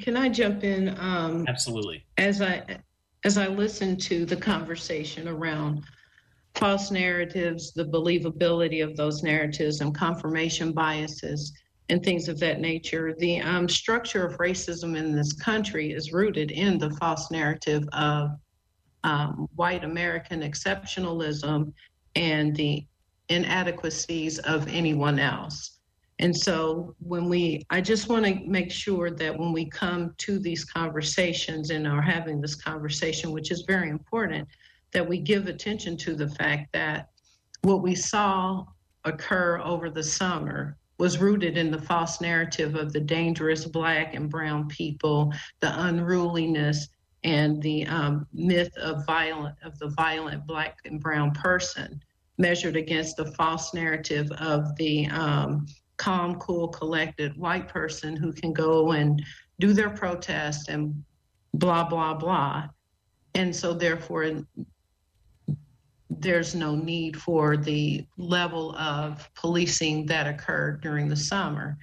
Can 0.00 0.16
I 0.16 0.28
jump 0.28 0.64
in? 0.64 0.96
Um, 0.98 1.44
Absolutely. 1.48 2.04
As 2.16 2.40
I 2.40 2.78
as 3.24 3.36
I 3.36 3.48
listen 3.48 3.96
to 3.98 4.24
the 4.24 4.36
conversation 4.36 5.28
around 5.28 5.84
false 6.60 6.90
narratives, 6.90 7.72
the 7.72 7.86
believability 7.86 8.84
of 8.84 8.94
those 8.94 9.22
narratives, 9.22 9.80
and 9.80 9.94
confirmation 9.94 10.72
biases 10.72 11.54
and 11.88 12.04
things 12.04 12.28
of 12.28 12.38
that 12.38 12.60
nature. 12.60 13.14
The 13.18 13.40
um, 13.40 13.68
structure 13.68 14.24
of 14.24 14.36
racism 14.36 14.96
in 14.96 15.16
this 15.16 15.32
country 15.32 15.92
is 15.92 16.12
rooted 16.12 16.50
in 16.50 16.78
the 16.78 16.90
false 16.90 17.30
narrative 17.30 17.88
of 17.94 18.30
um, 19.02 19.48
white 19.56 19.84
American 19.84 20.42
exceptionalism 20.42 21.72
and 22.14 22.54
the 22.54 22.84
inadequacies 23.30 24.38
of 24.40 24.68
anyone 24.68 25.18
else. 25.18 25.78
And 26.18 26.36
so, 26.36 26.94
when 26.98 27.30
we, 27.30 27.64
I 27.70 27.80
just 27.80 28.10
want 28.10 28.26
to 28.26 28.38
make 28.46 28.70
sure 28.70 29.10
that 29.10 29.38
when 29.38 29.54
we 29.54 29.64
come 29.70 30.14
to 30.18 30.38
these 30.38 30.66
conversations 30.66 31.70
and 31.70 31.86
are 31.86 32.02
having 32.02 32.42
this 32.42 32.54
conversation, 32.54 33.32
which 33.32 33.50
is 33.50 33.64
very 33.66 33.88
important, 33.88 34.46
that 34.92 35.08
we 35.08 35.18
give 35.18 35.46
attention 35.46 35.96
to 35.98 36.14
the 36.14 36.28
fact 36.28 36.72
that 36.72 37.08
what 37.62 37.82
we 37.82 37.94
saw 37.94 38.64
occur 39.04 39.60
over 39.62 39.90
the 39.90 40.02
summer 40.02 40.76
was 40.98 41.18
rooted 41.18 41.56
in 41.56 41.70
the 41.70 41.80
false 41.80 42.20
narrative 42.20 42.74
of 42.74 42.92
the 42.92 43.00
dangerous 43.00 43.64
black 43.64 44.14
and 44.14 44.28
brown 44.28 44.68
people, 44.68 45.32
the 45.60 45.86
unruliness, 45.86 46.88
and 47.24 47.62
the 47.62 47.86
um, 47.86 48.26
myth 48.32 48.74
of 48.76 49.04
violent 49.06 49.56
of 49.64 49.78
the 49.78 49.88
violent 49.88 50.46
black 50.46 50.78
and 50.84 51.00
brown 51.00 51.30
person, 51.32 52.02
measured 52.38 52.76
against 52.76 53.16
the 53.16 53.32
false 53.32 53.72
narrative 53.74 54.30
of 54.32 54.76
the 54.76 55.06
um, 55.08 55.66
calm, 55.96 56.34
cool, 56.36 56.68
collected 56.68 57.36
white 57.36 57.68
person 57.68 58.14
who 58.16 58.32
can 58.32 58.52
go 58.52 58.92
and 58.92 59.22
do 59.58 59.72
their 59.72 59.90
protest 59.90 60.68
and 60.68 61.02
blah 61.54 61.84
blah 61.84 62.14
blah, 62.14 62.68
and 63.34 63.54
so 63.54 63.72
therefore 63.72 64.42
there's 66.20 66.54
no 66.54 66.74
need 66.74 67.16
for 67.16 67.56
the 67.56 68.04
level 68.18 68.76
of 68.76 69.28
policing 69.34 70.06
that 70.06 70.26
occurred 70.26 70.82
during 70.82 71.08
the 71.08 71.16
summer. 71.16 71.78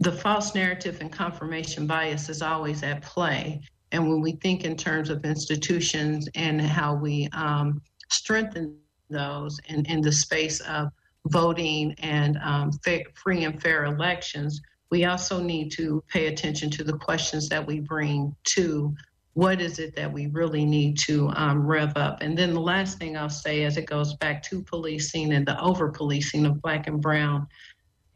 The 0.00 0.12
false 0.12 0.54
narrative 0.54 1.00
and 1.00 1.12
confirmation 1.12 1.86
bias 1.86 2.28
is 2.28 2.42
always 2.42 2.82
at 2.82 3.02
play. 3.02 3.62
And 3.92 4.08
when 4.08 4.20
we 4.20 4.32
think 4.32 4.64
in 4.64 4.76
terms 4.76 5.10
of 5.10 5.24
institutions 5.24 6.28
and 6.34 6.60
how 6.60 6.94
we 6.94 7.28
um, 7.32 7.80
strengthen 8.10 8.76
those 9.08 9.58
in, 9.68 9.84
in 9.86 10.00
the 10.00 10.12
space 10.12 10.60
of 10.60 10.88
voting 11.28 11.94
and 12.00 12.38
um, 12.42 12.72
free 13.14 13.44
and 13.44 13.62
fair 13.62 13.84
elections, 13.84 14.60
we 14.90 15.04
also 15.04 15.40
need 15.40 15.70
to 15.72 16.02
pay 16.08 16.26
attention 16.26 16.70
to 16.70 16.84
the 16.84 16.98
questions 16.98 17.48
that 17.48 17.64
we 17.64 17.80
bring 17.80 18.34
to 18.44 18.94
what 19.36 19.60
is 19.60 19.78
it 19.78 19.94
that 19.94 20.10
we 20.10 20.28
really 20.28 20.64
need 20.64 20.96
to 20.96 21.28
um, 21.36 21.66
rev 21.66 21.92
up? 21.94 22.22
And 22.22 22.38
then 22.38 22.54
the 22.54 22.60
last 22.60 22.98
thing 22.98 23.18
I'll 23.18 23.28
say 23.28 23.64
as 23.64 23.76
it 23.76 23.84
goes 23.84 24.14
back 24.14 24.42
to 24.44 24.62
policing 24.62 25.34
and 25.34 25.44
the 25.44 25.60
over 25.60 25.90
policing 25.90 26.46
of 26.46 26.62
Black 26.62 26.86
and 26.86 27.02
Brown 27.02 27.46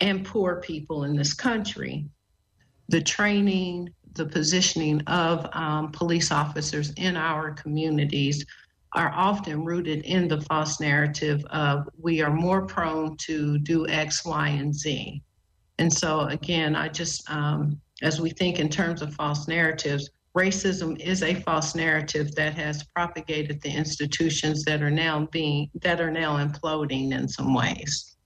and 0.01 0.25
poor 0.25 0.63
people 0.63 1.05
in 1.05 1.15
this 1.15 1.35
country, 1.35 2.07
the 2.89 3.03
training, 3.03 3.91
the 4.15 4.25
positioning 4.25 5.03
of 5.09 5.47
um, 5.53 5.93
police 5.93 6.33
officers 6.33 6.91
in 6.97 7.19
our 7.19 7.51
communities 7.51 8.47
are 8.95 9.13
often 9.15 9.63
rooted 9.63 10.03
in 10.07 10.27
the 10.27 10.41
false 10.41 10.81
narrative 10.81 11.45
of 11.51 11.87
we 11.99 12.23
are 12.23 12.33
more 12.33 12.65
prone 12.65 13.15
to 13.19 13.59
do 13.59 13.87
X, 13.89 14.25
Y, 14.25 14.49
and 14.49 14.75
Z. 14.75 15.23
And 15.79 15.93
so, 15.93 16.21
again, 16.21 16.75
I 16.75 16.89
just, 16.89 17.31
um, 17.31 17.79
as 18.01 18.23
we 18.23 18.31
think 18.31 18.59
in 18.59 18.71
terms 18.71 19.03
of 19.03 19.13
false 19.13 19.47
narratives, 19.47 20.09
racism 20.37 20.99
is 21.01 21.23
a 21.23 21.35
false 21.35 21.75
narrative 21.75 22.35
that 22.37 22.55
has 22.55 22.85
propagated 22.95 23.61
the 23.63 23.71
institutions 23.71 24.65
that 24.65 24.83
are 24.83 24.91
now 24.91 25.27
being 25.33 25.71
that 25.83 26.01
are 26.01 26.11
now 26.11 26.37
imploding 26.37 27.13
in 27.13 27.29
some 27.29 27.55
ways. 27.55 28.17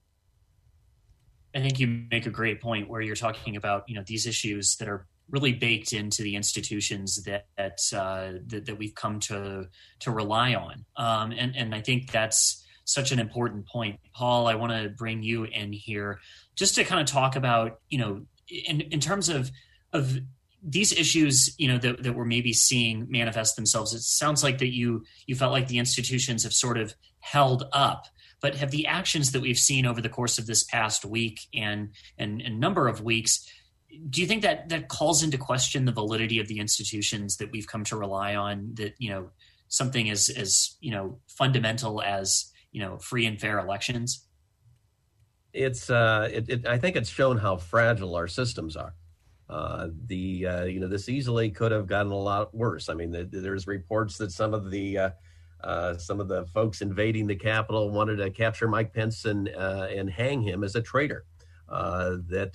I 1.55 1.61
think 1.61 1.79
you 1.79 2.05
make 2.11 2.25
a 2.25 2.31
great 2.31 2.61
point 2.61 2.89
where 2.89 3.01
you're 3.01 3.15
talking 3.15 3.55
about 3.55 3.87
you 3.87 3.95
know 3.95 4.03
these 4.05 4.27
issues 4.27 4.75
that 4.77 4.87
are 4.87 5.07
really 5.29 5.53
baked 5.53 5.93
into 5.93 6.21
the 6.21 6.35
institutions 6.35 7.23
that 7.23 7.47
that 7.57 7.79
uh, 7.95 8.39
that, 8.47 8.65
that, 8.65 8.77
we've 8.77 8.93
come 8.93 9.19
to 9.21 9.67
to 9.99 10.11
rely 10.11 10.53
on, 10.53 10.85
um, 10.97 11.31
and 11.31 11.55
and 11.55 11.73
I 11.73 11.81
think 11.81 12.11
that's 12.11 12.63
such 12.83 13.11
an 13.11 13.19
important 13.19 13.67
point. 13.67 13.99
Paul, 14.13 14.47
I 14.47 14.53
want 14.53 14.71
to 14.73 14.89
bring 14.89 15.23
you 15.23 15.45
in 15.45 15.73
here 15.73 16.19
just 16.55 16.75
to 16.75 16.83
kind 16.83 17.01
of 17.01 17.07
talk 17.07 17.35
about 17.35 17.79
you 17.89 17.97
know 17.97 18.25
in 18.47 18.81
in 18.81 18.99
terms 18.99 19.29
of 19.29 19.49
of 19.93 20.19
these 20.67 20.91
issues 20.91 21.53
you 21.59 21.67
know 21.67 21.77
that, 21.77 22.01
that 22.01 22.13
we're 22.13 22.25
maybe 22.25 22.51
seeing 22.51 23.05
manifest 23.09 23.55
themselves 23.55 23.93
it 23.93 24.01
sounds 24.01 24.43
like 24.43 24.57
that 24.57 24.73
you 24.73 25.03
you 25.27 25.35
felt 25.35 25.51
like 25.51 25.67
the 25.67 25.77
institutions 25.77 26.43
have 26.43 26.53
sort 26.53 26.77
of 26.77 26.95
held 27.19 27.63
up. 27.73 28.07
But 28.41 28.55
have 28.55 28.69
the 28.69 28.85
actions 28.85 29.31
that 29.31 29.41
we've 29.41 29.57
seen 29.57 29.87
over 29.87 30.01
the 30.01 30.09
course 30.09 30.37
of 30.37 30.45
this 30.45 30.63
past 30.63 31.03
week 31.03 31.39
and 31.53 31.89
and 32.17 32.41
a 32.41 32.49
number 32.49 32.87
of 32.87 33.01
weeks 33.01 33.49
do 34.09 34.21
you 34.21 34.27
think 34.27 34.41
that 34.43 34.69
that 34.69 34.89
calls 34.89 35.23
into 35.23 35.37
question 35.37 35.85
the 35.85 35.91
validity 35.91 36.39
of 36.39 36.47
the 36.47 36.59
institutions 36.59 37.37
that 37.37 37.51
we've 37.51 37.65
come 37.65 37.83
to 37.85 37.95
rely 37.95 38.35
on 38.35 38.71
that 38.73 38.93
you 38.99 39.09
know 39.09 39.29
something 39.69 40.09
as 40.09 40.29
as 40.29 40.75
you 40.79 40.91
know 40.91 41.17
fundamental 41.27 42.01
as 42.01 42.51
you 42.71 42.81
know 42.81 42.97
free 42.97 43.25
and 43.25 43.39
fair 43.39 43.57
elections? 43.57 44.27
It's 45.53 45.89
uh 45.89 46.29
it, 46.31 46.49
it, 46.49 46.67
i 46.67 46.77
think 46.77 46.97
it's 46.97 47.09
shown 47.09 47.37
how 47.37 47.55
fragile 47.57 48.15
our 48.15 48.27
systems 48.27 48.75
are 48.75 48.93
uh, 49.49 49.89
the 50.07 50.47
uh, 50.47 50.63
you 50.63 50.79
know 50.79 50.87
this 50.87 51.07
easily 51.07 51.49
could 51.49 51.71
have 51.71 51.87
gotten 51.87 52.11
a 52.11 52.17
lot 52.17 52.53
worse. 52.53 52.89
I 52.89 52.93
mean, 52.93 53.11
the, 53.11 53.25
there's 53.25 53.67
reports 53.67 54.17
that 54.17 54.31
some 54.31 54.53
of 54.53 54.71
the 54.71 54.97
uh, 54.97 55.09
uh, 55.63 55.97
some 55.97 56.19
of 56.19 56.27
the 56.27 56.45
folks 56.47 56.81
invading 56.81 57.27
the 57.27 57.35
Capitol 57.35 57.91
wanted 57.91 58.17
to 58.17 58.31
capture 58.31 58.67
Mike 58.67 58.93
Pence 58.93 59.25
and 59.25 59.49
uh, 59.49 59.87
and 59.89 60.09
hang 60.09 60.41
him 60.41 60.63
as 60.63 60.75
a 60.75 60.81
traitor. 60.81 61.25
Uh, 61.67 62.17
that 62.27 62.53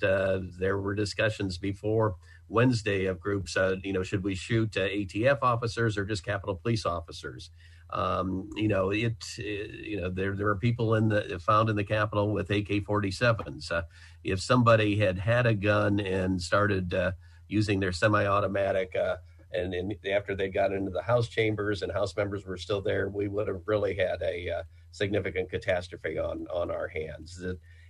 there 0.57 0.77
were 0.77 0.95
discussions 0.95 1.57
before 1.57 2.15
Wednesday 2.47 3.05
of 3.05 3.19
groups, 3.19 3.57
you 3.83 3.91
know, 3.91 4.03
should 4.03 4.23
we 4.23 4.35
shoot 4.35 4.71
ATF 4.71 5.39
officers 5.41 5.97
or 5.97 6.05
just 6.05 6.25
Capitol 6.25 6.55
Police 6.55 6.85
officers? 6.85 7.49
Um, 7.93 8.49
you 8.55 8.67
know, 8.67 8.91
it, 8.91 9.15
it, 9.37 9.85
you 9.85 9.99
know, 9.99 10.09
there 10.09 10.35
there 10.35 10.47
are 10.47 10.55
people 10.55 10.95
in 10.95 11.09
the 11.09 11.39
found 11.39 11.69
in 11.69 11.75
the 11.75 11.83
Capitol 11.83 12.31
with 12.31 12.49
AK-47s. 12.49 13.71
Uh, 13.71 13.83
if 14.23 14.39
somebody 14.39 14.97
had 14.97 15.19
had 15.19 15.45
a 15.45 15.53
gun 15.53 15.99
and 15.99 16.41
started 16.41 16.93
uh, 16.93 17.11
using 17.47 17.79
their 17.79 17.91
semi-automatic, 17.91 18.95
uh, 18.95 19.17
and, 19.53 19.73
and, 19.73 19.95
after 20.09 20.35
they 20.35 20.47
got 20.47 20.71
into 20.71 20.91
the 20.91 21.01
House 21.01 21.27
chambers 21.27 21.81
and 21.81 21.91
House 21.91 22.15
members 22.15 22.45
were 22.45 22.57
still 22.57 22.81
there, 22.81 23.09
we 23.09 23.27
would 23.27 23.47
have 23.47 23.61
really 23.65 23.95
had 23.95 24.21
a 24.21 24.49
uh, 24.49 24.63
significant 24.91 25.49
catastrophe 25.49 26.17
on 26.17 26.47
on 26.53 26.71
our 26.71 26.87
hands. 26.87 27.43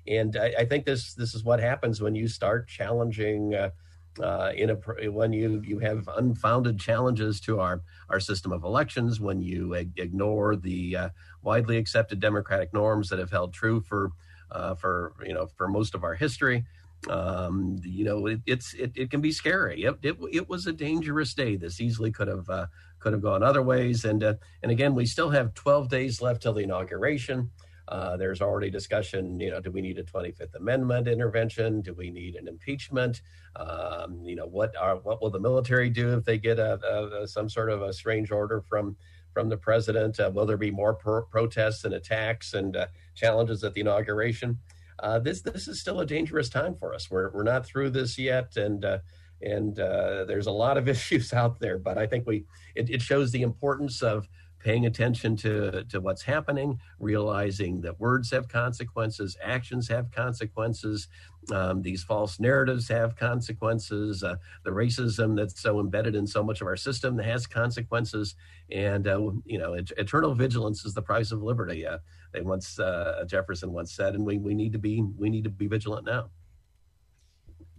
And 0.07 0.35
I, 0.35 0.53
I, 0.59 0.65
think 0.65 0.85
this 0.85 1.13
this 1.13 1.35
is 1.35 1.43
what 1.43 1.59
happens 1.59 2.01
when 2.01 2.15
you 2.15 2.27
start 2.27 2.67
challenging 2.67 3.53
uh, 4.19 4.51
in 4.55 4.69
a 4.71 4.75
when 5.11 5.31
you 5.31 5.61
you 5.65 5.79
have 5.79 6.09
unfounded 6.17 6.79
challenges 6.79 7.39
to 7.41 7.59
our 7.59 7.81
our 8.09 8.19
system 8.19 8.51
of 8.51 8.63
elections, 8.63 9.19
when 9.19 9.41
you 9.41 9.73
ignore 9.73 10.55
the 10.55 10.95
uh, 10.95 11.09
widely 11.43 11.77
accepted 11.77 12.19
democratic 12.19 12.73
norms 12.73 13.09
that 13.09 13.19
have 13.19 13.31
held 13.31 13.53
true 13.53 13.79
for 13.79 14.11
uh, 14.51 14.75
for 14.75 15.13
you 15.25 15.33
know 15.33 15.47
for 15.55 15.67
most 15.67 15.95
of 15.95 16.03
our 16.03 16.15
history. 16.15 16.65
Um, 17.09 17.79
you 17.83 18.03
know, 18.03 18.27
it, 18.27 18.41
it's 18.45 18.73
it, 18.75 18.91
it 18.95 19.09
can 19.09 19.21
be 19.21 19.31
scary. 19.31 19.83
It, 19.83 19.97
it, 20.03 20.17
it 20.31 20.49
was 20.49 20.67
a 20.67 20.73
dangerous 20.73 21.33
day. 21.33 21.55
This 21.55 21.81
easily 21.81 22.11
could 22.11 22.27
have 22.27 22.47
uh, 22.49 22.67
could 22.99 23.13
have 23.13 23.21
gone 23.21 23.43
other 23.43 23.61
ways. 23.61 24.05
And 24.05 24.23
uh, 24.23 24.35
and 24.61 24.71
again, 24.71 24.93
we 24.93 25.05
still 25.05 25.29
have 25.29 25.53
12 25.53 25.89
days 25.89 26.21
left 26.21 26.41
till 26.41 26.53
the 26.53 26.63
inauguration. 26.63 27.49
Uh, 27.87 28.15
there's 28.17 28.41
already 28.41 28.69
discussion, 28.69 29.39
you 29.39 29.49
know, 29.49 29.59
do 29.59 29.71
we 29.71 29.81
need 29.81 29.97
a 29.97 30.03
25th 30.03 30.55
Amendment 30.55 31.07
intervention? 31.07 31.81
Do 31.81 31.93
we 31.93 32.09
need 32.09 32.35
an 32.35 32.47
impeachment? 32.47 33.21
Um, 33.55 34.23
you 34.23 34.35
know, 34.35 34.45
what 34.45 34.75
are 34.77 34.97
what 34.97 35.21
will 35.21 35.29
the 35.29 35.39
military 35.39 35.89
do 35.89 36.13
if 36.17 36.23
they 36.23 36.37
get 36.37 36.59
a, 36.59 36.79
a, 36.85 37.23
a 37.23 37.27
some 37.27 37.49
sort 37.49 37.69
of 37.69 37.81
a 37.81 37.91
strange 37.91 38.31
order 38.31 38.61
from 38.61 38.95
from 39.33 39.49
the 39.49 39.57
president? 39.57 40.19
Uh, 40.19 40.31
will 40.33 40.45
there 40.45 40.57
be 40.57 40.71
more 40.71 40.93
pro- 40.93 41.23
protests 41.23 41.83
and 41.85 41.93
attacks 41.93 42.53
and 42.53 42.75
uh, 42.75 42.87
challenges 43.15 43.63
at 43.63 43.73
the 43.73 43.81
inauguration? 43.81 44.57
Uh, 44.99 45.19
this 45.19 45.41
this 45.41 45.67
is 45.67 45.79
still 45.79 45.99
a 45.99 46.05
dangerous 46.05 46.49
time 46.49 46.75
for 46.75 46.93
us. 46.93 47.09
We're 47.09 47.31
we're 47.31 47.43
not 47.43 47.65
through 47.65 47.89
this 47.89 48.17
yet, 48.17 48.55
and 48.55 48.85
uh, 48.85 48.99
and 49.41 49.79
uh, 49.79 50.25
there's 50.25 50.47
a 50.47 50.51
lot 50.51 50.77
of 50.77 50.87
issues 50.95 51.33
out 51.33 51.59
there. 51.59 51.77
But 51.77 51.97
I 51.97 52.07
think 52.07 52.27
we 52.27 52.45
it, 52.75 52.89
it 52.89 53.01
shows 53.01 53.31
the 53.31 53.41
importance 53.41 54.01
of 54.01 54.27
paying 54.63 54.85
attention 54.85 55.35
to, 55.37 55.83
to 55.85 55.99
what's 55.99 56.21
happening, 56.21 56.79
realizing 56.99 57.81
that 57.81 57.99
words 57.99 58.31
have 58.31 58.47
consequences, 58.47 59.37
actions 59.43 59.87
have 59.87 60.11
consequences, 60.11 61.07
um, 61.51 61.81
these 61.81 62.03
false 62.03 62.39
narratives 62.39 62.87
have 62.87 63.15
consequences, 63.15 64.23
uh, 64.23 64.35
the 64.63 64.69
racism 64.69 65.35
that's 65.35 65.59
so 65.59 65.79
embedded 65.79 66.15
in 66.15 66.27
so 66.27 66.43
much 66.43 66.61
of 66.61 66.67
our 66.67 66.77
system 66.77 67.17
has 67.17 67.47
consequences, 67.47 68.35
and 68.71 69.07
uh, 69.07 69.19
you 69.45 69.57
know, 69.57 69.73
eternal 69.73 70.35
vigilance 70.35 70.85
is 70.85 70.93
the 70.93 71.01
price 71.01 71.31
of 71.31 71.41
liberty. 71.41 71.85
Uh, 71.85 71.97
they 72.31 72.41
once 72.41 72.79
uh, 72.79 73.23
Jefferson 73.27 73.73
once 73.73 73.91
said, 73.93 74.13
and 74.13 74.25
we, 74.25 74.37
we 74.37 74.53
need 74.53 74.71
to 74.73 74.79
be 74.79 75.03
we 75.17 75.29
need 75.29 75.43
to 75.43 75.49
be 75.49 75.67
vigilant 75.67 76.05
now. 76.05 76.29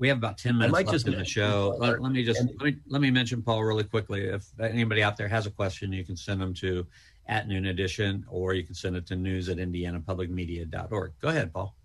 We 0.02 0.08
have 0.08 0.18
about 0.18 0.36
ten 0.36 0.58
minutes 0.58 0.74
left 0.90 1.06
in 1.06 1.16
the 1.16 1.24
show. 1.24 1.76
Let, 1.78 2.02
let, 2.02 2.10
me 2.10 2.24
just 2.24 2.42
let 2.58 2.60
me, 2.60 2.76
let 2.88 3.00
me 3.00 3.12
mention 3.12 3.40
Paul 3.40 3.62
really 3.62 3.84
quickly. 3.84 4.24
If 4.24 4.44
anybody 4.58 5.00
out 5.00 5.16
there 5.16 5.28
has 5.28 5.46
a 5.46 5.50
question, 5.52 5.92
you 5.92 6.04
can 6.04 6.16
send 6.16 6.40
them 6.40 6.54
to 6.54 6.84
at 7.28 7.46
Noon 7.46 7.66
Edition, 7.66 8.26
or 8.28 8.52
you 8.52 8.64
can 8.64 8.74
send 8.74 8.96
it 8.96 9.06
to 9.06 9.14
news 9.14 9.48
at 9.48 9.58
indianapublicmedia.org. 9.58 11.12
Go 11.20 11.28
ahead, 11.28 11.52
Paul. 11.52 11.76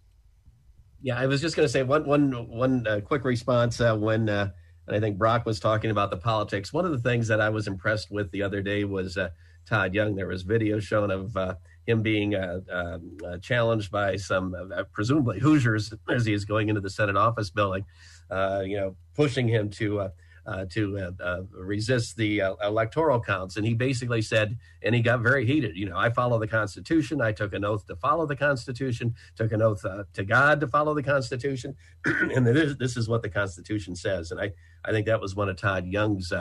Yeah, 1.04 1.16
I 1.16 1.28
was 1.28 1.42
just 1.42 1.56
going 1.56 1.68
to 1.68 1.72
say 1.72 1.84
one 1.84 2.08
one 2.08 2.48
one 2.48 2.88
uh, 2.88 3.02
quick 3.02 3.24
response 3.24 3.80
uh, 3.80 3.96
when 3.96 4.30
uh, 4.30 4.50
and 4.88 4.96
I 4.96 5.00
think 5.00 5.20
Brock 5.20 5.46
was 5.46 5.60
talking 5.60 5.92
about 5.92 6.10
the 6.10 6.18
politics. 6.18 6.74
One 6.74 6.86
of 6.86 6.92
the 6.92 7.08
things 7.08 7.28
that 7.28 7.40
I 7.40 7.50
was 7.50 7.68
impressed 7.68 8.10
with 8.10 8.32
the 8.32 8.42
other 8.42 8.64
day 8.64 8.84
was 8.84 9.16
uh, 9.16 9.30
Todd 9.68 9.94
Young. 9.94 10.16
There 10.16 10.26
was 10.26 10.42
video 10.42 10.80
shown 10.80 11.12
of 11.12 11.38
uh, 11.38 11.54
him 11.88 12.02
being 12.02 12.36
uh, 12.36 12.60
um, 12.70 13.18
uh, 13.26 13.38
challenged 13.38 13.90
by 13.90 14.18
some 14.18 14.54
uh, 14.54 14.84
presumably 14.92 15.40
Hoosiers 15.40 15.94
as 16.10 16.26
he 16.26 16.34
is 16.34 16.46
going 16.46 16.70
into 16.70 16.82
the 16.82 16.90
Senate 16.90 17.16
office 17.16 17.50
building, 17.50 17.86
uh, 18.30 18.62
you 18.66 18.78
know, 18.78 18.96
pushing 19.16 19.48
him 19.48 19.70
to 19.72 20.02
uh, 20.02 20.66
to 20.70 20.98
uh, 20.98 21.12
uh, 21.22 21.42
resist 21.52 22.16
the 22.16 22.42
electoral 22.64 23.20
counts. 23.20 23.58
And 23.58 23.66
he 23.66 23.74
basically 23.74 24.22
said, 24.22 24.58
and 24.82 24.96
he 24.96 25.02
got 25.02 25.20
very 25.20 25.46
heated. 25.46 25.76
You 25.76 25.90
know, 25.90 25.98
I 25.98 26.10
follow 26.10 26.40
the 26.40 26.48
Constitution. 26.48 27.22
I 27.22 27.34
took 27.34 27.54
an 27.54 27.66
oath 27.66 27.86
to 27.88 27.98
follow 27.98 28.26
the 28.26 28.36
Constitution. 28.38 29.14
Took 29.36 29.52
an 29.52 29.62
oath 29.62 29.84
to 30.14 30.24
God 30.24 30.62
to 30.62 30.68
follow 30.68 30.94
the 30.94 31.04
Constitution. 31.04 31.76
and 32.06 32.48
this, 32.48 32.78
this 32.78 32.96
is 32.96 33.10
what 33.10 33.24
the 33.24 33.30
Constitution 33.30 33.94
says. 33.94 34.32
And 34.32 34.40
I, 34.40 34.54
I 34.86 34.92
think 34.92 35.06
that 35.08 35.20
was 35.20 35.36
one 35.36 35.50
of 35.50 35.58
Todd 35.58 35.86
Young's. 35.86 36.32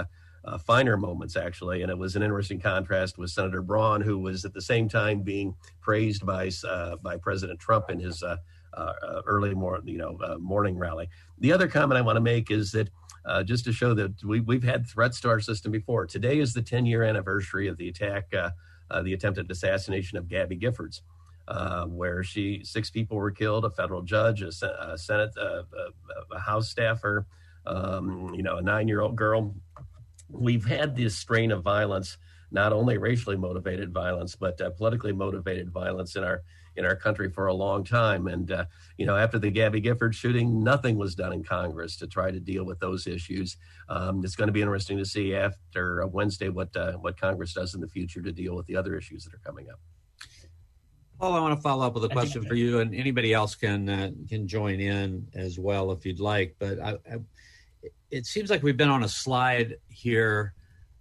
Uh, 0.46 0.56
finer 0.58 0.96
moments, 0.96 1.36
actually, 1.36 1.82
and 1.82 1.90
it 1.90 1.98
was 1.98 2.14
an 2.14 2.22
interesting 2.22 2.60
contrast 2.60 3.18
with 3.18 3.30
Senator 3.30 3.62
Braun, 3.62 4.00
who 4.00 4.16
was 4.16 4.44
at 4.44 4.54
the 4.54 4.62
same 4.62 4.88
time 4.88 5.22
being 5.22 5.54
praised 5.80 6.24
by 6.24 6.50
by 7.02 7.16
President 7.16 7.58
Trump 7.58 7.90
in 7.90 7.98
his 7.98 8.22
early 9.26 9.54
morning, 9.54 9.88
you 9.88 9.98
know, 9.98 10.38
morning 10.38 10.78
rally. 10.78 11.08
The 11.40 11.52
other 11.52 11.66
comment 11.66 11.98
I 11.98 12.02
want 12.02 12.16
to 12.16 12.20
make 12.20 12.52
is 12.52 12.70
that 12.72 12.90
uh, 13.26 13.42
just 13.42 13.64
to 13.64 13.72
show 13.72 13.92
that 13.94 14.22
we, 14.24 14.40
we've 14.40 14.62
had 14.62 14.86
threats 14.86 15.20
to 15.20 15.28
our 15.28 15.40
system 15.40 15.72
before. 15.72 16.06
Today 16.06 16.38
is 16.38 16.54
the 16.54 16.62
10 16.62 16.86
year 16.86 17.02
anniversary 17.02 17.66
of 17.68 17.76
the 17.76 17.88
attack, 17.88 18.32
uh, 18.32 18.50
uh, 18.90 19.02
the 19.02 19.12
attempted 19.12 19.50
assassination 19.50 20.16
of 20.16 20.28
Gabby 20.28 20.56
Giffords, 20.56 21.00
uh, 21.48 21.84
where 21.86 22.22
she 22.22 22.60
six 22.62 22.88
people 22.88 23.16
were 23.16 23.32
killed, 23.32 23.64
a 23.64 23.70
federal 23.70 24.02
judge, 24.02 24.42
a, 24.42 24.50
a 24.92 24.96
Senate, 24.96 25.36
a, 25.36 25.64
a, 26.32 26.38
House 26.38 26.68
staffer, 26.68 27.26
um, 27.66 28.32
you 28.34 28.42
know, 28.42 28.58
a 28.58 28.62
nine 28.62 28.86
year 28.86 29.00
old 29.00 29.16
girl. 29.16 29.54
We've 30.28 30.64
had 30.64 30.96
this 30.96 31.16
strain 31.16 31.52
of 31.52 31.62
violence, 31.62 32.18
not 32.50 32.72
only 32.72 32.98
racially 32.98 33.36
motivated 33.36 33.92
violence, 33.92 34.36
but 34.36 34.60
uh, 34.60 34.70
politically 34.70 35.12
motivated 35.12 35.70
violence 35.70 36.16
in 36.16 36.24
our 36.24 36.42
in 36.76 36.84
our 36.84 36.96
country 36.96 37.30
for 37.30 37.46
a 37.46 37.54
long 37.54 37.84
time. 37.84 38.26
And, 38.26 38.50
uh, 38.52 38.66
you 38.98 39.06
know, 39.06 39.16
after 39.16 39.38
the 39.38 39.50
Gabby 39.50 39.80
Gifford 39.80 40.14
shooting, 40.14 40.62
nothing 40.62 40.96
was 40.96 41.14
done 41.14 41.32
in 41.32 41.42
Congress 41.42 41.96
to 41.96 42.06
try 42.06 42.30
to 42.30 42.38
deal 42.38 42.64
with 42.64 42.78
those 42.80 43.06
issues. 43.06 43.56
Um, 43.88 44.22
it's 44.24 44.36
going 44.36 44.48
to 44.48 44.52
be 44.52 44.60
interesting 44.60 44.98
to 44.98 45.04
see 45.04 45.34
after 45.34 46.06
Wednesday 46.06 46.48
what, 46.48 46.76
uh, 46.76 46.92
what 46.92 47.18
Congress 47.18 47.54
does 47.54 47.74
in 47.74 47.80
the 47.80 47.88
future 47.88 48.20
to 48.22 48.32
deal 48.32 48.54
with 48.54 48.66
the 48.66 48.76
other 48.76 48.96
issues 48.96 49.24
that 49.24 49.34
are 49.34 49.38
coming 49.38 49.70
up. 49.70 49.80
Paul, 51.18 51.32
I 51.32 51.40
want 51.40 51.56
to 51.56 51.62
follow 51.62 51.86
up 51.86 51.94
with 51.94 52.04
a 52.04 52.10
question 52.10 52.44
for 52.44 52.54
you, 52.54 52.80
and 52.80 52.94
anybody 52.94 53.32
else 53.32 53.54
can 53.54 53.88
uh, 53.88 54.10
can 54.28 54.46
join 54.46 54.80
in 54.80 55.26
as 55.34 55.58
well 55.58 55.90
if 55.92 56.04
you'd 56.04 56.20
like. 56.20 56.56
But 56.58 56.78
I, 56.78 56.90
I, 57.10 57.16
it 58.10 58.26
seems 58.26 58.50
like 58.50 58.62
we've 58.62 58.76
been 58.76 58.88
on 58.88 59.04
a 59.04 59.08
slide 59.08 59.76
here, 59.88 60.54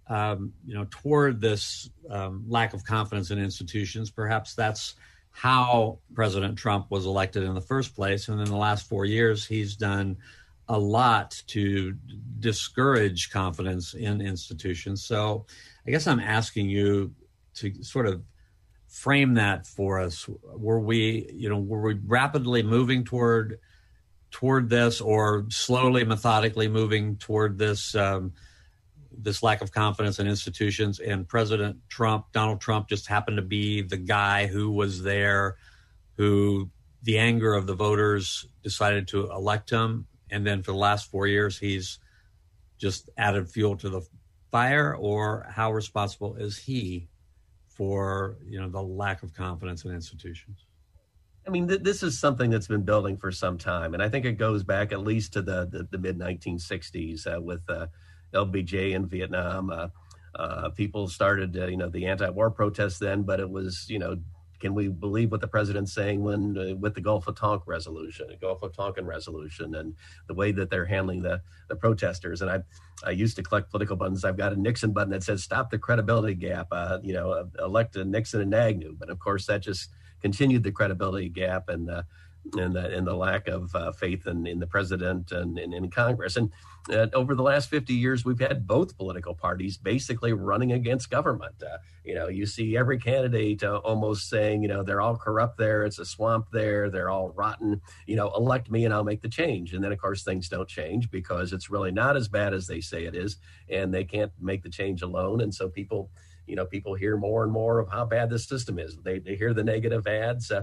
um, 0.08 0.52
you 0.64 0.74
know, 0.74 0.86
toward 0.90 1.40
this 1.40 1.90
um, 2.10 2.44
lack 2.48 2.74
of 2.74 2.84
confidence 2.84 3.30
in 3.30 3.38
institutions. 3.38 4.10
Perhaps 4.10 4.54
that's 4.54 4.94
how 5.30 5.98
President 6.14 6.56
Trump 6.56 6.90
was 6.90 7.04
elected 7.06 7.42
in 7.42 7.54
the 7.54 7.60
first 7.60 7.94
place. 7.94 8.28
And 8.28 8.40
in 8.40 8.46
the 8.46 8.56
last 8.56 8.88
four 8.88 9.04
years, 9.04 9.44
he's 9.44 9.76
done 9.76 10.16
a 10.68 10.78
lot 10.78 11.42
to 11.48 11.94
discourage 12.40 13.30
confidence 13.30 13.94
in 13.94 14.20
institutions. 14.20 15.04
So 15.04 15.46
I 15.86 15.90
guess 15.90 16.06
I'm 16.06 16.20
asking 16.20 16.68
you 16.68 17.14
to 17.56 17.82
sort 17.82 18.06
of 18.06 18.22
frame 18.88 19.34
that 19.34 19.66
for 19.66 20.00
us. 20.00 20.28
Were 20.42 20.80
we, 20.80 21.30
you 21.32 21.48
know, 21.48 21.58
were 21.58 21.82
we 21.82 22.00
rapidly 22.06 22.62
moving 22.62 23.04
toward 23.04 23.58
toward 24.36 24.68
this 24.68 25.00
or 25.00 25.46
slowly 25.48 26.04
methodically 26.04 26.68
moving 26.68 27.16
toward 27.16 27.56
this 27.56 27.94
um, 27.94 28.34
this 29.10 29.42
lack 29.42 29.62
of 29.62 29.72
confidence 29.72 30.18
in 30.18 30.26
institutions. 30.26 31.00
And 31.00 31.26
President 31.26 31.78
Trump, 31.88 32.26
Donald 32.32 32.60
Trump, 32.60 32.86
just 32.86 33.06
happened 33.06 33.38
to 33.38 33.42
be 33.42 33.80
the 33.80 33.96
guy 33.96 34.46
who 34.46 34.70
was 34.72 35.02
there, 35.02 35.56
who 36.18 36.68
the 37.02 37.16
anger 37.16 37.54
of 37.54 37.66
the 37.66 37.74
voters 37.74 38.46
decided 38.62 39.08
to 39.08 39.30
elect 39.30 39.70
him. 39.70 40.06
And 40.30 40.46
then 40.46 40.62
for 40.62 40.72
the 40.72 40.78
last 40.78 41.10
four 41.10 41.26
years, 41.26 41.58
he's 41.58 41.98
just 42.76 43.08
added 43.16 43.48
fuel 43.48 43.74
to 43.78 43.88
the 43.88 44.02
fire. 44.50 44.94
Or 44.94 45.46
how 45.48 45.72
responsible 45.72 46.36
is 46.36 46.58
he 46.58 47.08
for 47.68 48.36
you 48.46 48.60
know 48.60 48.68
the 48.68 48.82
lack 48.82 49.22
of 49.22 49.32
confidence 49.32 49.86
in 49.86 49.92
institutions? 49.92 50.65
I 51.46 51.50
mean, 51.50 51.68
th- 51.68 51.82
this 51.82 52.02
is 52.02 52.18
something 52.18 52.50
that's 52.50 52.66
been 52.66 52.82
building 52.82 53.16
for 53.16 53.30
some 53.30 53.56
time, 53.56 53.94
and 53.94 54.02
I 54.02 54.08
think 54.08 54.24
it 54.24 54.32
goes 54.32 54.64
back 54.64 54.92
at 54.92 55.00
least 55.00 55.32
to 55.34 55.42
the 55.42 55.66
the, 55.66 55.86
the 55.90 55.98
mid 55.98 56.18
1960s 56.18 57.26
uh, 57.26 57.40
with. 57.40 57.62
Uh, 57.68 57.86
LBJ 58.36 58.92
in 58.92 59.06
Vietnam. 59.06 59.70
Uh, 59.70 59.88
uh, 60.34 60.68
people 60.70 61.08
started, 61.08 61.54
you 61.54 61.76
know, 61.76 61.88
the 61.88 62.06
anti-war 62.06 62.50
protests 62.50 62.98
then, 62.98 63.22
but 63.22 63.40
it 63.40 63.48
was, 63.48 63.86
you 63.88 63.98
know, 63.98 64.18
can 64.58 64.74
we 64.74 64.88
believe 64.88 65.30
what 65.30 65.40
the 65.42 65.48
president's 65.48 65.92
saying 65.92 66.22
when 66.22 66.56
uh, 66.56 66.74
with 66.76 66.94
the 66.94 67.00
Gulf 67.00 67.26
of 67.26 67.36
Tonkin 67.36 67.64
resolution, 67.66 68.26
Gulf 68.40 68.62
of 68.62 68.74
Tonkin 68.74 69.04
resolution, 69.04 69.74
and 69.74 69.94
the 70.28 70.34
way 70.34 70.50
that 70.52 70.70
they're 70.70 70.86
handling 70.86 71.22
the 71.22 71.42
the 71.68 71.76
protesters? 71.76 72.40
And 72.40 72.50
I 72.50 72.62
I 73.04 73.10
used 73.10 73.36
to 73.36 73.42
collect 73.42 73.70
political 73.70 73.96
buttons. 73.96 74.24
I've 74.24 74.38
got 74.38 74.54
a 74.54 74.60
Nixon 74.60 74.92
button 74.92 75.10
that 75.10 75.22
says 75.22 75.42
"Stop 75.42 75.70
the 75.70 75.78
credibility 75.78 76.34
gap." 76.34 76.68
Uh, 76.72 76.98
you 77.02 77.12
know, 77.12 77.50
elect 77.58 77.96
Nixon 77.96 78.40
and 78.40 78.54
Agnew, 78.54 78.96
but 78.98 79.10
of 79.10 79.18
course 79.18 79.44
that 79.44 79.60
just 79.60 79.90
continued 80.20 80.62
the 80.62 80.72
credibility 80.72 81.28
gap 81.28 81.68
and 81.68 81.90
and 82.54 82.74
the, 82.74 82.96
and 82.96 83.06
the 83.06 83.14
lack 83.14 83.48
of 83.48 83.74
uh, 83.74 83.92
faith 83.92 84.26
in, 84.26 84.46
in 84.46 84.58
the 84.58 84.66
president 84.66 85.32
and, 85.32 85.58
in 85.58 85.90
Congress. 85.90 86.36
And 86.36 86.50
uh, 86.90 87.08
over 87.14 87.34
the 87.34 87.42
last 87.42 87.68
50 87.68 87.92
years, 87.92 88.24
we've 88.24 88.38
had 88.38 88.66
both 88.66 88.96
political 88.96 89.34
parties 89.34 89.76
basically 89.76 90.32
running 90.32 90.72
against 90.72 91.10
government. 91.10 91.54
Uh, 91.62 91.78
you 92.04 92.14
know, 92.14 92.28
you 92.28 92.46
see 92.46 92.76
every 92.76 92.98
candidate 92.98 93.64
uh, 93.64 93.78
almost 93.78 94.28
saying, 94.28 94.62
you 94.62 94.68
know, 94.68 94.84
they're 94.84 95.00
all 95.00 95.16
corrupt 95.16 95.58
there, 95.58 95.84
it's 95.84 95.98
a 95.98 96.04
swamp 96.04 96.46
there, 96.52 96.88
they're 96.88 97.10
all 97.10 97.30
rotten, 97.30 97.80
you 98.06 98.14
know, 98.14 98.30
elect 98.36 98.70
me 98.70 98.84
and 98.84 98.94
I'll 98.94 99.04
make 99.04 99.22
the 99.22 99.28
change. 99.28 99.74
And 99.74 99.82
then, 99.82 99.90
of 99.90 99.98
course, 99.98 100.22
things 100.22 100.48
don't 100.48 100.68
change 100.68 101.10
because 101.10 101.52
it's 101.52 101.70
really 101.70 101.90
not 101.90 102.16
as 102.16 102.28
bad 102.28 102.54
as 102.54 102.66
they 102.66 102.80
say 102.80 103.04
it 103.04 103.16
is, 103.16 103.38
and 103.68 103.92
they 103.92 104.04
can't 104.04 104.32
make 104.40 104.62
the 104.62 104.70
change 104.70 105.02
alone. 105.02 105.40
And 105.40 105.52
so 105.52 105.68
people, 105.68 106.10
you 106.46 106.56
know, 106.56 106.66
people 106.66 106.94
hear 106.94 107.16
more 107.16 107.42
and 107.42 107.52
more 107.52 107.78
of 107.78 107.88
how 107.90 108.04
bad 108.04 108.30
this 108.30 108.46
system 108.46 108.78
is. 108.78 108.96
They, 109.02 109.18
they 109.18 109.36
hear 109.36 109.52
the 109.54 109.64
negative 109.64 110.06
ads. 110.06 110.50
Uh, 110.50 110.62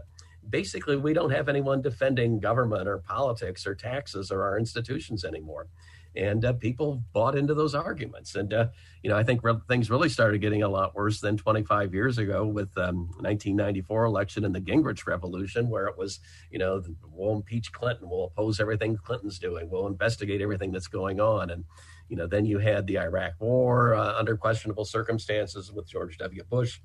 basically 0.49 0.97
we 0.97 1.13
don't 1.13 1.31
have 1.31 1.49
anyone 1.49 1.81
defending 1.81 2.39
government 2.39 2.88
or 2.88 2.97
politics 2.97 3.65
or 3.65 3.75
taxes 3.75 4.31
or 4.31 4.43
our 4.43 4.57
institutions 4.57 5.23
anymore 5.23 5.67
and 6.15 6.45
uh, 6.45 6.53
people 6.53 7.03
bought 7.11 7.36
into 7.36 7.53
those 7.53 7.73
arguments 7.73 8.36
and 8.36 8.53
uh, 8.53 8.67
you 9.01 9.09
know 9.09 9.17
i 9.17 9.23
think 9.23 9.43
re- 9.43 9.55
things 9.67 9.89
really 9.89 10.09
started 10.09 10.41
getting 10.41 10.63
a 10.63 10.67
lot 10.67 10.95
worse 10.95 11.19
than 11.19 11.38
25 11.38 11.93
years 11.93 12.17
ago 12.17 12.45
with 12.45 12.75
um, 12.77 13.07
1994 13.19 14.05
election 14.05 14.45
and 14.45 14.53
the 14.53 14.61
gingrich 14.61 15.07
revolution 15.07 15.69
where 15.69 15.88
it 15.88 15.97
was 15.97 16.19
you 16.51 16.59
know 16.59 16.84
we'll 17.11 17.36
impeach 17.36 17.71
clinton 17.71 18.09
we'll 18.09 18.25
oppose 18.25 18.59
everything 18.59 18.97
clinton's 18.97 19.39
doing 19.39 19.69
we'll 19.69 19.88
investigate 19.88 20.41
everything 20.41 20.71
that's 20.71 20.88
going 20.88 21.19
on 21.19 21.49
and 21.49 21.63
you 22.10 22.16
know 22.16 22.28
then 22.28 22.45
you 22.45 22.60
had 22.60 22.86
the 22.88 22.97
iraq 22.97 23.34
war 23.39 23.95
uh, 23.95 24.14
under 24.18 24.36
questionable 24.38 24.86
circumstances 24.86 25.72
with 25.72 25.88
george 25.88 26.18
w 26.18 26.43
bush 26.49 26.80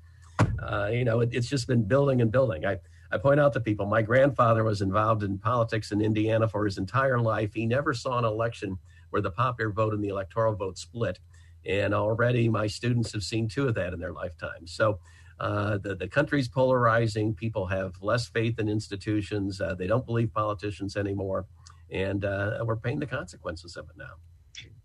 uh, 0.61 0.89
you 0.91 1.03
know 1.03 1.19
it, 1.21 1.29
it's 1.33 1.47
just 1.47 1.67
been 1.67 1.83
building 1.83 2.21
and 2.21 2.31
building 2.31 2.65
i 2.65 2.77
I 3.11 3.17
point 3.17 3.39
out 3.39 3.53
to 3.53 3.59
people 3.59 3.87
my 3.87 4.01
grandfather 4.01 4.63
was 4.63 4.81
involved 4.81 5.23
in 5.23 5.39
politics 5.39 5.91
in 5.91 6.01
Indiana 6.01 6.47
for 6.47 6.65
his 6.65 6.77
entire 6.77 7.19
life. 7.19 7.53
He 7.53 7.65
never 7.65 7.93
saw 7.93 8.19
an 8.19 8.25
election 8.25 8.77
where 9.09 9.21
the 9.21 9.31
popular 9.31 9.71
vote 9.71 9.93
and 9.93 10.03
the 10.03 10.09
electoral 10.09 10.55
vote 10.55 10.77
split. 10.77 11.19
And 11.65 11.93
already 11.93 12.49
my 12.49 12.67
students 12.67 13.11
have 13.13 13.23
seen 13.23 13.47
two 13.47 13.67
of 13.67 13.75
that 13.75 13.93
in 13.93 13.99
their 13.99 14.13
lifetime. 14.13 14.67
So 14.67 14.99
uh, 15.39 15.77
the, 15.79 15.95
the 15.95 16.07
country's 16.07 16.47
polarizing. 16.47 17.33
People 17.33 17.65
have 17.67 17.95
less 18.01 18.27
faith 18.27 18.59
in 18.59 18.69
institutions. 18.69 19.59
Uh, 19.59 19.73
they 19.73 19.87
don't 19.87 20.05
believe 20.05 20.31
politicians 20.31 20.95
anymore. 20.95 21.47
And 21.89 22.23
uh, 22.23 22.59
we're 22.63 22.75
paying 22.75 22.99
the 22.99 23.07
consequences 23.07 23.75
of 23.75 23.89
it 23.89 23.97
now. 23.97 24.13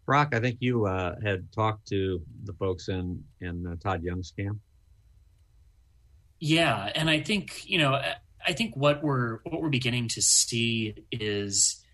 Brock, 0.06 0.34
I 0.34 0.40
think 0.40 0.58
you 0.60 0.86
uh, 0.86 1.14
had 1.24 1.50
talked 1.52 1.88
to 1.88 2.20
the 2.44 2.52
folks 2.54 2.88
in, 2.88 3.24
in 3.40 3.66
uh, 3.66 3.76
Todd 3.82 4.02
Young's 4.02 4.32
camp. 4.36 4.58
Yeah, 6.40 6.90
and 6.94 7.08
I 7.08 7.20
think 7.20 7.68
you 7.68 7.78
know, 7.78 7.98
I 8.46 8.52
think 8.52 8.76
what 8.76 9.02
we're 9.02 9.38
what 9.44 9.62
we're 9.62 9.70
beginning 9.70 10.08
to 10.08 10.22
see 10.22 10.94
is 11.10 11.84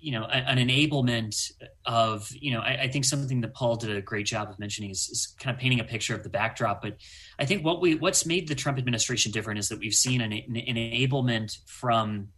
you 0.00 0.12
know 0.12 0.24
an 0.24 0.58
enablement 0.58 1.52
of 1.84 2.28
you 2.32 2.52
know 2.52 2.60
I, 2.60 2.82
I, 2.82 2.88
think 2.88 3.04
something 3.04 3.40
that 3.42 3.54
paul 3.54 3.76
did 3.76 3.96
a 3.96 4.02
great 4.02 4.26
job 4.26 4.50
of 4.50 4.58
mentioning 4.58 4.90
is, 4.90 5.08
is, 5.08 5.34
kind 5.38 5.54
of 5.54 5.60
painting 5.60 5.80
a 5.80 5.84
picture 5.84 6.14
of 6.14 6.22
the 6.22 6.28
backdrop 6.28 6.82
but 6.82 6.96
i 7.38 7.44
think 7.44 7.64
what 7.64 7.80
we 7.80 7.94
what's 7.94 8.26
made 8.26 8.48
the 8.48 8.54
trump 8.54 8.78
administration 8.78 9.30
different 9.32 9.58
is 9.58 9.68
that 9.68 9.78
we've 9.78 9.94
seen 9.94 10.20
an, 10.20 10.32
an 10.32 10.54
enablement 10.54 11.58
from 11.66 12.28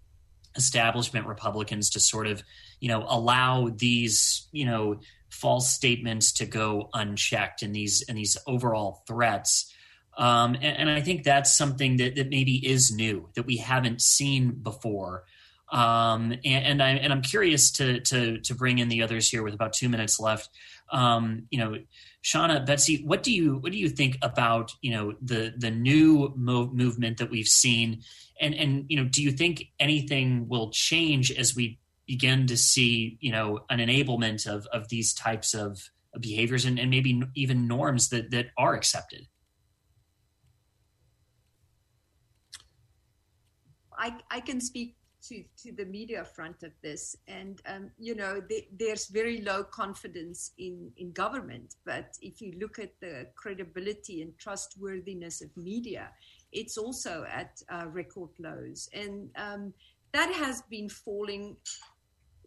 establishment 0.56 1.26
republicans 1.26 1.90
to 1.90 2.00
sort 2.00 2.26
of 2.26 2.42
you 2.82 2.88
know 2.88 3.06
allow 3.08 3.70
these 3.74 4.48
you 4.50 4.66
know 4.66 4.98
false 5.30 5.72
statements 5.72 6.32
to 6.32 6.44
go 6.44 6.90
unchecked 6.92 7.62
and 7.62 7.74
these 7.74 8.04
and 8.08 8.18
these 8.18 8.36
overall 8.46 9.02
threats 9.06 9.72
um, 10.18 10.54
and, 10.56 10.76
and, 10.76 10.90
I 10.90 11.00
think 11.00 11.24
that's 11.24 11.56
something 11.56 11.96
that, 11.96 12.16
that 12.16 12.28
maybe 12.28 12.56
is 12.56 12.94
new 12.94 13.30
that 13.34 13.46
we 13.46 13.56
haven't 13.56 14.02
seen 14.02 14.50
before. 14.50 15.24
Um, 15.70 16.32
and, 16.44 16.66
and, 16.66 16.82
I 16.82 16.90
and 16.90 17.10
I'm 17.10 17.22
curious 17.22 17.70
to 17.72 18.00
to 18.00 18.38
to 18.40 18.54
bring 18.54 18.78
in 18.78 18.90
the 18.90 19.02
others 19.02 19.30
here 19.30 19.42
with 19.42 19.54
about 19.54 19.72
two 19.72 19.88
minutes 19.88 20.20
left. 20.20 20.50
Um, 20.90 21.46
you 21.50 21.58
know, 21.58 21.76
Shauna, 22.22 22.66
Betsi, 22.66 23.02
what 23.06 23.22
do 23.22 23.32
you 23.32 23.56
what 23.56 23.72
do 23.72 23.78
you 23.78 23.88
think 23.88 24.18
about 24.20 24.72
you 24.82 24.92
know 24.92 25.14
the 25.22 25.54
the 25.56 25.70
new 25.70 26.34
mo- 26.36 26.70
movement 26.70 27.16
that 27.16 27.30
we've 27.30 27.46
seen, 27.46 28.02
and 28.38 28.54
and 28.54 28.84
you 28.88 28.98
know, 28.98 29.08
do 29.08 29.22
you 29.22 29.30
think 29.30 29.64
anything 29.80 30.46
will 30.46 30.70
change 30.72 31.32
as 31.32 31.56
we 31.56 31.78
begin 32.06 32.46
to 32.46 32.56
see, 32.56 33.18
you 33.20 33.32
know, 33.32 33.60
an 33.70 33.78
enablement 33.78 34.46
of 34.46 34.66
of 34.72 34.88
these 34.88 35.14
types 35.14 35.54
of 35.54 35.90
behaviors 36.20 36.64
and, 36.64 36.78
and 36.78 36.90
maybe 36.90 37.22
even 37.34 37.66
norms 37.66 38.08
that 38.10 38.30
that 38.30 38.46
are 38.56 38.74
accepted? 38.74 39.26
I, 43.96 44.16
I 44.30 44.40
can 44.40 44.60
speak 44.60 44.96
to, 45.28 45.44
to 45.62 45.72
the 45.72 45.84
media 45.84 46.24
front 46.24 46.62
of 46.64 46.72
this. 46.82 47.16
And, 47.28 47.60
um, 47.66 47.90
you 47.98 48.14
know, 48.14 48.42
there's 48.76 49.06
very 49.06 49.40
low 49.40 49.62
confidence 49.62 50.52
in, 50.58 50.90
in 50.96 51.12
government. 51.12 51.76
But 51.84 52.16
if 52.20 52.40
you 52.40 52.54
look 52.60 52.78
at 52.78 52.92
the 53.00 53.28
credibility 53.36 54.22
and 54.22 54.36
trustworthiness 54.38 55.40
of 55.40 55.56
media, 55.56 56.10
it's 56.50 56.76
also 56.76 57.24
at 57.30 57.62
uh, 57.70 57.86
record 57.86 58.30
lows. 58.40 58.88
And 58.92 59.30
um, 59.36 59.72
that 60.12 60.32
has 60.32 60.62
been 60.62 60.88
falling 60.88 61.56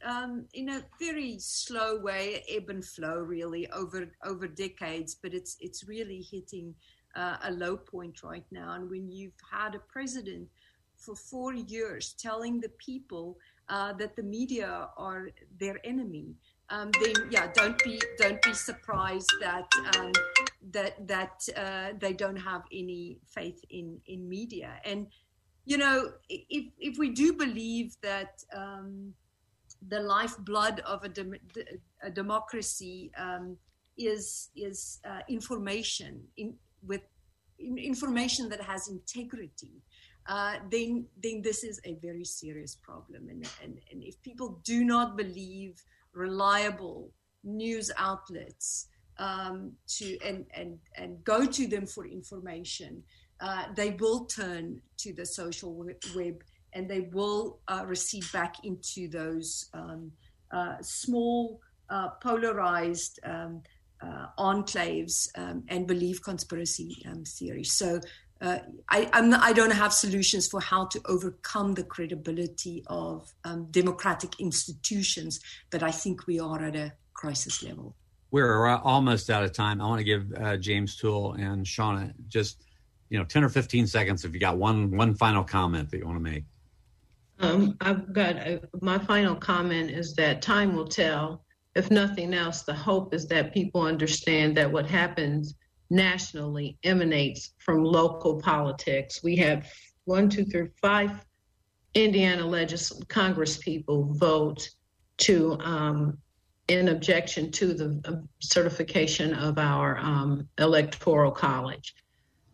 um, 0.04 0.46
in 0.54 0.70
a 0.70 0.84
very 1.00 1.38
slow 1.39 2.00
way, 2.00 2.43
ebb 2.50 2.70
and 2.70 2.84
flow, 2.84 3.20
really 3.20 3.70
over 3.72 4.12
over 4.24 4.48
decades. 4.48 5.16
But 5.16 5.34
it's 5.34 5.58
it's 5.60 5.88
really 5.88 6.22
hitting 6.32 6.76
uh, 7.16 7.38
a 7.43 7.52
low 7.52 7.78
point 7.78 8.24
right 8.24 8.46
now. 8.52 8.74
And 8.74 8.89
when 8.89 9.10
you've 9.10 9.39
had 9.52 9.76
a 9.76 9.80
president 9.80 10.48
for 10.98 11.16
four 11.16 11.54
years 11.54 12.14
telling 12.20 12.60
the 12.60 12.72
people 12.78 13.38
uh, 13.70 13.93
that 13.93 14.16
the 14.16 14.24
media 14.24 14.89
are 14.98 15.30
their 15.60 15.80
enemy, 15.86 16.36
um, 16.70 16.91
then 17.02 17.14
yeah, 17.30 17.52
don't 17.54 17.82
be 17.84 18.02
don't 18.18 18.41
be 18.41 18.54
surprised 18.54 19.32
that 19.39 19.68
um, 19.98 20.12
that 20.72 21.08
that 21.08 21.48
uh, 21.56 21.98
they 22.00 22.14
don't 22.14 22.38
have 22.38 22.64
any 22.72 23.20
faith 23.28 23.60
in 23.70 24.00
in 24.08 24.28
media. 24.28 24.80
And 24.84 25.08
you 25.66 25.78
know, 25.78 26.12
if 26.30 26.66
if 26.80 26.98
we 26.98 27.10
do 27.10 27.34
believe 27.34 27.96
that 28.02 28.43
um, 28.56 29.14
the 29.88 30.00
lifeblood 30.00 30.80
of 30.82 31.04
a, 31.04 31.10
dem- 31.10 31.36
a 32.04 32.10
democracy 32.10 33.12
um, 33.18 33.58
is 33.98 34.50
is 34.56 35.00
uh, 35.06 35.20
information 35.30 36.22
in, 36.38 36.56
with 36.86 37.02
information 37.60 38.50
that 38.50 38.62
has 38.62 38.88
integrity 38.88 39.82
uh, 40.28 40.56
then 40.72 41.06
then 41.22 41.42
this 41.42 41.64
is 41.64 41.80
a 41.86 41.94
very 42.02 42.26
serious 42.26 42.76
problem. 42.76 43.30
And, 43.30 43.48
and, 43.64 43.80
and 43.92 44.04
if 44.04 44.22
people 44.22 44.60
do 44.64 44.84
not 44.84 45.18
believe 45.18 45.84
reliable 46.14 47.12
news 47.44 47.92
outlets 47.98 48.88
um, 49.20 49.74
to 49.88 50.18
and, 50.26 50.46
and, 50.54 50.80
and 50.98 51.24
go 51.24 51.46
to 51.46 51.68
them 51.68 51.86
for 51.86 52.06
information, 52.06 53.04
uh, 53.40 53.66
they 53.76 53.92
will 54.00 54.26
turn 54.26 54.82
to 54.98 55.14
the 55.14 55.26
social 55.26 55.86
web 56.16 56.44
and 56.76 56.89
they 56.89 57.09
will 57.11 57.59
uh, 57.67 57.84
recede 57.88 58.26
back 58.32 58.63
into 58.63 59.07
those 59.07 59.69
um, 59.73 60.11
uh, 60.51 60.76
small, 60.82 61.61
uh, 61.89 62.09
polarized 62.21 63.19
um, 63.23 63.63
uh, 64.01 64.28
enclaves 64.38 65.30
um, 65.38 65.63
and 65.69 65.88
believe 65.88 66.21
conspiracy 66.21 67.03
um, 67.09 67.23
theories. 67.23 67.71
So 67.71 68.01
uh, 68.41 68.59
I, 68.89 69.09
I'm 69.13 69.30
not, 69.30 69.41
I 69.41 69.53
don't 69.53 69.71
have 69.71 69.93
solutions 69.93 70.47
for 70.47 70.59
how 70.59 70.86
to 70.88 71.01
overcome 71.05 71.73
the 71.73 71.84
credibility 71.84 72.84
of 72.88 73.34
um, 73.45 73.67
democratic 73.71 74.39
institutions, 74.39 75.39
but 75.71 75.82
I 75.82 75.91
think 75.91 76.28
we 76.28 76.39
are 76.39 76.61
at 76.61 76.76
a 76.76 76.93
crisis 77.13 77.63
level. 77.63 77.95
We're 78.32 78.67
almost 78.67 79.30
out 79.30 79.43
of 79.43 79.53
time. 79.53 79.80
I 79.80 79.88
want 79.88 79.99
to 79.99 80.03
give 80.03 80.34
uh, 80.34 80.57
James 80.57 80.97
Toole 80.97 81.34
and 81.34 81.65
Shauna 81.65 82.13
just 82.28 82.65
you 83.09 83.17
know 83.17 83.23
10 83.23 83.43
or 83.43 83.49
15 83.49 83.88
seconds 83.88 84.26
if 84.26 84.34
you 84.34 84.39
got 84.39 84.57
one 84.57 84.91
one 84.91 85.15
final 85.15 85.43
comment 85.43 85.89
that 85.91 85.97
you 85.97 86.05
want 86.05 86.17
to 86.17 86.23
make. 86.23 86.43
Um, 87.40 87.76
I've 87.82 88.14
got 88.14 88.38
a, 88.38 88.62
my 88.82 88.98
final 88.98 89.36
comment 89.36 89.92
is 89.92 90.14
that 90.16 90.42
time 90.42 90.76
will 90.76 90.88
tell. 90.88 91.44
If 91.76 91.92
nothing 91.92 92.34
else, 92.34 92.62
the 92.62 92.74
hope 92.74 93.14
is 93.14 93.28
that 93.28 93.54
people 93.54 93.82
understand 93.82 94.56
that 94.56 94.72
what 94.72 94.86
happens 94.90 95.56
nationally 95.90 96.78
emanates 96.84 97.52
from 97.58 97.84
local 97.84 98.40
politics. 98.40 99.22
We 99.24 99.36
had 99.36 99.66
one, 100.06 100.30
two, 100.30 100.46
three, 100.46 100.70
five 100.82 101.26
Indiana 101.94 102.46
legis- 102.46 102.94
Congress 103.08 103.58
people 103.58 104.14
vote 104.14 104.70
to 105.18 105.58
um, 105.62 106.18
in 106.68 106.90
objection 106.90 107.52
to 107.52 107.74
the 107.74 108.02
uh, 108.06 108.16
certification 108.40 109.34
of 109.34 109.58
our 109.58 109.98
um, 109.98 110.48
electoral 110.58 111.32
college. 111.32 111.96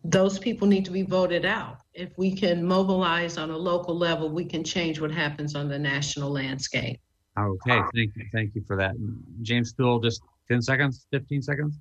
Those 0.04 0.38
people 0.38 0.68
need 0.68 0.84
to 0.84 0.90
be 0.90 1.02
voted 1.02 1.44
out. 1.44 1.78
If 1.94 2.16
we 2.16 2.34
can 2.34 2.64
mobilize 2.64 3.36
on 3.36 3.50
a 3.50 3.56
local 3.56 3.96
level, 3.96 4.30
we 4.30 4.44
can 4.44 4.64
change 4.64 5.00
what 5.00 5.10
happens 5.10 5.54
on 5.54 5.68
the 5.68 5.78
national 5.78 6.30
landscape. 6.30 7.00
Okay, 7.38 7.80
thank 7.94 8.16
you, 8.16 8.24
thank 8.32 8.54
you 8.54 8.62
for 8.66 8.76
that, 8.76 8.94
James 9.42 9.72
Toole. 9.72 10.00
Just 10.00 10.22
ten 10.48 10.62
seconds, 10.62 11.06
fifteen 11.10 11.42
seconds. 11.42 11.78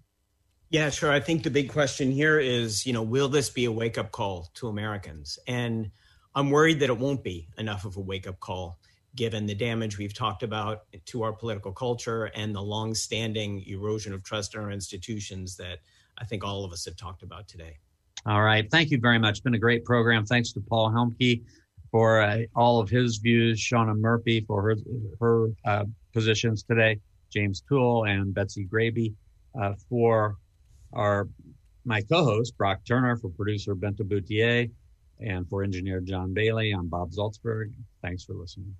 Yeah, 0.69 0.89
sure. 0.89 1.11
I 1.11 1.19
think 1.19 1.43
the 1.43 1.49
big 1.49 1.69
question 1.69 2.11
here 2.11 2.39
is, 2.39 2.85
you 2.85 2.93
know, 2.93 3.03
will 3.03 3.27
this 3.27 3.49
be 3.49 3.65
a 3.65 3.71
wake 3.71 3.97
up 3.97 4.11
call 4.11 4.49
to 4.53 4.69
Americans? 4.69 5.37
And 5.47 5.91
I'm 6.33 6.49
worried 6.49 6.79
that 6.79 6.89
it 6.89 6.97
won't 6.97 7.23
be 7.23 7.49
enough 7.57 7.83
of 7.83 7.97
a 7.97 7.99
wake 7.99 8.27
up 8.27 8.39
call 8.39 8.79
given 9.13 9.45
the 9.45 9.53
damage 9.53 9.97
we've 9.97 10.13
talked 10.13 10.43
about 10.43 10.83
to 11.07 11.23
our 11.23 11.33
political 11.33 11.73
culture 11.73 12.31
and 12.33 12.55
the 12.55 12.61
long-standing 12.61 13.61
erosion 13.67 14.13
of 14.13 14.23
trust 14.23 14.55
in 14.55 14.61
our 14.61 14.71
institutions 14.71 15.57
that 15.57 15.79
I 16.17 16.23
think 16.23 16.45
all 16.45 16.63
of 16.63 16.71
us 16.71 16.85
have 16.85 16.95
talked 16.95 17.21
about 17.21 17.49
today. 17.49 17.77
All 18.25 18.43
right. 18.43 18.69
Thank 18.69 18.91
you 18.91 18.99
very 18.99 19.19
much. 19.19 19.43
Been 19.43 19.55
a 19.55 19.59
great 19.59 19.83
program. 19.83 20.25
Thanks 20.25 20.51
to 20.53 20.61
Paul 20.61 20.91
Helmke 20.91 21.43
for 21.91 22.21
uh, 22.21 22.39
all 22.55 22.79
of 22.79 22.89
his 22.89 23.17
views, 23.17 23.59
Shauna 23.59 23.97
Murphy 23.97 24.41
for 24.47 24.61
her, 24.61 24.75
her 25.19 25.47
uh, 25.65 25.85
positions 26.13 26.63
today, 26.63 26.99
James 27.31 27.63
Toole 27.67 28.05
and 28.05 28.33
Betsi 28.33 28.67
Grabe 28.67 29.13
uh, 29.59 29.73
for 29.89 30.37
our 30.93 31.27
my 31.83 32.01
co-host 32.01 32.55
Brock 32.57 32.79
Turner, 32.87 33.17
for 33.17 33.29
producer 33.29 33.75
Bente 33.75 34.07
Bouthier, 34.07 34.67
and 35.19 35.49
for 35.49 35.63
engineer 35.63 35.99
John 35.99 36.31
Bailey. 36.33 36.71
I'm 36.71 36.87
Bob 36.87 37.11
Zaltsberg. 37.11 37.73
Thanks 38.03 38.23
for 38.23 38.33
listening. 38.33 38.75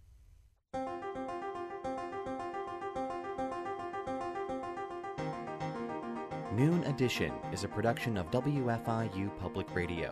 Noon 6.54 6.84
Edition 6.84 7.32
is 7.54 7.64
a 7.64 7.70
production 7.70 8.18
of 8.18 8.30
WFIU 8.30 9.32
Public 9.40 9.74
Radio. 9.74 10.12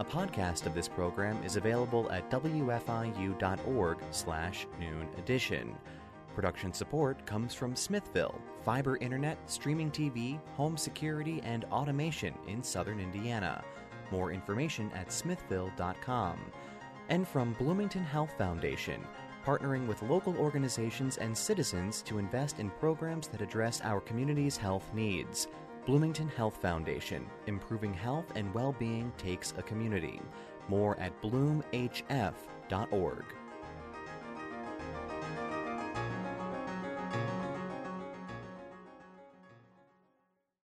A 0.00 0.04
podcast 0.04 0.66
of 0.66 0.74
this 0.74 0.88
program 0.88 1.40
is 1.44 1.54
available 1.54 2.10
at 2.10 2.28
wfiu.org 2.28 3.98
slash 4.10 4.66
noon 4.80 5.08
edition. 5.16 5.76
Production 6.34 6.72
support 6.72 7.24
comes 7.24 7.54
from 7.54 7.76
Smithville, 7.76 8.34
fiber 8.64 8.96
internet, 8.96 9.38
streaming 9.48 9.92
TV, 9.92 10.40
home 10.56 10.76
security, 10.76 11.40
and 11.44 11.64
automation 11.66 12.34
in 12.48 12.64
southern 12.64 12.98
Indiana. 12.98 13.62
More 14.10 14.32
information 14.32 14.90
at 14.92 15.12
smithville.com. 15.12 16.40
And 17.10 17.28
from 17.28 17.52
Bloomington 17.60 18.04
Health 18.04 18.34
Foundation, 18.36 19.06
partnering 19.44 19.86
with 19.86 20.02
local 20.02 20.36
organizations 20.36 21.18
and 21.18 21.38
citizens 21.38 22.02
to 22.02 22.18
invest 22.18 22.58
in 22.58 22.70
programs 22.70 23.28
that 23.28 23.40
address 23.40 23.80
our 23.84 24.00
community's 24.00 24.56
health 24.56 24.90
needs. 24.92 25.46
Bloomington 25.86 26.28
Health 26.28 26.60
Foundation, 26.60 27.24
improving 27.46 27.94
health 27.94 28.26
and 28.34 28.52
well 28.52 28.72
being 28.72 29.12
takes 29.16 29.54
a 29.56 29.62
community. 29.62 30.20
More 30.68 30.98
at 30.98 31.22
bloomhf.org. 31.22 31.64